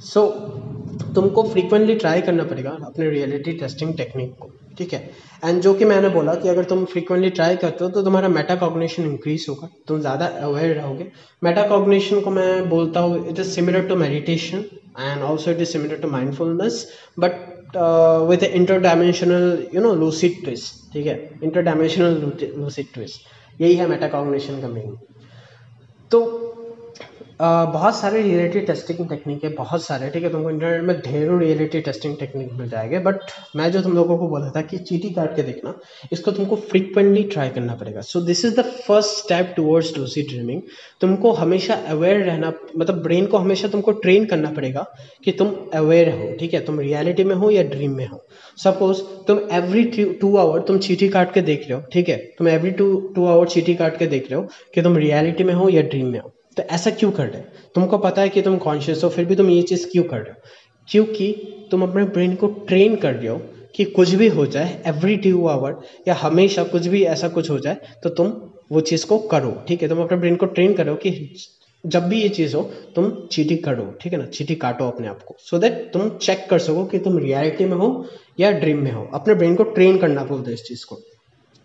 सो 0.00 0.20
so, 0.20 1.14
तुमको 1.14 1.42
फ्रिक्वेंटली 1.42 1.94
ट्राई 1.94 2.20
करना 2.22 2.44
पड़ेगा 2.44 2.70
अपने 2.84 3.08
रियलिटी 3.10 3.52
टेस्टिंग 3.58 3.96
टेक्निक 3.96 4.34
को 4.40 4.50
ठीक 4.78 4.92
है? 4.92 5.10
एंड 5.44 5.60
जो 5.62 5.72
कि 5.74 5.84
मैंने 5.84 6.08
बोला 6.08 6.34
कि 6.34 6.48
अगर 6.48 6.64
तुम 6.64 6.84
फ्रिक्वेंटली 6.84 7.30
ट्राई 7.30 7.56
करते 7.56 7.84
हो 7.84 7.90
तो 7.90 8.02
तुम्हारा 8.02 8.28
मेटा 8.28 8.54
कॉग्निशन 8.56 9.02
इंक्रीज 9.04 9.46
होगा। 9.48 9.68
तुम 9.88 10.00
ज़्यादा 10.00 10.26
अवेयर 10.26 10.76
रहोगे। 10.76 11.06
मेटा 11.42 11.66
कॉग्निशन 11.68 12.20
को 12.20 12.30
मैं 12.30 12.68
बोलता 12.68 13.00
हूँ 13.00 13.28
it 13.28 13.38
is 13.38 13.50
similar 13.50 13.86
to 13.88 13.96
meditation 13.96 14.64
and 15.00 15.22
also 15.22 15.50
it 15.50 15.60
is 15.60 15.68
similar 15.68 15.96
to 15.96 16.08
mindfulness 16.10 16.86
but 17.18 17.53
with 18.28 18.42
inter 18.42 18.78
dimensional 18.78 19.66
you 19.74 19.80
know 19.80 19.94
lucid 19.94 20.44
twist 20.44 20.92
ठीक 20.92 21.06
है? 21.06 21.30
इंटर 21.42 21.62
डायमेंशनल 21.62 22.32
लूसिड 22.56 22.86
ट्विस्ट 22.94 23.22
यही 23.60 23.74
है 23.74 23.86
मेटाकॉग्निशन 23.86 24.60
का 24.60 24.68
मीनिंग 24.68 24.96
तो 26.10 26.20
बहुत 27.40 27.96
सारे 27.96 28.20
रियलिटी 28.22 28.60
टेस्टिंग 28.60 29.08
टेक्निक 29.08 29.44
है, 29.44 29.50
बहुत 29.54 29.82
सारे, 29.84 30.08
ठीक 30.10 30.22
है? 30.22 30.30
तुमको 30.30 30.50
इंटरनेट 30.50 30.82
में 30.82 31.00
ढेरों 31.00 31.38
रियलिटी 31.40 31.80
टेस्टिंग 31.80 32.16
टेक्निक 32.18 32.52
मिल 32.52 32.68
जाएँगे 32.68 32.98
बट 32.98 33.20
मैं 33.56 33.70
जो 33.72 33.80
तुम 33.82 33.92
लोगों 33.92 34.16
को 34.18 34.28
बोला 34.28 34.50
था 34.56 34.60
कि 34.62 34.78
चीटी 34.80 35.10
काट 35.10 35.34
के 35.36 35.42
देखना, 35.42 35.74
इसको 36.12 36.32
तुमको 36.32 36.56
फ्रिक्वेंटली 36.56 37.22
ट्राई 37.24 37.48
करना 37.48 37.74
पड़ेगा। 37.74 38.00
So 38.00 38.20
this 38.20 38.44
is 38.44 38.54
the 38.56 38.64
first 38.86 39.18
step 39.18 39.52
towards 39.56 39.96
lucid 39.98 40.22
dreaming 40.22 40.60
तुमको 41.00 41.32
हमेशा 41.32 41.74
अवेयर 41.88 42.22
रहना 42.24 42.52
मतलब 42.76 43.02
ब्रेन 43.02 43.26
को 43.26 43.38
हमेशा 43.38 43.68
तुमको 43.68 43.92
ट्रेन 44.04 44.26
करना 44.26 44.50
पड़ेगा 44.50 44.86
कि 45.24 45.32
तुम 45.32 45.54
अवेयर 45.74 46.10
हो, 46.10 46.30
ठीक 46.40 46.54
है? 46.54 46.60
तुम 46.60 46.80
रियलिटी 46.80 47.24
में 47.24 47.34
हो 47.34 47.50
या 47.50 47.62
ड्रीम 47.64 47.96
में 47.96 48.06
हो। 48.06 48.22
सपोज़ 48.58 49.02
तुम 49.26 49.40
एवरी 49.52 49.84
टू 50.20 50.36
आवर 50.36 50.60
तुम 50.60 50.78
चीटी 50.78 51.08
काट 51.08 51.34
के 51.34 51.40
देख 51.42 51.68
रहे 51.68 51.78
हो, 51.78 51.82
ठीक 51.92 52.08
है? 52.08 52.16
तुम 52.38 52.48
एवरी 52.48 52.70
टू 52.72 52.94
टू 53.16 53.26
आवर 53.26 53.48
चीटी 53.48 53.74
काट 53.74 53.98
के 53.98 54.06
देख 54.06 54.30
रहे 54.30 54.40
हो 54.40 54.48
कि 54.74 54.82
तुम 54.82 54.96
रियलिटी 54.98 55.44
में 55.44 55.54
हो 55.54 55.68
या 55.68 55.82
ड्रीम 55.82 56.06
में 56.06 56.18
हो। 56.20 56.33
तो 56.56 56.62
ऐसा 56.62 56.90
क्यों 56.90 57.10
कर 57.10 57.26
रहे 57.26 57.40
हो? 57.40 57.46
तुमको 57.74 57.98
पता 57.98 58.22
है 58.22 58.28
कि 58.28 58.42
तुम 58.42 58.56
कॉन्शियस 58.58 59.04
हो, 59.04 59.08
फिर 59.08 59.24
भी 59.24 59.36
तुम 59.36 59.50
ये 59.50 59.62
चीज़ 59.62 59.86
क्यों 59.88 60.04
कर 60.04 60.18
रहे 60.18 60.30
हो? 60.30 60.50
क्योंकि 60.88 61.32
तुम 61.70 61.82
अपने 61.82 62.04
ब्रेन 62.04 62.34
को 62.34 62.46
ट्रेन 62.68 62.96
कर 62.96 63.14
रहे 63.14 63.28
हो 63.28 63.40
कि 63.74 63.84
कुछ 63.84 64.10
भी 64.10 64.28
हो 64.28 64.46
जाए 64.46 64.82
एवरी 64.86 65.16
टू 65.16 65.46
आवर 65.46 65.80
या 66.08 66.14
हमेशा 66.14 66.62
कुछ 66.64 66.86
भी 66.86 67.02
ऐसा 67.04 67.28
कुछ 67.28 67.50
हो 67.50 67.58
जाए 67.58 67.76
तो 68.02 68.10
तुम 68.10 68.32
वो 68.72 68.80
चीज़ 68.80 69.06
को 69.06 69.18
करो, 69.18 69.50
ठीक 69.68 69.82
है? 69.82 69.88
तुम 69.88 70.02
अपने 70.02 70.18
ब्रेन 70.18 70.36
को 70.36 70.46
ट्रेन 70.46 70.74
करो 70.74 70.94
कि 70.96 71.36
जब 71.84 72.04
भी 72.08 72.20
ये 72.22 72.28
चीज़ 72.28 72.54
हो, 72.56 72.62
तुम 72.94 73.10
चीटी 73.32 73.56
करो, 73.56 73.84
ठीक 74.00 74.12
है 74.12 74.18
ना? 74.18 74.26
चीटी 74.26 74.54
काटो 74.54 74.86
अपने 74.88 75.08
आप 75.08 75.22
को 75.22 75.36
सो 75.38 75.56
so 75.56 75.62
दैट 75.62 75.90
तुम 75.92 76.08
चेक 76.18 76.46
कर 76.50 76.58
सको 76.58 76.84
कि 76.84 76.98
तुम 76.98 77.18
रियलिटी 77.18 77.64
में 77.64 77.76
हो 77.76 78.06
या 78.40 78.50
ड्रीम 78.52 78.82
में 78.82 78.92
हो। 78.92 79.08
अपने 79.14 79.34
ब्रेन 79.34 79.54
को 79.56 79.64
ट्रेन 79.64 79.98
करना 79.98 80.24
बोलते 80.24 80.52
इस 80.52 80.62
चीज़ 80.62 80.84
को। 80.86 81.00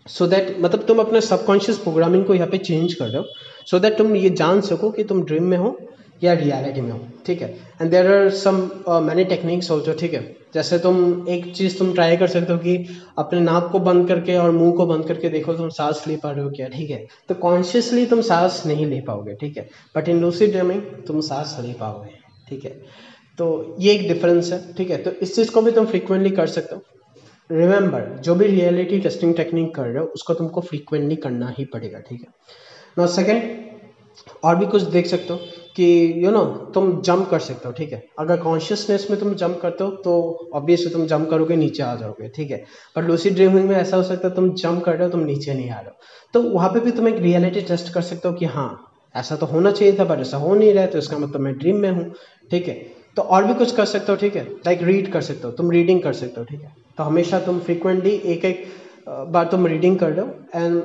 सो 0.06 0.24
so 0.24 0.30
दैट 0.30 0.56
मतलब 0.60 0.84
तुम 0.86 0.98
अपने 0.98 1.20
सबकॉन्शियस 1.20 1.78
प्रोग्रामिंग 1.78 2.24
को 2.24 2.34
यहाँ 2.34 2.48
पे 2.48 2.58
चेंज 2.58 2.94
कर 2.94 3.06
रहे 3.06 3.18
हो 3.18 3.24
सो 3.66 3.78
दैट 3.78 3.96
तुम 3.98 4.16
ये 4.16 4.30
जान 4.32 4.60
सको 4.62 4.90
कि 4.90 5.04
तुम 5.04 5.22
ड्रीम 5.24 5.44
में 5.44 5.56
हो 5.56 5.78
या 6.24 6.32
रियलिटी 6.32 6.80
में 6.80 6.90
हो, 6.92 7.00
ठीक 7.26 7.42
है? 7.42 7.48
And 7.80 7.90
there 7.90 8.06
are 8.12 8.28
some 8.30 8.56
many 9.04 9.24
techniques 9.24 9.70
also 9.70 9.92
ठीक 9.92 10.14
है? 10.14 10.20
जैसे 10.54 10.78
तुम 10.78 11.26
एक 11.28 11.52
चीज़ 11.56 11.78
तुम 11.78 11.92
ट्राई 11.94 12.16
कर 12.16 12.26
सकते 12.26 12.52
हो 12.52 12.58
कि 12.58 13.02
अपने 13.18 13.40
नाक 13.40 13.68
को 13.72 13.78
बंद 13.78 14.06
करके 14.08 14.36
और 14.36 14.50
मुँह 14.50 14.72
को 14.76 14.86
बंद 14.86 15.06
करके 15.06 15.28
देखो, 15.28 15.52
तुम 15.54 15.68
सांस 15.68 16.02
ले 16.08 16.16
पा 16.16 16.30
रहे 16.30 16.44
हो 16.44 16.50
क्या, 16.50 16.68
ठीक 16.68 16.90
है? 16.90 17.06
तो 17.28 17.34
कॉन्शियसली 17.34 18.06
तुम 18.06 18.20
सांस 18.20 18.62
नहीं 18.66 18.86
ले 18.86 19.00
पाओगे, 19.00 19.34
ठीक 19.34 19.56
है? 19.56 19.68
बट 19.96 20.08
इन 20.08 20.20
लूसी 20.20 20.46
ड्रीमिंग 20.46 20.82
तुम 21.06 21.20
सांस 21.20 21.56
ले 21.60 21.72
पाओगे, 21.72 22.10
ठीक 22.48 22.64
है? 22.64 22.70
तो 23.38 23.76
ये 23.80 23.92
एक 23.92 24.08
डिफरेंस 24.08 24.52
है, 24.52 24.62
ठीक 24.74 24.90
है? 24.90 24.96
तो 24.96 25.10
इस 25.12 25.34
चीज़ 25.36 25.50
को 25.50 25.62
भी 25.62 25.70
तुम 25.70 25.86
फ्रिक्वेंटली 25.86 26.30
कर 26.30 26.46
सकते 26.46 26.74
हो। 26.74 26.82
रिमेंबर 27.50 28.08
जो 28.20 28.34
भी 28.34 28.46
रियलिटी 28.46 28.98
टेस्टिंग 29.00 29.34
टेक्निक 29.34 29.74
कर 29.74 29.86
रहे 29.86 29.98
हो, 29.98 30.04
उसको 30.04 30.34
तुमको 30.34 30.60
फ्रीक्वेंटली 30.60 31.16
करना 31.16 31.54
ही 31.58 31.64
पड़ेगा, 31.64 31.98
ठीक 31.98 32.20
है? 32.20 32.28
ना 33.00 33.06
सेकेंड 33.14 33.58
और 34.44 34.56
भी 34.56 34.66
कुछ 34.66 34.82
देख 34.92 35.06
सकते 35.06 35.32
हो 35.32 35.38
कि 35.76 35.84
यू 36.16 36.24
you 36.24 36.32
नो 36.32 36.38
know, 36.38 36.74
तुम 36.74 37.00
जंप 37.02 37.28
कर 37.30 37.38
सकते 37.38 37.68
हो 37.68 37.72
ठीक 37.74 37.92
है? 37.92 38.02
अगर 38.18 38.36
कॉन्शियसनेस 38.36 39.06
में 39.10 39.18
तुम 39.20 39.34
जंप 39.34 39.58
करते 39.62 39.84
हो 39.84 39.90
तो 40.04 40.50
ऑब्वियसली 40.54 40.90
तुम 40.92 41.06
जंप 41.06 41.28
करोगे 41.30 41.56
नीचे 41.56 41.82
आ 41.82 41.94
जाओगे 41.96 42.28
ठीक 42.28 42.50
है? 42.50 42.64
पर 42.96 43.04
लूसी 43.04 43.30
ड्रीमिंग 43.30 43.68
में 43.68 43.76
ऐसा 43.76 43.96
हो 43.96 44.02
सकता 44.02 44.28
है 44.28 44.34
तुम 44.34 44.52
जंप 44.54 44.82
कर 44.84 44.94
रहे 44.94 45.04
हो 45.04 45.10
तुम 45.10 45.20
नीचे 45.20 45.54
नहीं 45.54 45.70
आ 45.70 45.80
रहे 45.80 45.88
हो। 45.88 45.96
तो 46.34 46.42
वहाँ 46.50 46.68
पे 46.70 46.80
भी 46.80 46.90
तुम 46.90 47.08
एक 47.08 47.18
रियलिटी 47.18 47.60
टेस्ट 47.68 47.92
कर 47.94 48.02
सकते 48.02 48.28
हो 48.28 48.34
कि 48.34 48.44
हाँ 48.46 48.70
ऐसा 49.14 49.36
तो 49.36 49.46
होना 49.46 49.70
चाहिए 49.72 49.96
था 49.98 50.04
पर 50.04 50.20
ऐसा 50.20 50.36
हो 50.36 50.54
नहीं 50.54 50.72
रहा 50.74 50.84
है 50.84 50.90
तो 50.90 50.98
इसका 50.98 51.18
मतलब 51.18 51.40
मैं 51.40 51.56
ड्रीम 51.58 51.76
में 51.76 51.90
हूँ 51.90 52.10
ठीक 52.50 52.68
है? 52.68 52.74
तो 53.16 53.22
और 53.22 53.44
भी 53.44 53.54
कुछ 53.54 53.74
कर 53.76 53.84
सकते 53.84 54.12
हो 54.12 54.16
ठीक 54.18 54.36
है? 54.36 54.44
लाइक 54.66 54.82
रीड 54.82 55.12
कर 55.12 55.20
सकते 55.22 55.46
हो 55.46 55.52
तुम 55.52 55.70
रीडिंग 55.70 56.02
कर 56.02 56.12
सकते 56.12 56.40
हो 56.40 56.44
ठीक 56.44 56.60
है? 56.60 56.74
तो 56.98 57.04
हमेशा 57.04 57.38
तुम 57.40 57.58
फ्रिक्वेंटली 57.60 58.14
एक 58.32 58.44
एक 58.44 58.64
बार 59.08 59.44
तुम 59.50 59.66
रीडिंग 59.66 59.98
कर 59.98 60.12
रहे 60.12 60.26
हो 60.26 60.64
एंड 60.64 60.82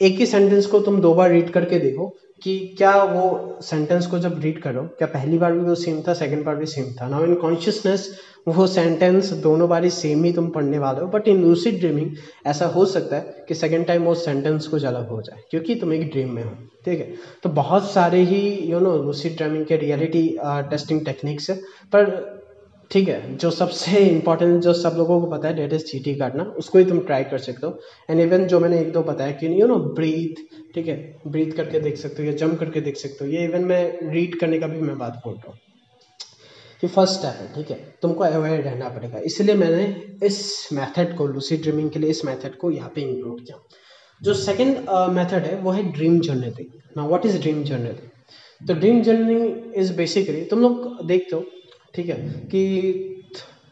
एक 0.00 0.18
ही 0.18 0.26
सेंटेंस 0.26 0.66
को 0.66 0.80
तुम 0.80 1.00
दो 1.00 1.14
बार 1.14 1.30
रीड 1.30 1.50
करके 1.50 1.78
देखो 1.78 2.06
कि 2.42 2.58
क्या 2.78 2.92
वो 3.04 3.58
सेंटेंस 3.62 4.06
को 4.06 4.18
जब 4.18 4.40
रीड 4.40 4.60
करो, 4.62 4.82
क्या 4.98 5.06
पहली 5.08 5.38
बार 5.38 5.52
भी 5.52 5.60
वो 5.60 5.74
सेम 5.74 6.02
था 6.08 6.14
सेकंड 6.14 6.44
बार 6.44 6.56
भी 6.56 6.66
सेम 6.66 6.92
था? 6.92 7.08
नाउ 7.08 7.24
इन 7.24 7.34
कॉन्शियसनेस 7.34 8.08
वो 8.48 8.66
सेंटेंस 8.66 9.30
दोनों 9.42 9.68
बार 9.68 9.84
ही 9.84 9.90
सेम 9.90 10.24
ही 10.24 10.32
तुम 10.32 10.48
पढ़ने 10.50 10.78
वाले 10.78 11.00
हो 11.00 11.06
बट 11.08 11.28
इन 11.28 11.40
लूसिड 11.42 11.78
ड्रीमिंग 11.80 12.10
ऐसा 12.46 12.66
हो 12.66 12.84
सकता 12.86 13.16
है 13.16 13.44
कि 13.48 13.54
सेकंड 13.54 13.86
टाइम 13.86 14.04
वो 14.04 14.14
सेंटेंस 14.14 14.66
कुछ 14.66 14.84
अलग 14.84 15.08
हो 15.08 15.20
जाए, 15.22 15.42
क्योंकि 15.50 15.74
तुम 15.74 15.92
एक 15.92 16.10
ड्रीम 16.10 16.30
में 16.30 16.42
हो, 16.42 16.50
ठीक 16.84 16.98
है? 16.98 17.14
तो 17.42 17.48
बहुत 17.50 17.90
सारे 17.90 18.22
ही 18.22 18.48
यू 18.70 18.80
नो 18.80 18.96
लूसिड 19.02 19.36
ड्रीमिंग 19.36 19.64
के 19.66 19.76
रियलिटी 19.76 20.28
टेस्टिंग 20.42 21.04
टेक्निक्स 21.04 21.50
है, 21.50 21.56
पर 21.92 22.43
ठीक 22.90 23.08
है, 23.08 23.36
जो 23.36 23.50
सबसे 23.50 23.98
इंपॉर्टेंट 23.98 24.62
जो 24.62 24.72
सब 24.74 24.94
लोगों 24.98 25.20
को 25.20 25.26
पता 25.26 25.48
है 25.48 25.54
डेट 25.54 25.72
इज़ 25.72 25.84
चीटी 25.84 26.14
काटना, 26.14 26.42
उसको 26.58 26.78
ही 26.78 26.84
तुम 26.84 26.98
ट्राई 27.00 27.24
कर 27.24 27.38
सकते 27.38 27.66
हो। 27.66 27.78
एंड 28.10 28.20
इवन 28.20 28.46
जो 28.46 28.60
मैंने 28.60 28.80
एक 28.80 28.92
दो 28.92 29.02
बताया 29.02 29.32
कि 29.32 29.60
यू 29.60 29.66
नो 29.66 29.76
ब्रीथ 29.94 30.42
ठीक 30.74 30.88
है 30.88 30.96
ब्रीथ 31.26 31.52
करके 31.52 31.80
देख 31.80 31.96
सकते 31.96 32.22
हो 32.22 32.28
या 32.28 32.34
जंप 32.36 32.58
करके 32.60 32.80
देख 32.80 32.96
सकते 32.96 33.24
हो, 33.24 33.30
ये 33.30 33.44
इवन 33.44 33.64
मैं 33.64 34.12
रीड 34.12 34.38
करने 34.40 34.58
का 34.58 34.66
भी 34.66 34.80
मैं 34.80 34.98
बात 34.98 35.20
बोल 35.24 35.34
रहा 35.34 35.50
हूँ। 35.50 35.58
कि 36.82 36.86
फ़र्स्ट 36.86 37.14
स्टेप 37.14 37.34
है, 37.40 37.52
ठीक 37.54 37.70
है, 37.70 37.76
तुमको 38.02 38.24
अवेयर 38.24 38.60
रहना 38.62 38.88
पड़ेगा। 38.88 39.18
इसलिए 39.26 39.54
मैंने 39.54 39.84
इस 40.26 40.68
मेथड 40.72 41.16
को 41.16 41.26
लूसी 41.26 41.56
ड्रीमिंग 41.56 41.90
के 41.90 41.98
लिए 41.98 42.10
इस 42.10 42.24
मेथड 42.24 42.56
को 42.56 42.70
यहाँ 42.70 42.90
पे 42.94 43.00
इंक्लूड 43.00 43.40
किया। 43.40 43.58
जो 44.20 44.34
सेकेंड 44.34 44.76
मेथड 45.12 45.46
है, 45.46 45.56
वो 45.56 45.70
है 45.70 45.82
ड्रीम 45.92 46.18
जर्नलिंग 46.20 46.66
ना 46.96 47.06
व्हाट 47.06 47.26
इज़ 47.26 47.40
ड्रीम 47.40 47.62
जर्नलिंग 47.64 48.10
तो 48.60 48.74
ड्रीम 48.74 49.02
जर्नलिंग 49.02 49.74
इज़ 49.76 49.92
बेसिकली 49.96 50.44
तुम 50.44 50.60
लोग 50.60 51.06
देखते 51.06 51.36
हो 51.36 51.44
ठीक 51.94 52.08
है? 52.08 52.16
कि 52.44 53.10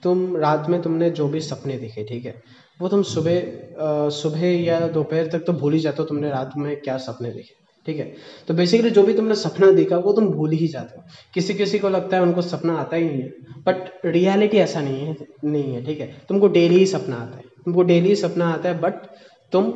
तुम 0.02 0.36
रात 0.36 0.68
में 0.68 0.80
तुमने 0.82 1.10
जो 1.10 1.28
भी 1.28 1.40
सपने 1.40 1.76
देखे, 1.78 2.04
ठीक 2.04 2.24
है? 2.24 2.34
वो 2.80 2.88
तुम 2.88 3.02
सुबह 3.04 4.08
सुबह 4.12 4.46
या 4.62 4.78
दोपहर 4.88 5.26
तक 5.26 5.44
तो 5.46 5.52
भूल 5.52 5.72
ही 5.72 5.78
जाते 5.80 6.02
हो 6.02 6.04
तुमने 6.04 6.30
रात 6.30 6.56
में 6.56 6.76
क्या 6.76 6.96
सपने 6.98 7.30
देखे, 7.30 7.54
ठीक 7.86 7.98
है? 7.98 8.12
तो 8.48 8.54
बेसिकली 8.54 8.90
जो 8.90 9.02
भी 9.02 9.14
तुमने 9.14 9.34
सपना 9.34 9.70
देखा, 9.72 9.96
वो 9.96 10.12
तुम 10.12 10.28
भूल 10.28 10.52
ही 10.52 10.68
जाते 10.68 10.96
हो। 10.96 11.04
किसी 11.34 11.54
किसी 11.54 11.78
को 11.78 11.88
लगता 11.88 12.16
है 12.16 12.22
उनको 12.22 12.42
सपना 12.42 12.76
आता 12.76 12.96
ही 12.96 13.04
नहीं 13.04 13.22
है 13.22 13.62
बट 13.66 14.06
रियलिटी 14.06 14.58
ऐसा 14.58 14.80
नहीं 14.80 15.06
है 15.06 15.16
नहीं 15.44 15.74
है, 15.74 15.84
ठीक 15.84 16.00
है? 16.00 16.06
तुमको 16.28 16.48
डेली 16.48 16.78
ही 16.78 16.86
सपना 16.86 17.16
आता 17.16 17.36
है। 17.36 17.44
तुमको 17.64 17.82
डेली 17.82 18.08
ही 18.08 18.16
सपना 18.16 18.48
आता 18.48 18.68
है 18.68 18.78
बट 18.80 19.06
तुम 19.52 19.70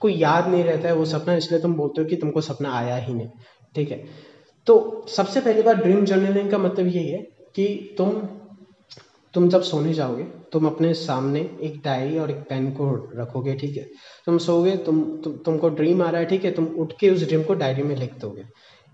को 0.00 0.08
याद 0.08 0.48
नहीं 0.48 0.64
रहता 0.64 0.88
है 0.88 0.94
वो 0.94 1.04
सपना, 1.04 1.34
इसलिए 1.34 1.60
तुम 1.60 1.74
बोलते 1.74 2.02
हो 2.02 2.08
कि 2.08 2.16
तुमको 2.16 2.40
सपना 2.40 2.72
आया 2.74 2.96
ही 2.96 3.14
नहीं, 3.14 3.28
ठीक 3.76 3.90
है? 3.90 4.04
तो 4.66 5.06
सबसे 5.08 5.40
पहली 5.40 5.62
बार 5.62 5.76
ड्रीम 5.76 6.04
जर्नलिंग 6.04 6.50
का 6.50 6.58
मतलब 6.58 6.86
यही 6.86 7.08
है 7.08 7.22
कि 7.54 7.94
तुम 7.98 8.22
तुम 9.34 9.48
जब 9.48 9.62
सोने 9.62 9.92
जाओगे 9.94 10.22
तुम 10.52 10.66
अपने 10.66 10.92
सामने 10.94 11.40
एक 11.62 11.80
डायरी 11.84 12.18
और 12.18 12.30
एक 12.30 12.40
पेन 12.48 12.70
को 12.72 12.88
रखोगे 13.16 13.54
ठीक 13.54 13.76
है? 13.76 13.86
तुम 14.26 14.38
सोओगे 14.38 14.76
तुम, 14.78 15.00
तुम 15.24 15.32
तुमको 15.36 15.68
ड्रीम 15.70 16.02
आ 16.02 16.08
रहा 16.10 16.20
है 16.20 16.26
ठीक 16.26 16.44
है? 16.44 16.50
तुम 16.50 16.66
उठ 16.66 16.92
के 17.00 17.10
उस 17.10 17.26
ड्रीम 17.28 17.42
को 17.42 17.54
डायरी 17.54 17.82
में 17.82 17.94
लिख 17.96 18.18
दोगे 18.20 18.42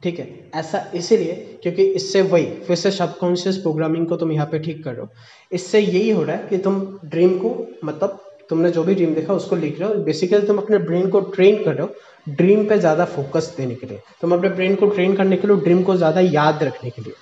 ठीक 0.03 0.19
है? 0.19 0.29
ऐसा 0.55 0.85
इसीलिए 0.95 1.35
क्योंकि 1.63 1.83
इससे 1.83 2.23
वही 2.25 2.47
फिर 2.67 2.77
से 2.77 2.91
सबकॉन्शियस 2.91 3.57
प्रोग्रामिंग 3.59 4.07
को 4.07 4.17
तुम 4.17 4.33
यहाँ 4.33 4.47
पे 4.47 4.59
ठीक 4.59 4.83
कर 4.85 4.93
रहे 4.93 5.01
हो। 5.01 5.09
इससे 5.53 5.81
यही 5.81 6.11
हो 6.11 6.23
रहा 6.23 6.37
है 6.37 6.47
कि 6.49 6.59
तुम 6.59 6.81
ड्रीम 7.07 7.37
को 7.39 7.55
मतलब 7.85 8.19
तुमने 8.51 8.71
जो 8.71 8.83
भी 8.85 8.95
ड्रीम 8.95 9.15
देखा 9.15 9.35
उसको 9.35 9.57
लिख 9.57 9.81
रहे 9.81 9.89
हो। 9.89 9.95
बेसिकली 10.05 10.47
तुम 10.47 10.59
अपने 10.59 10.79
ब्रेन 10.81 11.09
को 11.11 11.21
ट्रेन 11.33 11.63
कर 11.65 11.75
रहे 11.75 11.87
हो 11.87 12.35
ड्रीम 12.35 12.65
पे 12.69 12.79
ज़्यादा 12.79 13.05
फोकस 13.07 13.55
देने 13.57 13.75
के 13.75 13.87
लिए। 13.87 14.01
तुम 14.21 14.35
अपने 14.35 14.49
ब्रेन 14.51 14.75
को 14.75 14.87
ट्रेन 14.89 15.17
करने 15.17 15.37
के 15.37 15.49
लिए 15.49 15.57
ड्रीम 15.57 15.83
को 15.83 15.97
ज़्यादा 15.97 16.21
याद 16.21 16.63
रखने 16.63 16.91
के 16.91 17.03
लिए। 17.03 17.13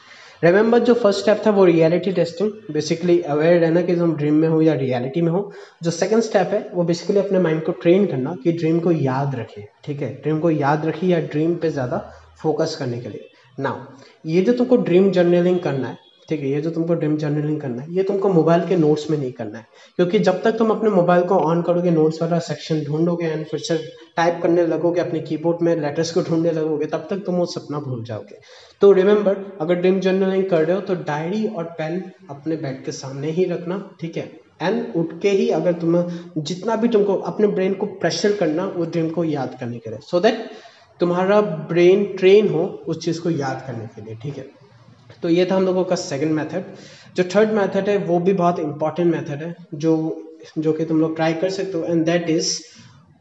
रिमेंबर 0.44 0.78
जो 0.78 0.94
फ़र्स्ट 0.94 1.20
स्टेप 1.20 1.40
था 1.46 1.50
वो 1.50 1.64
रियलिटी 1.64 2.12
टेस्टिंग 2.12 2.50
बेसिकली 2.72 3.20
अवेयर 3.24 3.60
रहना 3.60 3.82
कि 3.82 3.94
तुम 3.96 4.14
ड्रीम 4.16 4.34
में 4.34 4.48
हो 4.48 4.60
या 4.62 4.74
रियलिटी 4.74 5.20
में 5.22 5.30
हो। 5.32 5.40
जो 5.82 5.90
सेकंड 5.90 6.22
स्टेप 6.22 6.50
है, 6.52 6.60
वो 6.74 6.84
बेसिकली 6.84 7.18
अपने 7.18 7.38
माइंड 7.38 7.64
को 7.64 7.72
ट्रेन 7.72 8.06
करना 8.06 8.34
कि 8.44 8.52
ड्रीम 8.52 8.80
को 8.80 8.92
याद 8.92 9.34
रखे, 9.34 9.66
ठीक 9.84 10.02
है? 10.02 10.12
ड्रीम 10.22 10.40
को 10.40 10.50
याद 10.50 10.86
रखे 10.86 11.06
या 11.06 11.20
ड्रीम 11.22 11.54
पे 11.54 11.70
ज़्यादा 11.70 11.98
फोकस 12.42 12.76
करने 12.78 12.98
के 12.98 13.08
लिए। 13.08 13.28
नाउ 13.58 13.76
ये 14.26 14.40
जो 14.42 14.52
तुमको 14.52 14.76
ड्रीम 14.78 15.10
जर्नलिंग 15.10 15.58
करना 15.60 15.88
है 15.88 15.98
ठीक 16.28 16.40
है, 16.40 16.48
ये 16.48 16.60
जो 16.60 16.70
तुमको 16.70 16.94
ड्रीम 16.94 17.16
जर्नलिंग 17.16 17.60
करना 17.60 17.82
है, 17.82 17.94
ये 17.94 18.02
तुमको 18.02 18.28
मोबाइल 18.28 18.66
के 18.68 18.76
नोट्स 18.76 19.10
में 19.10 19.16
नहीं 19.18 19.32
करना 19.32 19.58
है। 19.58 19.66
क्योंकि 19.96 20.18
जब 20.18 20.42
तक 20.42 20.56
तुम 20.58 20.70
अपने 20.70 20.90
मोबाइल 20.90 21.22
को 21.22 21.34
ऑन 21.40 21.62
करोगे 21.62 21.90
नोट्स 21.90 22.22
वाला 22.22 22.38
सेक्शन 22.38 22.80
ढूंढोगे 22.84 23.26
एंड 23.26 23.44
फिर 23.46 23.60
से 23.60 23.76
टाइप 24.16 24.40
करने 24.42 24.66
लगोगे, 24.66 25.00
अपने 25.00 25.20
कीबोर्ड 25.20 25.62
में 25.62 25.74
लेटर्स 25.76 26.10
को 26.10 26.22
ढूँढने 26.22 26.52
लगोगे, 26.52 26.86
तब 26.86 27.06
तक 27.10 27.22
तुम 27.26 27.34
वो 27.34 27.46
सपना 27.46 27.78
भूल 27.78 28.02
जाओगे। 28.04 28.38
तो 28.80 28.92
रिमेंबर 28.92 29.36
अगर 29.60 29.74
ड्रीम 29.74 30.00
जर्नलिंग 30.00 30.44
कर 30.44 30.64
रहे 30.64 30.76
हो 30.76 30.82
तो 30.82 30.94
डायरी 30.94 31.46
और 31.46 31.64
पेन 31.78 32.02
अपने 32.30 32.56
बेड 32.56 32.84
के 32.84 32.92
सामने 32.92 33.30
ही 33.30 33.44
रखना, 33.44 33.78
ठीक 34.00 34.16
है? 34.16 34.30
एंड 34.62 34.92
उठ 34.96 35.18
के 35.22 35.30
ही 35.30 35.48
अगर 35.50 35.72
तुम 35.72 36.02
जितना 36.38 36.76
भी 36.76 36.88
तुमको 36.88 37.14
अपने 37.14 37.46
ब्रेन 37.46 37.74
को 37.74 37.86
प्रेशर 37.86 38.36
करना, 38.36 38.66
वो 38.66 38.84
ड्रीम 38.84 39.10
को 39.10 39.24
याद 39.24 39.56
करने 39.60 39.78
के 39.78 39.90
लिए। 39.90 39.98
सो 40.02 40.16
so 40.16 40.22
दैट 40.22 40.48
तुम्हारा 41.00 41.40
ब्रेन 41.40 42.04
ट्रेन 42.16 42.48
हो 42.48 42.64
उस 42.88 43.04
चीज़ 43.04 43.20
को 43.20 43.30
याद 43.30 43.64
करने 43.66 43.86
के 43.86 44.02
लिए, 44.02 44.14
ठीक 44.14 44.36
है? 44.36 44.46
तो 45.26 45.30
ये 45.30 45.44
था 45.50 45.54
हम 45.56 45.64
लोगों 45.66 45.82
का 45.84 45.96
सेकंड 45.96 46.32
मेथड 46.32 46.64
जो 47.16 47.22
थर्ड 47.24 47.52
मेथड 47.52 47.88
है, 47.88 47.96
वो 47.98 48.18
भी 48.18 48.32
बहुत 48.32 48.58
इंपॉर्टेंट 48.58 49.14
मेथड 49.14 49.42
है, 49.42 49.54
जो 49.74 49.92
जो 50.58 50.72
कि 50.72 50.84
तुम 50.84 51.00
लोग 51.00 51.14
ट्राई 51.16 51.32
कर 51.34 51.50
सकते 51.50 51.78
हो 51.78 51.84
and 51.84 52.04
that 52.06 52.28
is 52.30 52.50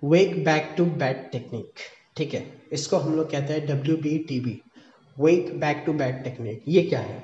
wake 0.04 0.44
back 0.46 0.70
to 0.78 0.86
bed 0.86 1.24
technique 1.32 1.80
ठीक 2.18 2.34
है? 2.34 2.44
इसको 2.72 2.98
हम 2.98 3.16
लोग 3.16 3.32
कहते 3.32 3.54
हैं 3.54 3.66
W 3.68 3.96
B 3.98 4.18
T 4.28 4.40
B 4.40 4.60
wake 5.18 5.50
back 5.60 5.82
to 5.86 5.94
bed 5.94 6.24
technique 6.24 6.62
ये 6.68 6.82
क्या 6.82 7.00
है? 7.00 7.18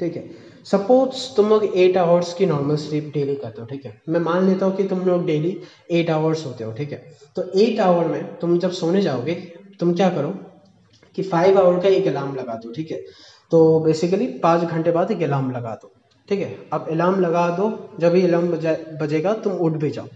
ठीक 0.00 0.16
है? 0.16 0.24
सपोज़ 0.64 1.36
तुम 1.36 1.48
लोग 1.48 1.66
एट 1.76 1.96
आवर्स 1.96 2.32
की 2.34 2.46
नॉर्मल 2.46 2.76
स्लीप 2.76 3.10
डेली 3.14 3.34
करते 3.34 3.60
हो, 3.60 3.66
ठीक 3.66 3.84
है? 3.86 4.00
मैं 4.08 4.20
मान 4.20 4.48
लेता 4.48 4.66
हूँ 4.66 4.76
कि 4.76 4.84
तुम 4.84 5.04
लोग 5.06 5.26
डेली 5.26 5.56
एट 5.90 6.10
आवर्स 6.10 6.44
होते 6.46 6.64
हो, 6.64 6.72
ठीक 6.72 6.92
है? 6.92 6.98
तो 7.36 7.50
एट 7.60 7.80
आवर 7.80 8.08
में 8.08 8.34
तुम 8.38 8.58
जब 8.58 8.72
सोने 8.72 9.02
जाओगे, 9.02 9.34
तुम 9.80 9.94
क्या 9.94 10.10
करो 10.10 10.34
कि 11.16 11.22
फाइव 11.22 11.58
आवर 11.58 11.78
का 11.80 11.88
एक 11.88 12.06
अलार्म 12.06 12.34
लगा 12.34 12.54
दो, 12.54 12.72
ठीक 12.72 12.90
है? 12.90 13.00
तो 13.50 13.80
बेसिकली 13.80 14.26
पाँच 14.42 14.62
घंटे 14.62 14.90
बाद 14.90 15.10
एक 15.10 15.22
अलार्म 15.22 15.50
लगा 15.50 15.74
दो, 15.74 15.92
ठीक 16.28 16.40
है? 16.40 16.56
अब 16.72 16.86
अलार्म 16.90 17.20
लगा 17.20 17.48
दो, 17.50 17.70
जब 18.00 18.12
भी 18.12 18.22
अलार्म 18.22 18.50
बजेगा, 19.00 19.32
तुम 19.34 19.52
उठ 19.52 19.72
भी 19.72 19.90
जाओ। 19.90 20.06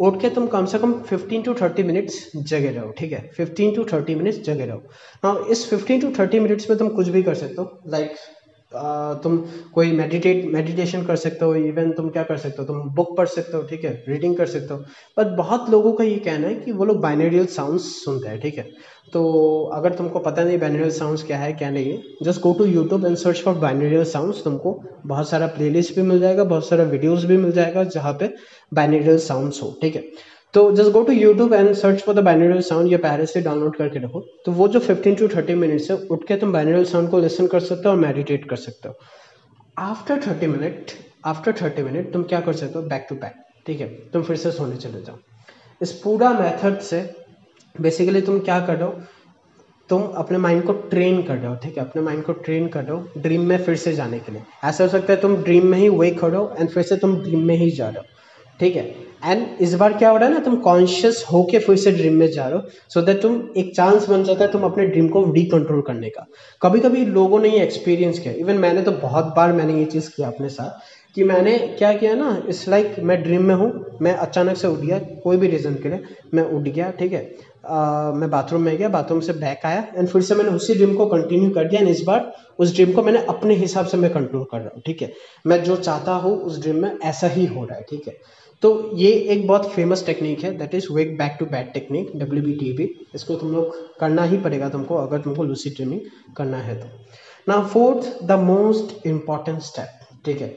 उठ 0.00 0.20
के 0.20 0.28
तुम 0.30 0.46
कम 0.46 0.66
से 0.66 0.78
कम 0.78 0.92
15 1.02 1.44
टू 1.44 1.54
30 1.54 1.82
मिनट्स 1.82 2.30
जगे 2.36 2.70
रहो, 2.70 2.90
ठीक 2.90 3.12
है? 3.12 3.30
15 3.32 3.74
टू 3.76 3.84
30 3.84 4.14
मिनट्स 4.14 4.40
जगे 4.40 4.66
रहो। 4.66 4.82
ना 5.24 5.34
इस 5.50 5.64
15 5.70 6.00
टू 6.02 6.10
30 6.14 6.40
मिनट्स 6.40 6.68
में 6.70 6.78
तुम 6.78 6.88
कुछ 6.88 7.08
भी 7.08 7.22
कर 7.22 7.34
सकते 7.34 7.62
हो 7.62 7.78
लाइक 7.88 8.14
तुम 8.72 9.36
कोई 9.74 9.92
मेडिटेट 9.92 10.44
मेडिटेशन 10.52 11.04
कर 11.06 11.16
सकते 11.16 11.44
हो 11.44 11.54
इवन 11.54 11.90
तुम 11.92 12.08
क्या 12.10 12.22
कर 12.22 12.36
सकते 12.36 12.62
हो, 12.62 12.64
तुम 12.64 12.90
बुक 12.94 13.16
पढ़ 13.16 13.26
सकते 13.28 13.56
हो, 13.56 13.62
ठीक 13.62 13.84
है? 13.84 13.92
रीडिंग 14.08 14.36
कर 14.36 14.46
सकते 14.46 14.74
हो। 14.74 14.80
बट 15.18 15.36
बहुत 15.36 15.70
लोगों 15.70 15.92
का 15.92 16.04
ये 16.04 16.16
कहना 16.18 16.46
है 16.48 16.54
कि 16.54 16.72
वो 16.72 16.84
लोग 16.84 17.00
बाइनेरियल 17.00 17.46
साउंड्स 17.46 17.84
सुनते 18.04 18.28
हैं, 18.28 18.40
ठीक 18.40 18.58
है? 18.58 18.68
तो 19.12 19.22
अगर 19.74 19.94
तुमको 19.94 20.18
पता 20.18 20.44
नहीं 20.44 20.58
बाइनेरियल 20.58 20.90
साउंड्स 20.90 21.22
क्या 21.22 21.38
है, 21.38 21.52
क्या 21.52 21.70
नहीं 21.70 21.92
है 21.92 22.02
just 22.22 22.40
go 22.40 22.52
to 22.52 22.64
YouTube 22.64 23.06
and 23.06 23.16
search 23.16 23.42
for 23.42 23.54
binaural 23.58 24.04
sounds 24.04 24.44
तुमको 24.44 24.80
बहुत 25.06 25.28
सारा 25.28 25.46
प्लेलिस्ट 25.56 25.94
भी 25.96 26.02
मिल 26.02 26.20
जाएगा, 26.20 26.44
बहुत 26.44 26.68
सारा 26.68 26.84
वीडियोस 26.84 27.24
भी 27.24 27.36
मिल 27.36 27.52
जाएगा, 27.52 27.84
जहाँ 27.84 28.12
पे 28.12 28.34
बाइनरियल 28.74 29.18
साउंड्स 29.18 29.62
हो, 29.62 29.76
ठीक 29.82 29.96
है? 29.96 30.04
तो 30.56 30.70
just 30.72 30.90
go 30.90 31.02
to 31.02 31.12
YouTube 31.12 31.52
and 31.54 31.72
search 31.72 32.02
for 32.02 32.14
the 32.14 32.18
binaural 32.18 32.60
sound 32.60 32.92
या 32.92 32.98
पहले 32.98 33.26
से 33.26 33.40
डाउनलोड 33.40 33.76
करके 33.76 33.98
रखो। 33.98 34.20
तो 34.44 34.52
वो 34.52 34.68
जो 34.68 34.80
15 34.80 35.18
टू 35.18 35.26
30 35.28 35.54
मिनट्स 35.54 35.90
है, 35.90 35.96
उठ 35.96 36.26
के 36.28 36.36
तुम 36.36 36.52
बाइनरियल 36.52 36.84
साउंड 36.84 37.10
को 37.10 37.18
लिसन 37.20 37.46
कर 37.46 37.60
सकते 37.60 37.88
हो 37.88 37.94
और 37.94 38.00
मेडिटेट 38.00 38.48
कर 38.48 38.56
सकते 38.56 38.88
हो। 38.88 38.94
आफ्टर 39.78 40.20
30 40.20 40.46
मिनट 40.46 40.92
आफ्टर 41.24 41.52
30 41.52 41.82
मिनट 41.82 42.12
तुम 42.12 42.22
क्या 42.22 42.40
कर 42.40 42.52
सकते 42.52 42.78
हो? 42.78 42.84
बैक 42.84 43.06
टू 43.10 43.14
बैक 43.14 43.34
ठीक 43.66 43.80
है? 43.80 43.88
तुम 44.12 44.22
फिर 44.22 44.36
से 44.36 44.50
सोने 44.50 44.76
चले 44.76 45.02
जाओ। 45.02 45.16
इस 45.82 45.92
पूरा 45.92 46.32
मेथड 46.32 46.78
से 46.78 47.14
बेसिकली 47.80 48.20
तुम 48.20 48.38
क्या 48.38 48.60
कर 48.66 48.76
रहे 48.76 48.84
हो? 48.84 48.94
तुम 49.88 50.02
अपने 50.02 50.38
माइंड 50.38 50.64
को 50.64 50.72
ट्रेन 50.72 51.22
कर 51.22 51.36
रहे 51.36 51.46
हो, 51.46 51.54
ठीक 51.54 51.78
है? 51.78 51.84
अपने 51.84 52.02
माइंड 52.02 52.24
को 52.24 52.32
ट्रेन 52.32 52.68
कर 52.68 52.84
रहे 52.84 52.96
हो 52.96 53.20
ड्रीम 53.20 53.42
में 53.42 53.58
फिर 53.58 53.76
से 53.76 53.92
जाने 53.92 54.18
के 54.18 54.32
लिए। 54.32 54.42
ऐसा 54.64 54.84
हो 54.84 54.90
सकता 54.90 55.12
है 55.12 55.20
तुम 55.20 55.36
ड्रीम 55.36 55.66
में 55.66 55.78
ही 55.78 55.88
रहे 55.88 56.36
हो 56.36 56.52
एंड 56.58 56.68
फिर 56.68 56.82
से 56.82 56.96
तुम 56.96 57.22
ड्रीम 57.22 57.46
में 57.46 57.56
ही 57.56 57.70
जा 57.70 57.88
रहे 57.88 57.98
हो। 57.98 58.04
ठीक 58.60 58.76
है? 58.76 58.94
एंड 59.24 59.46
इस 59.60 59.74
बार 59.74 59.92
क्या 59.92 60.10
हो 60.10 60.16
रहा 60.16 60.28
है 60.28 60.34
ना 60.34 60.40
तुम 60.40 60.56
कॉन्शियस 60.56 61.24
होके 61.32 61.58
फिर 61.58 61.76
से 61.76 61.92
ड्रीम 61.92 62.14
में 62.14 62.30
जा 62.32 62.46
रहे 62.48 62.58
हो 62.58 62.68
सो 62.94 63.02
दैट 63.02 63.20
तुम 63.22 63.40
एक 63.56 63.74
चांस 63.76 64.08
बन 64.08 64.24
जाता 64.24 64.44
है 64.44 64.50
तुम 64.52 64.62
अपने 64.62 64.86
ड्रीम 64.86 65.08
को 65.08 65.24
रिकंट्रोल 65.32 65.80
करने 65.80 66.10
का। 66.10 66.26
कभी 66.62 66.80
कभी 66.80 67.04
लोगों 67.06 67.40
ने 67.40 67.48
ये 67.48 67.62
एक्सपीरियंस 67.62 68.18
किया। 68.18 68.34
इवन 68.34 68.58
मैंने 68.58 68.82
तो 68.82 68.92
बहुत 68.92 69.32
बार 69.36 69.52
मैंने 69.52 69.78
ये 69.78 69.84
चीज़ 69.84 70.10
किया 70.16 70.28
अपने 70.28 70.48
साथ 70.48 70.94
कि 71.14 71.24
मैंने 71.24 71.58
क्या 71.78 71.92
किया 71.92 72.14
ना 72.14 72.36
इट्स 72.48 72.68
लाइक 72.68 72.86
like, 72.86 73.02
मैं 73.04 73.22
ड्रीम 73.22 73.42
में 73.42 73.54
हूँ 73.54 73.98
मैं 74.02 74.14
अचानक 74.14 74.56
से 74.56 74.68
उठ 74.68 74.78
गया 74.78 74.98
कोई 75.24 75.36
भी 75.36 75.46
रीज़न 75.48 75.74
के 75.74 75.88
लिए 75.88 76.00
मैं 76.34 76.44
उठ 76.50 76.62
गया 76.62 76.90
ठीक 76.90 77.12
है? 77.12 77.30
आ, 77.66 78.12
मैं 78.12 78.30
बाथरूम 78.30 78.62
में 78.62 78.76
गया 78.76 78.88
बाथरूम 78.88 79.20
से 79.20 79.32
बैक 79.32 79.66
आया 79.66 79.86
एंड 79.96 80.08
फिर 80.08 80.22
से 80.22 80.34
मैंने 80.34 80.50
उसी 80.50 80.74
ड्रीम 80.74 80.94
को 80.94 81.06
कंटिन्यू 81.06 81.50
कर 81.50 81.68
दिया 81.68 81.80
एंड 81.80 81.90
इस 81.90 82.02
बार 82.06 82.32
उस 82.58 82.74
ड्रीम 82.74 82.92
को 82.92 83.02
मैंने 83.02 83.24
अपने 83.28 83.54
हिसाब 83.54 83.86
से 83.86 83.96
मैं 83.96 84.12
कंट्रोल 84.12 84.44
कर 84.52 84.58
रहा 84.58 84.70
हूँ 84.74 84.82
ठीक 84.86 85.02
है? 85.02 85.12
मैं 85.46 85.62
जो 85.64 85.76
चाहता 85.76 86.12
हूँ 86.14 86.36
उस 86.40 86.60
ड्रीम 86.62 86.82
में 86.82 86.98
ऐसा 87.04 87.28
ही 87.28 87.46
हो 87.46 87.64
रहा 87.64 87.76
है 87.76 87.84
ठीक 87.90 88.08
है? 88.08 88.14
तो 88.62 88.96
ये 88.96 89.10
एक 89.32 89.46
बहुत 89.46 89.70
फ़ेमस 89.72 90.04
टेक्निक 90.06 90.44
है 90.44 90.56
that 90.58 90.74
is 90.74 90.86
wake 90.92 91.16
back 91.18 91.36
to 91.40 91.46
bed 91.46 91.72
technique 91.72 92.10
W 92.16 92.42
B 92.44 92.52
T 92.52 92.72
B 92.72 92.84
इसको 93.14 93.34
तुम 93.34 93.52
लोग 93.52 93.74
करना 93.98 94.22
ही 94.24 94.38
पड़ेगा 94.38 94.68
तुमको 94.68 94.94
अगर 94.96 95.20
तुमको 95.20 95.44
लूसी 95.44 95.70
ड्रीमिंग 95.70 96.00
करना 96.36 96.58
है 96.58 96.80
तो। 96.80 96.86
ना 97.48 97.60
fourth 97.64 98.22
the 98.24 98.38
most 98.40 99.06
important 99.06 99.60
step 99.62 100.22
ठीक 100.24 100.40
है? 100.40 100.54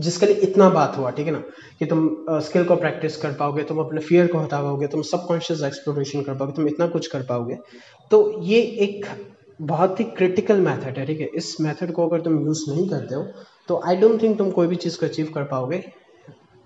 जिसके 0.00 0.26
लिए 0.26 0.34
इतना 0.42 0.68
बात 0.70 0.96
हुआ 0.98 1.10
ठीक 1.10 1.26
है 1.26 1.32
ना? 1.32 1.42
कि 1.78 1.86
तुम 1.86 2.08
स्किल 2.30 2.62
uh, 2.62 2.68
को 2.68 2.76
प्रैक्टिस 2.76 3.16
कर 3.16 3.32
पाओगे 3.32 3.62
तुम 3.64 3.78
अपने 3.78 4.00
फियर 4.00 4.26
को 4.26 4.38
हटा 4.38 4.62
पाओगे 4.62 4.86
तुम 4.86 5.02
सबकॉन्शियस 5.04 5.62
एक्सप्लोरेशन 5.62 6.22
कर 6.22 6.34
पाओगे 6.34 6.52
तुम 6.52 6.68
इतना 6.68 6.86
कुछ 6.86 7.06
कर 7.06 7.22
पाओगे। 7.22 7.58
तो 8.10 8.40
ये 8.42 8.60
एक 8.60 9.06
बहुत 9.60 10.00
ही 10.00 10.04
क्रिटिकल 10.16 10.60
मेथड 10.60 10.98
है 10.98 11.06
ठीक 11.06 11.20
है? 11.20 11.26
इस 11.26 11.56
मेथड 11.60 11.92
को 11.92 12.08
अगर 12.08 12.20
तुम 12.20 12.44
यूज़ 12.46 12.64
नहीं 12.70 12.88
करते 12.88 13.14
हो 13.14 13.24
तो 13.68 13.80
आई 13.86 13.96
डोंट 13.96 14.22
थिंक 14.22 14.36
तुम 14.38 14.50
कोई 14.50 14.66
भी 14.66 14.76
चीज़ 14.76 14.98
को 15.00 15.06
अचीव 15.06 15.30
कर 15.34 15.44
पाओगे। 15.44 15.82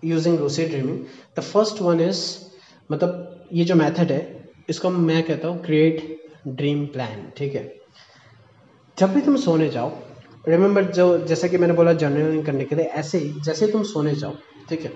Using 0.05 0.39
lucid 0.39 0.69
dreaming 0.69 0.99
the 1.39 1.41
first 1.41 1.81
one 1.83 2.01
is 2.01 2.23
मतलब 2.91 3.47
ये 3.53 3.65
जो 3.65 3.75
मेथड 3.75 4.13
है, 4.13 4.51
इसको 4.71 4.91
मैं 4.91 5.23
कहता 5.23 5.49
हूँ 5.49 5.63
क्रिएट 5.65 6.21
ड्रीम 6.49 6.87
प्लान 6.87 7.31
ठीक 7.37 7.55
है? 7.55 7.73
जब 8.99 9.13
भी 9.15 9.21
तुम 9.21 9.37
सोने 9.37 9.69
जाओ 9.69 9.93
रिमेंबर 10.49 10.85
जो, 10.85 11.19
जैसा 11.19 11.49
कि 11.49 11.59
मैंने 11.59 11.75
बोला 11.75 11.93
जर्नलिंग 11.93 12.45
करने 12.45 12.65
के 12.65 12.75
लिए, 12.75 12.85
ऐसे 12.85 13.19
ही, 13.19 13.33
जैसे 13.41 13.67
तुम 13.67 13.83
सोने 13.83 14.15
जाओ, 14.15 14.35
ठीक 14.69 14.81
है? 14.81 14.93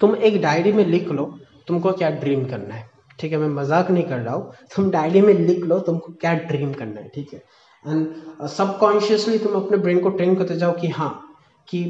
तुम 0.00 0.14
एक 0.16 0.40
डायरी 0.42 0.72
में 0.72 0.84
लिख 0.84 1.08
लो, 1.08 1.24
तुमको 1.66 1.92
क्या 1.92 2.10
ड्रीम 2.10 2.44
करना 2.44 2.74
है, 2.74 2.88
ठीक 3.20 3.32
है? 3.32 3.38
मैं 3.38 3.48
मज़ाक 3.48 3.90
नहीं 3.90 4.04
कर 4.04 4.18
रहा 4.18 4.34
हूँ, 4.34 4.52
तुम 4.76 4.90
डायरी 4.90 5.20
में 5.20 5.32
लिख 5.34 5.64
लो, 5.64 5.78
तुमको 5.78 6.12
क्या 6.12 6.34
ड्रीम 6.34 6.72
करना 6.72 7.00
है, 7.00 7.08
ठीक 7.14 7.32
है? 7.34 7.42
एंड 7.86 8.46
सबकॉन्शियसली 8.48 9.38
तुम 9.38 9.54
अपने 9.54 9.76
ब्रेन 9.76 10.00
को 10.00 10.08
ट्रेन 10.08 10.34
करते 10.34 10.56
जाओ 10.56 10.72
कि 10.72 10.88
हाँ 10.88 11.25
कि 11.68 11.82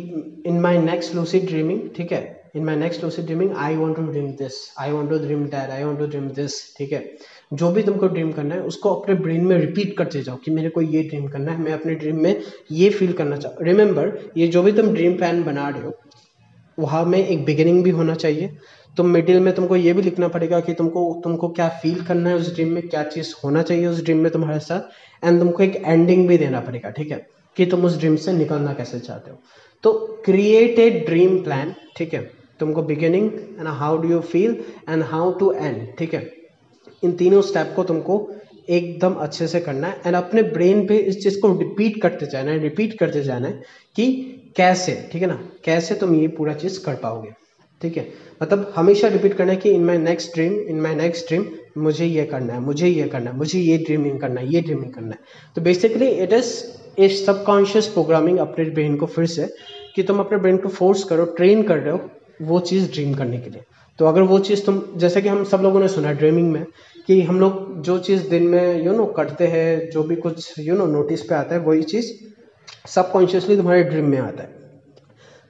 in 0.47 0.61
my 0.61 0.79
next 0.79 1.15
lucid 1.15 1.47
dreaming 1.47 1.81
ठीक 1.97 2.13
है? 2.13 2.51
In 2.57 2.65
my 2.65 2.77
next 2.77 3.05
lucid 3.05 3.25
dreaming 3.27 3.51
I 3.57 3.77
want 3.77 3.97
to 3.97 4.03
dream 4.03 4.31
this 4.35 4.55
I 4.81 4.93
want 4.93 5.11
to 5.11 5.19
dream 5.19 5.45
that 5.47 5.71
I 5.71 5.85
want 5.85 5.99
to 5.99 6.07
dream 6.07 6.29
this 6.31 6.55
ठीक 6.77 6.93
है? 6.93 7.05
जो 7.53 7.71
भी 7.73 7.83
तुमको 7.83 8.07
ड्रीम 8.09 8.31
करना 8.33 8.55
है, 8.55 8.61
उसको 8.63 8.95
अपने 8.95 9.15
ब्रेन 9.15 9.45
में 9.47 9.57
रिपीट 9.59 9.97
करते 9.99 10.23
जाओ 10.23 10.37
कि 10.37 10.51
मेरे 10.51 10.69
को 10.69 10.83
ये 10.83 11.03
ड्रीम 11.03 11.27
करना 11.29 11.53
है, 11.53 11.61
मैं 11.63 11.73
अपने 11.73 11.95
ड्रीम 11.95 12.23
में 12.23 12.41
ये 12.73 12.89
फील 12.91 13.13
करना 13.13 13.37
चाहूँ 13.37 13.67
रिमेंबर 13.67 14.13
ये 14.37 14.47
जो 14.49 14.63
भी 14.63 14.73
तुम 14.73 14.93
ड्रीम 14.95 15.17
प्लान 15.17 15.43
बना 15.45 15.69
रहे 15.69 15.83
हो, 15.83 15.93
वहाँ 16.79 17.05
में 17.05 17.19
एक 17.19 17.45
बिगिनिंग 17.45 17.83
भी 17.85 17.91
होना 17.91 18.15
चाहिए। 18.15 18.57
तुम 18.97 19.07
मिडिल 19.09 19.41
में 19.41 19.55
तुमको 19.55 19.77
ये 19.77 19.93
भी 19.93 20.03
लिखना 20.03 20.29
पड़ेगा 20.29 20.61
कि 20.61 20.73
तुमको 20.75 21.21
तुमको 21.25 21.49
क्या 21.49 21.69
फील 21.83 22.03
करना 22.05 22.31
है 22.31 22.37
उस 22.37 22.55
ड्रीम 22.55 22.73
में, 22.73 22.89
क्या 22.89 23.03
चीज़ 23.05 23.35
होना 23.45 23.63
चाहिए 23.63 23.87
उस 23.87 24.03
ड्रीम 24.05 24.19
में 24.19 24.31
तुम्हारे 24.33 24.59
साथ 24.61 25.25
एंड 25.25 25.39
तुमको 25.41 25.63
एक 25.63 25.77
एंडिंग 25.77 26.27
भी 26.29 26.39
देना 26.39 26.61
पड़ेगा, 26.61 26.91
ठीक 26.91 27.11
है? 27.11 27.27
कि 27.57 27.67
तुम 27.67 27.85
उस 27.85 27.99
ड्रीम 27.99 28.17
से 28.17 28.33
निकलना 28.33 28.73
कैसे 28.73 28.99
चाहते 29.01 29.31
हो। 29.31 29.39
तो 29.87 29.93
क्रिएट 30.25 30.79
ए 30.79 30.89
ड्रीम 31.07 31.37
प्लान 31.43 31.75
ठीक 31.97 32.15
है? 32.15 32.21
तुमको 32.61 32.83
beginning 32.83 33.31
and 33.59 33.69
how 33.81 33.97
do 33.99 34.09
you 34.09 34.21
feel 34.31 34.57
and 34.89 35.03
how 35.05 35.33
to 35.39 35.53
end 35.53 35.87
ठीक 35.99 36.15
है? 36.15 36.23
इन 37.03 37.13
तीनों 37.17 37.43
स्टेप 37.43 37.73
को 37.77 37.85
तुमको 37.85 38.15
एकदम 38.69 39.13
अच्छे 39.25 39.47
से 39.49 39.61
करना 39.61 39.87
है 39.89 40.01
एंड 40.07 40.17
अपने 40.17 40.43
ब्रेन 40.55 40.87
पे 40.87 40.97
इस 41.11 41.23
चीज़ 41.23 41.39
को 41.41 41.53
रिपीट 41.59 42.01
करते 42.03 42.27
जाना 42.27 42.51
है 42.51 42.59
रिपीट 42.59 42.99
करते 42.99 43.23
जाना 43.23 43.49
है 43.49 43.63
कि 43.97 44.07
कैसे, 44.57 44.93
ठीक 45.13 45.23
है 45.23 45.29
ना? 45.29 45.39
कैसे 45.65 45.95
तुम 45.95 46.15
ये 46.15 46.29
पूरा 46.39 46.55
चीज़ 46.55 46.81
कर 46.85 46.95
पाओगे, 47.03 47.31
ठीक 47.81 47.97
है? 47.97 48.07
मतलब 48.43 48.73
हमेशा 48.77 49.09
रिपीट 49.09 49.35
करना 49.35 49.53
है 49.53 49.59
कि 49.59 49.71
in 49.71 49.85
my 49.85 49.99
next 49.99 50.35
dream 50.35 50.59
in 50.61 50.81
my 50.81 50.95
next 50.95 51.29
dream 51.29 51.47
मुझे 51.79 52.07
ये 52.07 52.25
करना 52.25 52.55
है, 52.55 52.61
मुझे 52.61 52.89
ये 52.89 53.09
करना 53.09 53.31
है, 53.31 53.37
मुझे 53.37 53.59
ये 53.61 53.77
ड्रीमिंग 53.79 54.19
करना 54.21 54.41
है, 54.41 54.53
ये 54.55 54.61
ड्रीमिंग 54.61 54.93
करना 54.93 55.11
है। 55.11 55.19
तो 55.57 55.63
basically 55.63 56.09
it 56.09 56.33
is 56.33 56.53
a 56.99 57.09
subconscious 57.09 57.87
programming 57.87 58.39
अपने 58.39 58.65
ब्रेन 58.71 58.97
को 58.97 59.07
फिर 59.07 59.27
से 59.27 59.49
कि 59.97 60.03
तुम 60.03 60.19
अपने 60.21 60.39
ब्रेन 60.39 60.57
को 60.57 60.69
फोर्स 60.69 61.05
करो 61.05 61.25
ट्रेन 61.37 61.63
कर 61.63 61.79
रहे 61.79 61.93
हो 61.93 62.11
वो 62.43 62.61
चीज़ 62.61 62.91
ड्रीम 62.93 63.15
करने 63.15 63.39
के 63.39 63.51
लिए। 63.51 63.63
तो 63.99 64.07
अगर 64.07 64.23
वो 64.23 64.39
चीज़ 64.39 64.65
तुम, 64.65 64.83
जैसे 64.97 65.23
कि 65.23 65.29
हम 65.29 65.45
सब 65.45 65.61
लोगों 65.63 65.81
ने 65.81 65.89
सुना 65.89 66.09
है 66.09 66.17
ड्रीमिंग 66.17 66.51
में, 66.53 66.65
कि 67.09 67.21
हम 67.23 67.41
लोग 67.41 67.83
जो 67.83 67.99
चीज़ 67.99 68.29
दिन 68.29 68.43
में 68.43 68.85
यू 68.85 68.93
नो 68.93 69.05
करते 69.07 69.47
हैं, 69.47 69.91
जो 69.91 70.03
भी 70.03 70.17
कुछ 70.17 70.59
यू 70.59 70.77
नो 70.77 70.87
नोटिस 70.87 71.23
पे 71.23 71.35
आता 71.35 71.55
है, 71.55 71.61
वही 71.61 71.83
चीज़ 71.83 72.13
सबकॉन्शियसली 72.89 73.57
तुम्हारे 73.57 73.83
ड्रीम 73.83 74.05
में 74.05 74.19
आता 74.19 74.43
है। 74.43 74.55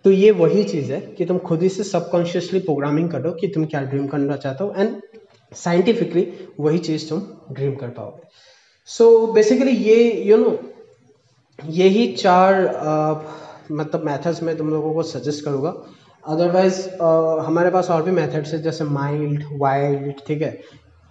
तो 0.04 0.10
ये 0.10 0.30
वही 0.30 0.64
चीज़ 0.64 0.92
है 0.92 1.00
कि 1.18 1.24
तुम 1.24 1.38
खुद 1.38 1.62
ही 1.62 1.68
से 1.68 1.82
सबकॉन्शियसली 1.84 2.60
प्रोग्रामिंग 2.60 3.10
करो 3.10 3.30
कि 3.30 3.48
तुम 3.48 3.64
क्या 3.64 3.80
ड्रीम 3.82 4.06
करना 4.06 4.36
चाहते 4.36 4.64
हो 4.64 4.74
एंड 4.76 5.00
साइंटिफिकली 5.52 6.26
वही 6.60 6.78
चीज़ 6.78 7.08
तुम 7.08 7.22
ड्रीम 7.52 7.74
कर 7.74 7.88
पाओगे। 7.88 8.28
सो 8.88 9.26
बेसिकली 9.32 9.70
ये 9.70 9.96
यू 10.22 10.36
नो 10.36 10.58
यही 11.58 12.06
चार 12.12 12.64
मतलब 13.70 14.04
मेथड्स 14.04 14.42
में 14.42 14.56
तुम 14.56 14.70
लोगों 14.70 14.92
को 14.94 15.02
सजेस्ट 15.04 15.44
करूँगा। 15.44 15.74
अदरवाइज़ 16.24 16.88
हमारे 17.46 17.70
पास 17.70 17.90
और 17.90 18.02
भी 18.02 18.10
मेथड्स 18.12 18.52
है, 18.52 18.62
जैसे 18.62 18.84
माइल्ड 18.84 19.44
वाइल्ड 19.60 20.12
ठीक 20.26 20.42
है? 20.42 20.58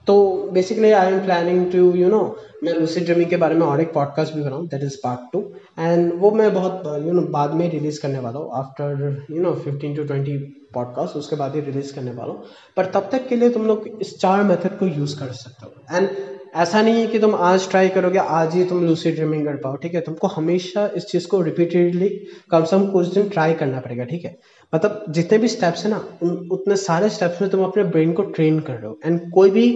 तो 0.07 0.15
basically 0.53 0.91
I'm 1.11 1.19
planning 1.19 1.71
to 1.71 1.91
you 1.95 2.09
know 2.09 2.19
मैं 2.63 2.73
लूसिड 2.73 3.05
ड्रीमिंग 3.05 3.29
के 3.29 3.37
बारे 3.37 3.55
में 3.55 3.65
और 3.67 3.81
एक 3.81 3.93
पॉडकास्ट 3.93 4.33
भी 4.33 4.41
बनाऊँ 4.43 4.67
that 4.67 4.83
is 4.83 4.97
part 5.03 5.31
two 5.33 5.39
and 5.79 6.11
वो 6.21 6.31
मैं 6.31 6.53
बहुत 6.53 6.83
यू 7.05 7.13
नो 7.13 7.21
बाद 7.31 7.53
में 7.53 7.69
रिलीज़ 7.71 8.01
करने 8.01 8.19
वाला 8.19 8.39
हूँ 8.39 8.51
after 8.55 9.25
you 9.31 9.41
know 9.41 9.53
fifteen 9.55 9.95
to 9.95 10.03
twenty 10.03 10.37
podcast 10.73 11.15
उसके 11.15 11.35
बाद 11.35 11.55
ही 11.55 11.61
रिलीज़ 11.61 11.93
करने 11.95 12.11
वाला 12.11 12.33
हूँ. 12.33 12.43
पर 12.77 12.85
तब 12.85 13.09
तक 13.11 13.27
के 13.27 13.35
लिए 13.35 13.49
तुम 13.49 13.65
लोग 13.67 13.87
इस 14.01 14.17
चार 14.19 14.43
मेथड 14.43 14.77
को 14.79 14.85
यूज़ 14.87 15.19
कर 15.19 15.31
सकते 15.33 15.65
हो. 15.65 15.97
एंड 15.97 16.09
ऐसा 16.55 16.81
नहीं 16.81 16.99
है 17.01 17.07
कि 17.07 17.19
तुम 17.19 17.33
आज 17.35 17.69
ट्राई 17.69 17.89
करोगे, 17.89 18.19
आज 18.19 18.53
ही 18.55 18.63
तुम 18.65 18.85
लूसी 18.85 19.11
ड्रीमिंग 19.11 19.45
कर 19.45 19.55
पाओ, 19.55 19.75
ठीक 19.75 19.93
है? 19.93 20.01
तुमको 20.01 20.27
हमेशा 20.27 20.85
इस 20.95 21.05
चीज़ 21.05 21.27
को 21.27 21.41
रिपीटेडली 21.41 22.09
कम 22.51 22.63
से 22.65 22.75
कम 22.75 22.85
कुछ 22.91 23.07
दिन 23.07 23.29
ट्राई 23.29 23.53
करना 23.53 23.79
पड़ेगा, 23.79 24.03
ठीक 24.03 24.25
है? 24.25 24.35
मतलब 24.73 25.05
जितने 25.09 25.37
भी 25.37 25.47
स्टेप्स 25.47 25.83
है 25.85 25.89
ना, 25.91 25.97
उन, 26.23 26.37
उतने 26.51 26.75
सारे 26.75 27.09
स्टेप्स 27.09 27.41
में 27.41 27.49
तुम 27.49 27.63
अपने 27.63 27.83
ब्रेन 27.83 28.13
को 28.13 28.23
ट्रेन 28.37 28.59
कर 28.59 28.73
रहे 28.73 28.87
हो 28.87 28.99
एंड 29.05 29.31
कोई 29.31 29.49
भी 29.49 29.67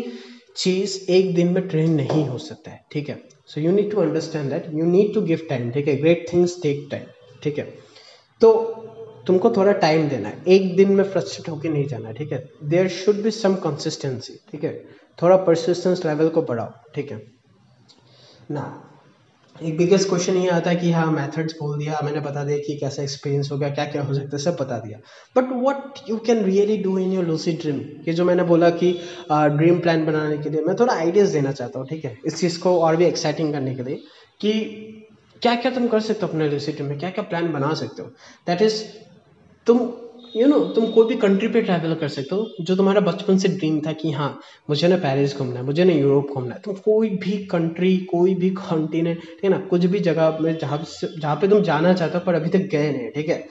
चीज़ 0.57 0.99
एक 1.11 1.33
दिन 1.35 1.51
में 1.53 1.67
ट्रेन 1.67 1.91
नहीं 1.93 2.25
हो 2.27 2.37
सकता 2.37 2.71
है, 2.71 2.79
ठीक 2.91 3.09
है? 3.09 3.19
So 3.47 3.61
you 3.61 3.71
need 3.71 3.91
to 3.91 4.01
understand 4.01 4.49
that 4.49 4.69
you 4.73 4.85
need 4.85 5.13
to 5.13 5.21
give 5.21 5.45
time 5.49 5.69
ठीक 5.71 5.87
है? 5.87 5.95
ग्रेट 5.95 6.25
थिंग्स 6.33 6.61
टेक 6.63 6.87
टाइम 6.91 7.03
ठीक 7.43 7.57
है? 7.57 7.67
तो 8.41 8.53
तुमको 9.27 9.49
थोड़ा 9.49 9.71
टाइम 9.71 10.07
देना 10.09 10.29
है, 10.29 10.37
एक 10.47 10.75
दिन 10.75 10.91
में 10.91 11.03
फ्रस्ट्रेट 11.03 11.49
होकर 11.49 11.69
नहीं 11.69 11.85
जाना, 11.87 12.11
ठीक 12.11 12.31
है? 12.31 12.43
There 12.63 12.87
should 12.87 13.21
be 13.23 13.31
some 13.31 13.55
consistency 13.55 14.33
ठीक 14.51 14.63
है? 14.63 14.73
थोड़ा 15.21 15.37
परसिस्टेंस 15.37 16.05
लेवल 16.05 16.29
को 16.29 16.41
बढ़ाओ 16.41 16.71
ठीक 16.95 17.11
है? 17.11 17.21
ना 18.51 18.85
एक 19.55 19.77
बिगेस्ट 19.77 20.07
क्वेश्चन 20.09 20.35
ये 20.37 20.49
आता 20.49 20.69
है 20.69 20.75
कि 20.75 20.91
हाँ 20.91 21.05
मेथड्स 21.11 21.53
बोल 21.53 21.77
दिया 21.79 21.99
मैंने 22.03 22.19
बता 22.19 22.43
दिया 22.43 22.57
कि 22.57 22.77
कैसा 22.79 23.01
एक्सपीरियंस 23.03 23.49
हो 23.51 23.57
गया 23.57 23.69
क्या 23.69 23.85
क्या 23.85 24.03
हो 24.03 24.13
सकता 24.13 24.37
है 24.37 24.43
सब 24.43 24.55
बता 24.59 24.77
दिया। 24.79 24.99
But 25.35 25.51
what 25.53 25.99
you 26.09 26.17
can 26.27 26.43
really 26.43 26.77
do 26.83 26.97
in 26.99 27.11
your 27.13 27.25
lucid 27.25 27.53
dream 27.53 27.79
ये 28.07 28.13
जो 28.13 28.25
मैंने 28.25 28.43
बोला 28.43 28.69
कि 28.71 28.91
ड्रीम 29.31 29.75
uh, 29.75 29.81
प्लान 29.81 30.05
बनाने 30.05 30.37
के 30.37 30.49
लिए 30.49 30.61
मैं 30.61 30.75
थोड़ा 30.75 30.93
आइडियाज़ 30.93 31.33
देना 31.33 31.51
चाहता 31.51 31.79
हूँ 31.79 31.87
ठीक 31.87 32.05
है? 32.05 32.17
इस 32.25 32.39
चीज़ 32.39 32.59
को 32.59 32.79
और 32.81 32.95
भी 32.95 33.05
एक्साइटिंग 33.05 33.53
करने 33.53 33.75
के 33.75 33.83
लिए 33.83 33.95
कि 34.41 34.53
क्या 35.41 35.55
क्या 35.55 35.71
तुम 35.71 35.87
कर 35.87 35.99
सकते 36.01 36.25
हो 36.25 36.27
अपने 36.27 36.49
लूसी 36.49 36.71
ड्रीम 36.71 36.87
में 36.89 36.97
क्या 36.99 37.09
क्या 37.09 37.23
प्लान 37.23 37.51
बना 37.53 37.73
सकते 37.73 38.01
हो। 38.01 38.07
दैट 38.47 38.61
इज़ 38.61 38.83
तुम 39.67 39.79
यू 40.35 40.47
नो 40.47 40.59
तुम 40.65 40.85
कोई 40.91 41.07
भी 41.07 41.15
कंट्री 41.15 41.47
पे 41.47 41.61
ट्रैवल 41.61 41.93
कर 41.93 42.07
सकते 42.07 42.35
हो, 42.35 42.49
जो 42.61 42.75
तुम्हारा 42.75 43.01
बचपन 43.01 43.37
से 43.37 43.47
ड्रीम 43.47 43.79
था 43.81 43.93
कि 43.93 44.11
हाँ 44.11 44.39
मुझे 44.69 44.87
ना 44.87 44.97
पेरिस 44.97 45.37
घूमना 45.37 45.59
है, 45.59 45.65
मुझे 45.65 45.83
ना 45.83 45.93
यूरोप 45.93 46.27
घूमना 46.33 46.55
है। 46.55 46.61
तुम 46.61 46.73
कोई 46.73 47.09
भी 47.09 47.37
कंट्री 47.45 47.97
कोई 47.97 48.35
भी 48.35 48.49
कॉन्टिनेंट 48.49 49.19
ठीक 49.21 49.43
है 49.43 49.49
ना, 49.49 49.57
कुछ 49.57 49.85
भी 49.85 49.99
जगह 49.99 50.37
में, 50.41 50.57
जहाँ 50.57 50.83
जहाँ 51.19 51.35
पे 51.35 51.47
तुम 51.47 51.63
जाना 51.63 51.93
चाहते 51.93 52.17
हो, 52.17 52.23
पर 52.25 52.33
अभी 52.33 52.49
तक 52.49 52.69
गए 52.71 52.91
नहीं, 52.91 53.09
ठीक 53.09 53.29
है? 53.29 53.45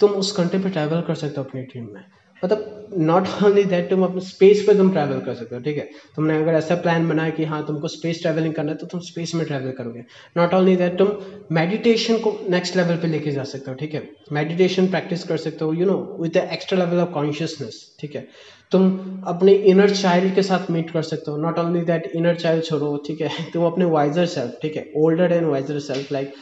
तुम 0.00 0.10
उस 0.10 0.32
कंट्री 0.32 0.60
पे 0.60 0.70
ट्रैवल 0.70 1.00
कर 1.00 1.14
सकते 1.14 1.40
हो 1.40 1.44
अपनी 1.44 1.62
ड्रीम 1.62 1.88
में। 1.94 2.04
मतलब 2.42 2.90
नॉट 2.98 3.26
ओनली 3.44 3.62
दैट 3.64 3.88
तुम 3.90 4.02
अपने 4.04 4.20
स्पेस 4.20 4.62
पे 4.66 4.74
तुम 4.74 4.90
ट्रैवल 4.92 5.20
कर 5.20 5.34
सकते 5.34 5.54
हो, 5.54 5.60
ठीक 5.62 5.76
है? 5.76 5.88
तुमने 6.16 6.36
अगर 6.42 6.54
ऐसा 6.54 6.74
प्लान 6.76 7.08
बनाया 7.08 7.30
कि 7.30 7.44
हाँ 7.44 7.64
तुमको 7.66 7.88
स्पेस 7.88 8.20
ट्रैवलिंग 8.22 8.54
करना 8.54 8.70
है 8.70 8.76
तो 8.78 8.86
तुम 8.86 9.00
स्पेस 9.02 9.34
में 9.34 9.44
ट्रैवल 9.46 9.70
करोगे। 9.78 10.04
नॉट 10.36 10.54
ओनली 10.54 10.76
दैट 10.76 10.98
तुम 10.98 11.08
मेडिटेशन 11.52 12.18
को 12.18 12.32
नेक्स्ट 12.50 12.76
लेवल 12.76 12.96
पे 12.96 13.08
लेके 13.08 13.30
जा 13.30 13.44
सकते 13.44 13.70
हो, 13.70 13.76
ठीक 13.76 13.94
है? 13.94 14.02
मेडिटेशन 14.32 14.86
प्रैक्टिस 14.88 15.24
कर 15.24 15.36
सकते 15.38 15.64
हो 15.64 15.72
you 15.74 15.86
know 15.86 15.96
with 16.20 16.32
the 16.32 16.48
extra 16.52 16.78
level 16.78 17.00
of 17.00 17.10
consciousness 17.14 17.80
ठीक 18.00 18.16
है? 18.16 18.26
तुम 18.72 18.88
अपने 19.26 19.52
इनर 19.66 19.90
चाइल्ड 19.90 20.34
के 20.34 20.42
साथ 20.42 20.70
मीट 20.70 20.90
कर 20.90 21.02
सकते 21.02 21.30
हो। 21.30 21.36
Not 21.38 21.58
only 21.58 21.80
that 21.84 22.10
inner 22.14 22.34
child 22.36 22.64
छोड़ो, 22.64 22.96
ठीक 23.06 23.20
है? 23.20 23.30
तुम 23.52 23.66
अपने 23.66 23.84
वाइजर 23.86 24.26
सेल्फ 24.28 24.58
ठीक 24.62 24.76
है? 24.76 24.90
Older 24.96 25.32
and 25.32 25.46
wiser 25.46 25.78
self 25.80 26.12
like 26.12 26.34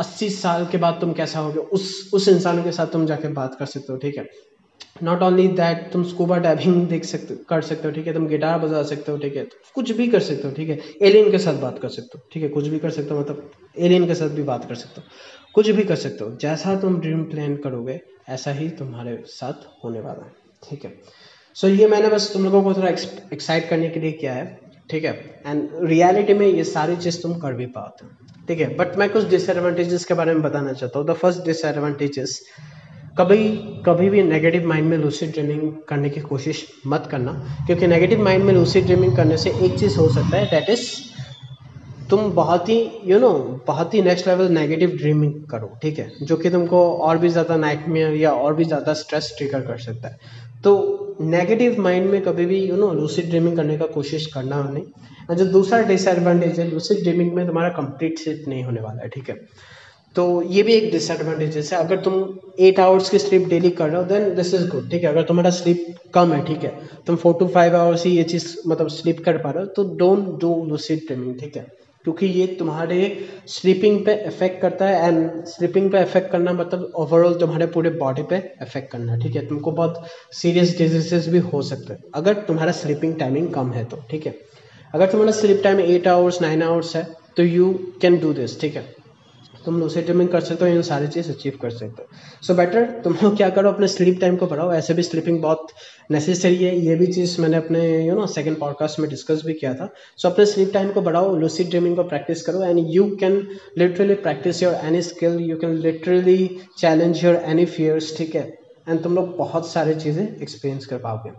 अस्सी 0.00 0.28
साल 0.30 0.66
के 0.72 0.78
बाद 0.78 0.98
तुम 1.00 1.12
कैसा 1.12 1.38
होगे, 1.40 1.58
उस 1.58 2.10
उस 2.14 2.28
इंसान 2.28 2.62
के 2.64 2.72
साथ 2.72 2.86
तुम 2.86 3.06
जाके 3.06 3.28
बात 3.34 3.54
कर 3.58 3.66
सकते 3.66 3.92
हो, 3.92 3.98
ठीक 3.98 4.18
है? 4.18 4.28
नॉट 5.02 5.22
ओनली 5.22 5.46
दैट 5.58 5.90
तुम 5.92 6.02
स्कूबा 6.04 6.36
डाइविंग 6.38 6.86
देख 6.88 7.04
सकते 7.04 7.34
कर 7.48 7.60
सकते 7.62 7.88
हो 7.88 7.94
ठीक 7.94 8.06
है? 8.06 8.12
तुम 8.14 8.26
गिटार 8.28 8.58
बजा 8.58 8.82
सकते 8.82 9.12
हो 9.12 9.18
ठीक 9.18 9.36
है? 9.36 9.44
कुछ 9.74 9.90
भी 9.92 10.08
कर 10.08 10.20
सकते 10.20 10.48
हो 10.48 10.54
ठीक 10.54 10.68
है? 10.68 10.78
एलियन 11.02 11.30
के 11.30 11.38
साथ 11.38 11.60
बात 11.60 11.78
कर 11.78 11.88
सकते 11.88 12.18
हो 12.18 12.28
ठीक 12.32 12.42
है? 12.42 12.48
कुछ 12.48 12.66
भी 12.68 12.78
कर 12.78 12.90
सकते 12.90 13.14
हो 13.14 13.20
मतलब 13.20 13.50
एलियन 13.78 14.06
के 14.06 14.14
साथ 14.14 14.28
भी 14.30 14.42
बात 14.42 14.64
कर 14.68 14.74
सकते 14.74 15.00
हो। 15.00 15.06
कुछ 15.54 15.70
भी 15.70 15.82
कर 15.84 15.96
सकते 15.96 16.24
हो। 16.24 16.30
जैसा 16.40 16.74
तुम 16.80 17.00
ड्रीम 17.00 17.22
प्लान 17.30 17.56
करोगे 17.64 18.00
ऐसा 18.28 18.52
ही 18.52 18.68
तुम्हारे 18.78 19.16
साथ 19.28 19.66
होने 19.84 20.00
वाला 20.00 20.24
है 20.24 20.32
ठीक 20.68 20.84
है? 20.84 20.92
सो 21.56 21.66
so, 21.66 21.78
ये 21.80 21.86
मैंने 21.88 22.08
बस 22.08 22.32
तुम 22.32 22.44
लोगों 22.44 22.62
को 22.62 22.74
थोड़ा 22.74 22.88
एक्साइट 22.88 23.68
करने 23.68 23.88
के 23.88 24.00
लिए 24.00 24.12
किया 24.12 24.32
है 24.34 24.58
ठीक 24.90 25.04
है? 25.04 25.12
एंड 25.46 25.68
रियलिटी 25.82 26.34
में 26.34 26.46
ये 26.46 26.64
सारी 26.64 26.96
चीज़ 26.96 27.20
तुम 27.22 27.34
कर 27.40 27.54
भी 27.54 27.66
पाते 27.78 28.06
हो 28.06 28.44
ठीक 28.48 28.60
है? 28.60 28.74
बट 28.76 28.96
मैं 28.98 29.08
कुछ 29.10 29.24
डिसएडवांटेजेस 29.28 30.04
के 30.04 30.14
बारे 30.14 30.34
में 30.34 30.42
बताना 30.42 30.72
चाहता 30.72 30.98
हूँ। 30.98 31.06
द 31.08 31.12
फ़र्स्ट 31.14 31.44
डिसएडवांटेजेस 31.46 32.40
कभी 33.20 33.48
कभी 33.86 34.08
भी 34.10 34.22
नेगेटिव 34.22 34.66
माइंड 34.68 34.86
में 34.88 34.96
लूसिड 34.98 35.32
ड्रीमिंग 35.32 35.72
करने 35.88 36.10
की 36.10 36.20
कोशिश 36.20 36.66
मत 36.86 37.08
करना 37.10 37.32
क्योंकि 37.66 37.86
नेगेटिव 37.86 38.22
माइंड 38.24 38.44
में 38.44 38.52
लूसिड 38.54 38.84
ड्रीमिंग 38.84 39.16
करने 39.16 39.36
से 39.36 39.50
एक 39.64 39.78
चीज़ 39.78 39.98
हो 39.98 40.08
सकता 40.08 40.36
है 40.36 40.46
दैट 40.50 40.70
इज़ 40.70 40.88
तुम 42.10 42.30
बहुत 42.32 42.68
ही 42.68 42.78
यू 42.78 43.16
you 43.16 43.20
नो 43.20 43.28
know, 43.28 43.66
बहुत 43.66 43.94
ही 43.94 44.02
नेक्स्ट 44.02 44.28
लेवल 44.28 44.48
नेगेटिव 44.52 44.96
ड्रीमिंग 44.96 45.34
करो 45.50 45.68
ठीक 45.82 45.98
है? 45.98 46.10
जो 46.22 46.36
कि 46.36 46.50
तुमको 46.50 46.80
और 46.98 47.18
भी 47.18 47.28
ज़्यादा 47.28 47.56
नाइटमेयर 47.56 48.14
या 48.14 48.32
और 48.32 48.54
भी 48.54 48.64
ज़्यादा 48.64 48.92
स्ट्रेस 48.92 49.32
ट्रिगर 49.38 49.60
कर 49.60 49.78
सकता 49.78 50.08
है। 50.08 50.18
तो 50.64 51.16
नेगेटिव 51.20 51.80
माइंड 51.80 52.10
में 52.10 52.20
कभी 52.22 52.46
भी 52.46 52.58
यू 52.64 52.76
नो 52.76 52.92
लूसिड 52.94 53.28
ड्रीमिंग 53.28 53.56
करने 53.56 53.76
का 53.78 53.86
कोशिश 53.86 54.26
करना 54.26 54.62
नहीं। 54.62 55.36
जो 55.36 55.44
दूसरा 55.44 55.80
डिसएडवांटेज 55.82 56.58
है 56.60 56.70
लूसिड 56.70 57.02
ड्रीमिंग 57.02 57.32
में 57.34 57.46
तुम्हारा 57.46 57.68
कंप्लीट 57.68 58.18
स्लिप 58.18 58.44
नहीं 58.48 58.64
होने 58.64 58.80
वाला 58.80 59.02
है 59.02 59.08
ठीक 59.08 59.28
है? 59.30 59.36
तो 60.16 60.22
ये 60.44 60.62
भी 60.62 60.72
एक 60.74 60.90
डिसएडवांटेज 60.92 61.56
है। 61.56 61.78
अगर 61.78 62.00
तुम 62.02 62.14
एट 62.60 62.78
आवर्स 62.80 63.10
की 63.10 63.18
स्लीप 63.18 63.48
डेली 63.48 63.70
कर 63.72 63.88
रहे 63.88 63.96
हो 63.96 64.04
देन 64.04 64.34
दिस 64.34 64.54
इज़ 64.54 64.68
गुड 64.68 64.90
ठीक 64.90 65.02
है? 65.02 65.08
अगर 65.08 65.22
तुम्हारा 65.22 65.50
स्लीप 65.50 65.84
कम 66.14 66.32
है, 66.32 66.44
ठीक 66.46 66.64
है? 66.64 66.72
तुम 67.06 67.16
फोर 67.16 67.34
टू 67.40 67.46
फाइव 67.48 67.76
आवर्स 67.76 68.04
ही 68.06 68.16
ये 68.16 68.22
चीज़ 68.24 68.54
मतलब 68.68 68.88
स्लीप 68.90 69.24
कर 69.24 69.38
पा 69.38 69.50
रहे 69.50 69.64
हो 69.64 69.70
तो 69.76 69.84
डोंट 69.98 70.40
डू 70.40 70.54
लूसिड 70.68 71.06
ड्रीमिंग 71.06 71.38
ठीक 71.40 71.56
है? 71.56 71.66
क्योंकि 72.04 72.26
ये 72.26 72.46
तुम्हारे 72.58 72.98
स्लीपिंग 73.48 74.04
पे 74.04 74.12
इफ़ेक्ट 74.26 74.60
करता 74.60 74.86
है 74.86 75.08
एंड 75.08 75.44
स्लीपिंग 75.46 75.90
पे 75.92 76.00
इफ़ेक्ट 76.02 76.30
करना 76.30 76.52
मतलब 76.52 76.92
ओवरऑल 76.96 77.34
तुम्हारे 77.40 77.66
पूरे 77.74 77.90
बॉडी 77.98 78.22
पे 78.30 78.36
इफ़ेक्ट 78.62 78.90
करना, 78.92 79.16
ठीक 79.16 79.36
है? 79.36 79.46
तुमको 79.46 79.72
बहुत 79.72 80.06
सीरियस 80.32 80.76
डिजीजेस 80.78 81.28
भी 81.28 81.38
हो 81.50 81.62
सकते 81.62 81.92
हैं, 81.92 82.02
अगर 82.14 82.34
तुम्हारा 82.46 82.72
स्लीपिंग 82.74 83.14
टाइमिंग 83.18 83.52
कम 83.54 83.72
है 83.72 83.84
तो 83.84 84.04
ठीक 84.10 84.26
है? 84.26 84.34
अगर 84.94 85.10
तुम्हारा 85.10 85.32
sleep 85.32 85.60
time 85.64 85.80
eight 85.80 86.08
hours 86.08 86.40
nine 86.42 86.62
hours 86.62 86.96
है 86.96 87.06
तो 87.36 87.42
यू 87.44 87.72
कैन 88.02 88.18
डू 88.20 88.32
दिस 88.32 88.60
ठीक 88.60 88.76
है? 88.76 88.84
तुम 89.64 89.78
लूसिड 89.80 90.04
ड्रीमिंग 90.04 90.28
कर 90.28 90.40
सकते 90.40 90.64
हो 90.64 90.70
इन 90.70 90.82
सारी 90.82 91.06
चीज़ 91.08 91.30
अचीव 91.30 91.58
कर 91.62 91.70
सकते 91.70 92.02
हो। 92.02 92.44
सो 92.46 92.54
बेटर 92.54 92.84
तुम 93.04 93.16
लोग 93.22 93.36
क्या 93.36 93.48
करो 93.50 93.70
अपने 93.70 93.88
स्लीप 93.88 94.20
टाइम 94.20 94.36
को 94.36 94.46
बढ़ाओ। 94.46 94.72
ऐसे 94.72 94.94
भी 94.94 95.02
स्लीपिंग 95.02 95.40
बहुत 95.42 95.66
नेसेसरी 96.10 96.56
है। 96.56 96.76
ये 96.78 96.94
भी 96.96 97.06
चीज़ 97.06 97.40
मैंने 97.40 97.56
अपने 97.56 97.82
यू 98.06 98.14
नो 98.14 98.26
सेकंड 98.26 98.58
पॉडकास्ट 98.58 99.00
में 99.00 99.08
डिस्कस 99.10 99.42
भी 99.46 99.54
किया 99.54 99.74
था। 99.74 99.86
सो 99.86 100.28
so, 100.28 100.32
अपने 100.32 100.46
स्लीप 100.46 100.72
टाइम 100.74 100.90
को 100.92 101.00
बढ़ाओ 101.00 101.34
लूसिड 101.36 101.68
ड्रीमिंग 101.70 101.96
को 101.96 102.02
प्रैक्टिस 102.04 102.42
करो। 102.42 102.62
And 102.62 102.78
you 102.90 103.04
can 103.20 103.36
literally 103.78 104.14
practice 104.22 104.62
your 104.62 104.74
any 104.86 105.02
skill 105.02 105.38
you 105.40 105.56
can 105.56 105.74
literally 105.78 106.38
challenge 106.78 107.24
your 107.24 107.36
any 107.36 107.66
fears 107.66 108.16
ठीक 108.18 108.34
है? 108.34 108.42
एंड 108.88 109.02
तुम 109.02 109.14
लोग 109.14 109.36
बहुत 109.36 109.70
सारी 109.70 109.94
चीज़ें 109.96 110.24
एक्सपीरियंस 110.24 110.86
कर 110.86 110.98
पाओगे। 110.98 111.30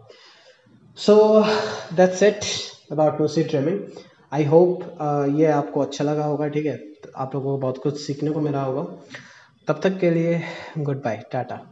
So 0.97 1.17
that's 1.95 2.23
it 2.23 2.45
about 2.91 3.21
lucid 3.21 3.49
dreaming 3.49 3.79
I 4.31 4.43
hope 4.45 4.83
ये 5.39 5.45
आपको 5.51 5.81
अच्छा 5.81 6.03
लगा 6.03 6.25
होगा 6.25 6.47
ठीक 6.47 6.65
है? 6.65 6.79
आप 7.15 7.35
लोगों 7.35 7.51
को 7.51 7.57
बहुत 7.57 7.77
कुछ 7.77 8.01
सीखने 8.01 8.31
को 8.31 8.41
मिला 8.41 8.63
होगा। 8.63 8.83
तब 9.67 9.81
तक 9.83 9.99
के 9.99 10.11
लिए 10.11 10.41
गुड 10.77 11.03
बाय 11.03 11.23
टाटा। 11.31 11.70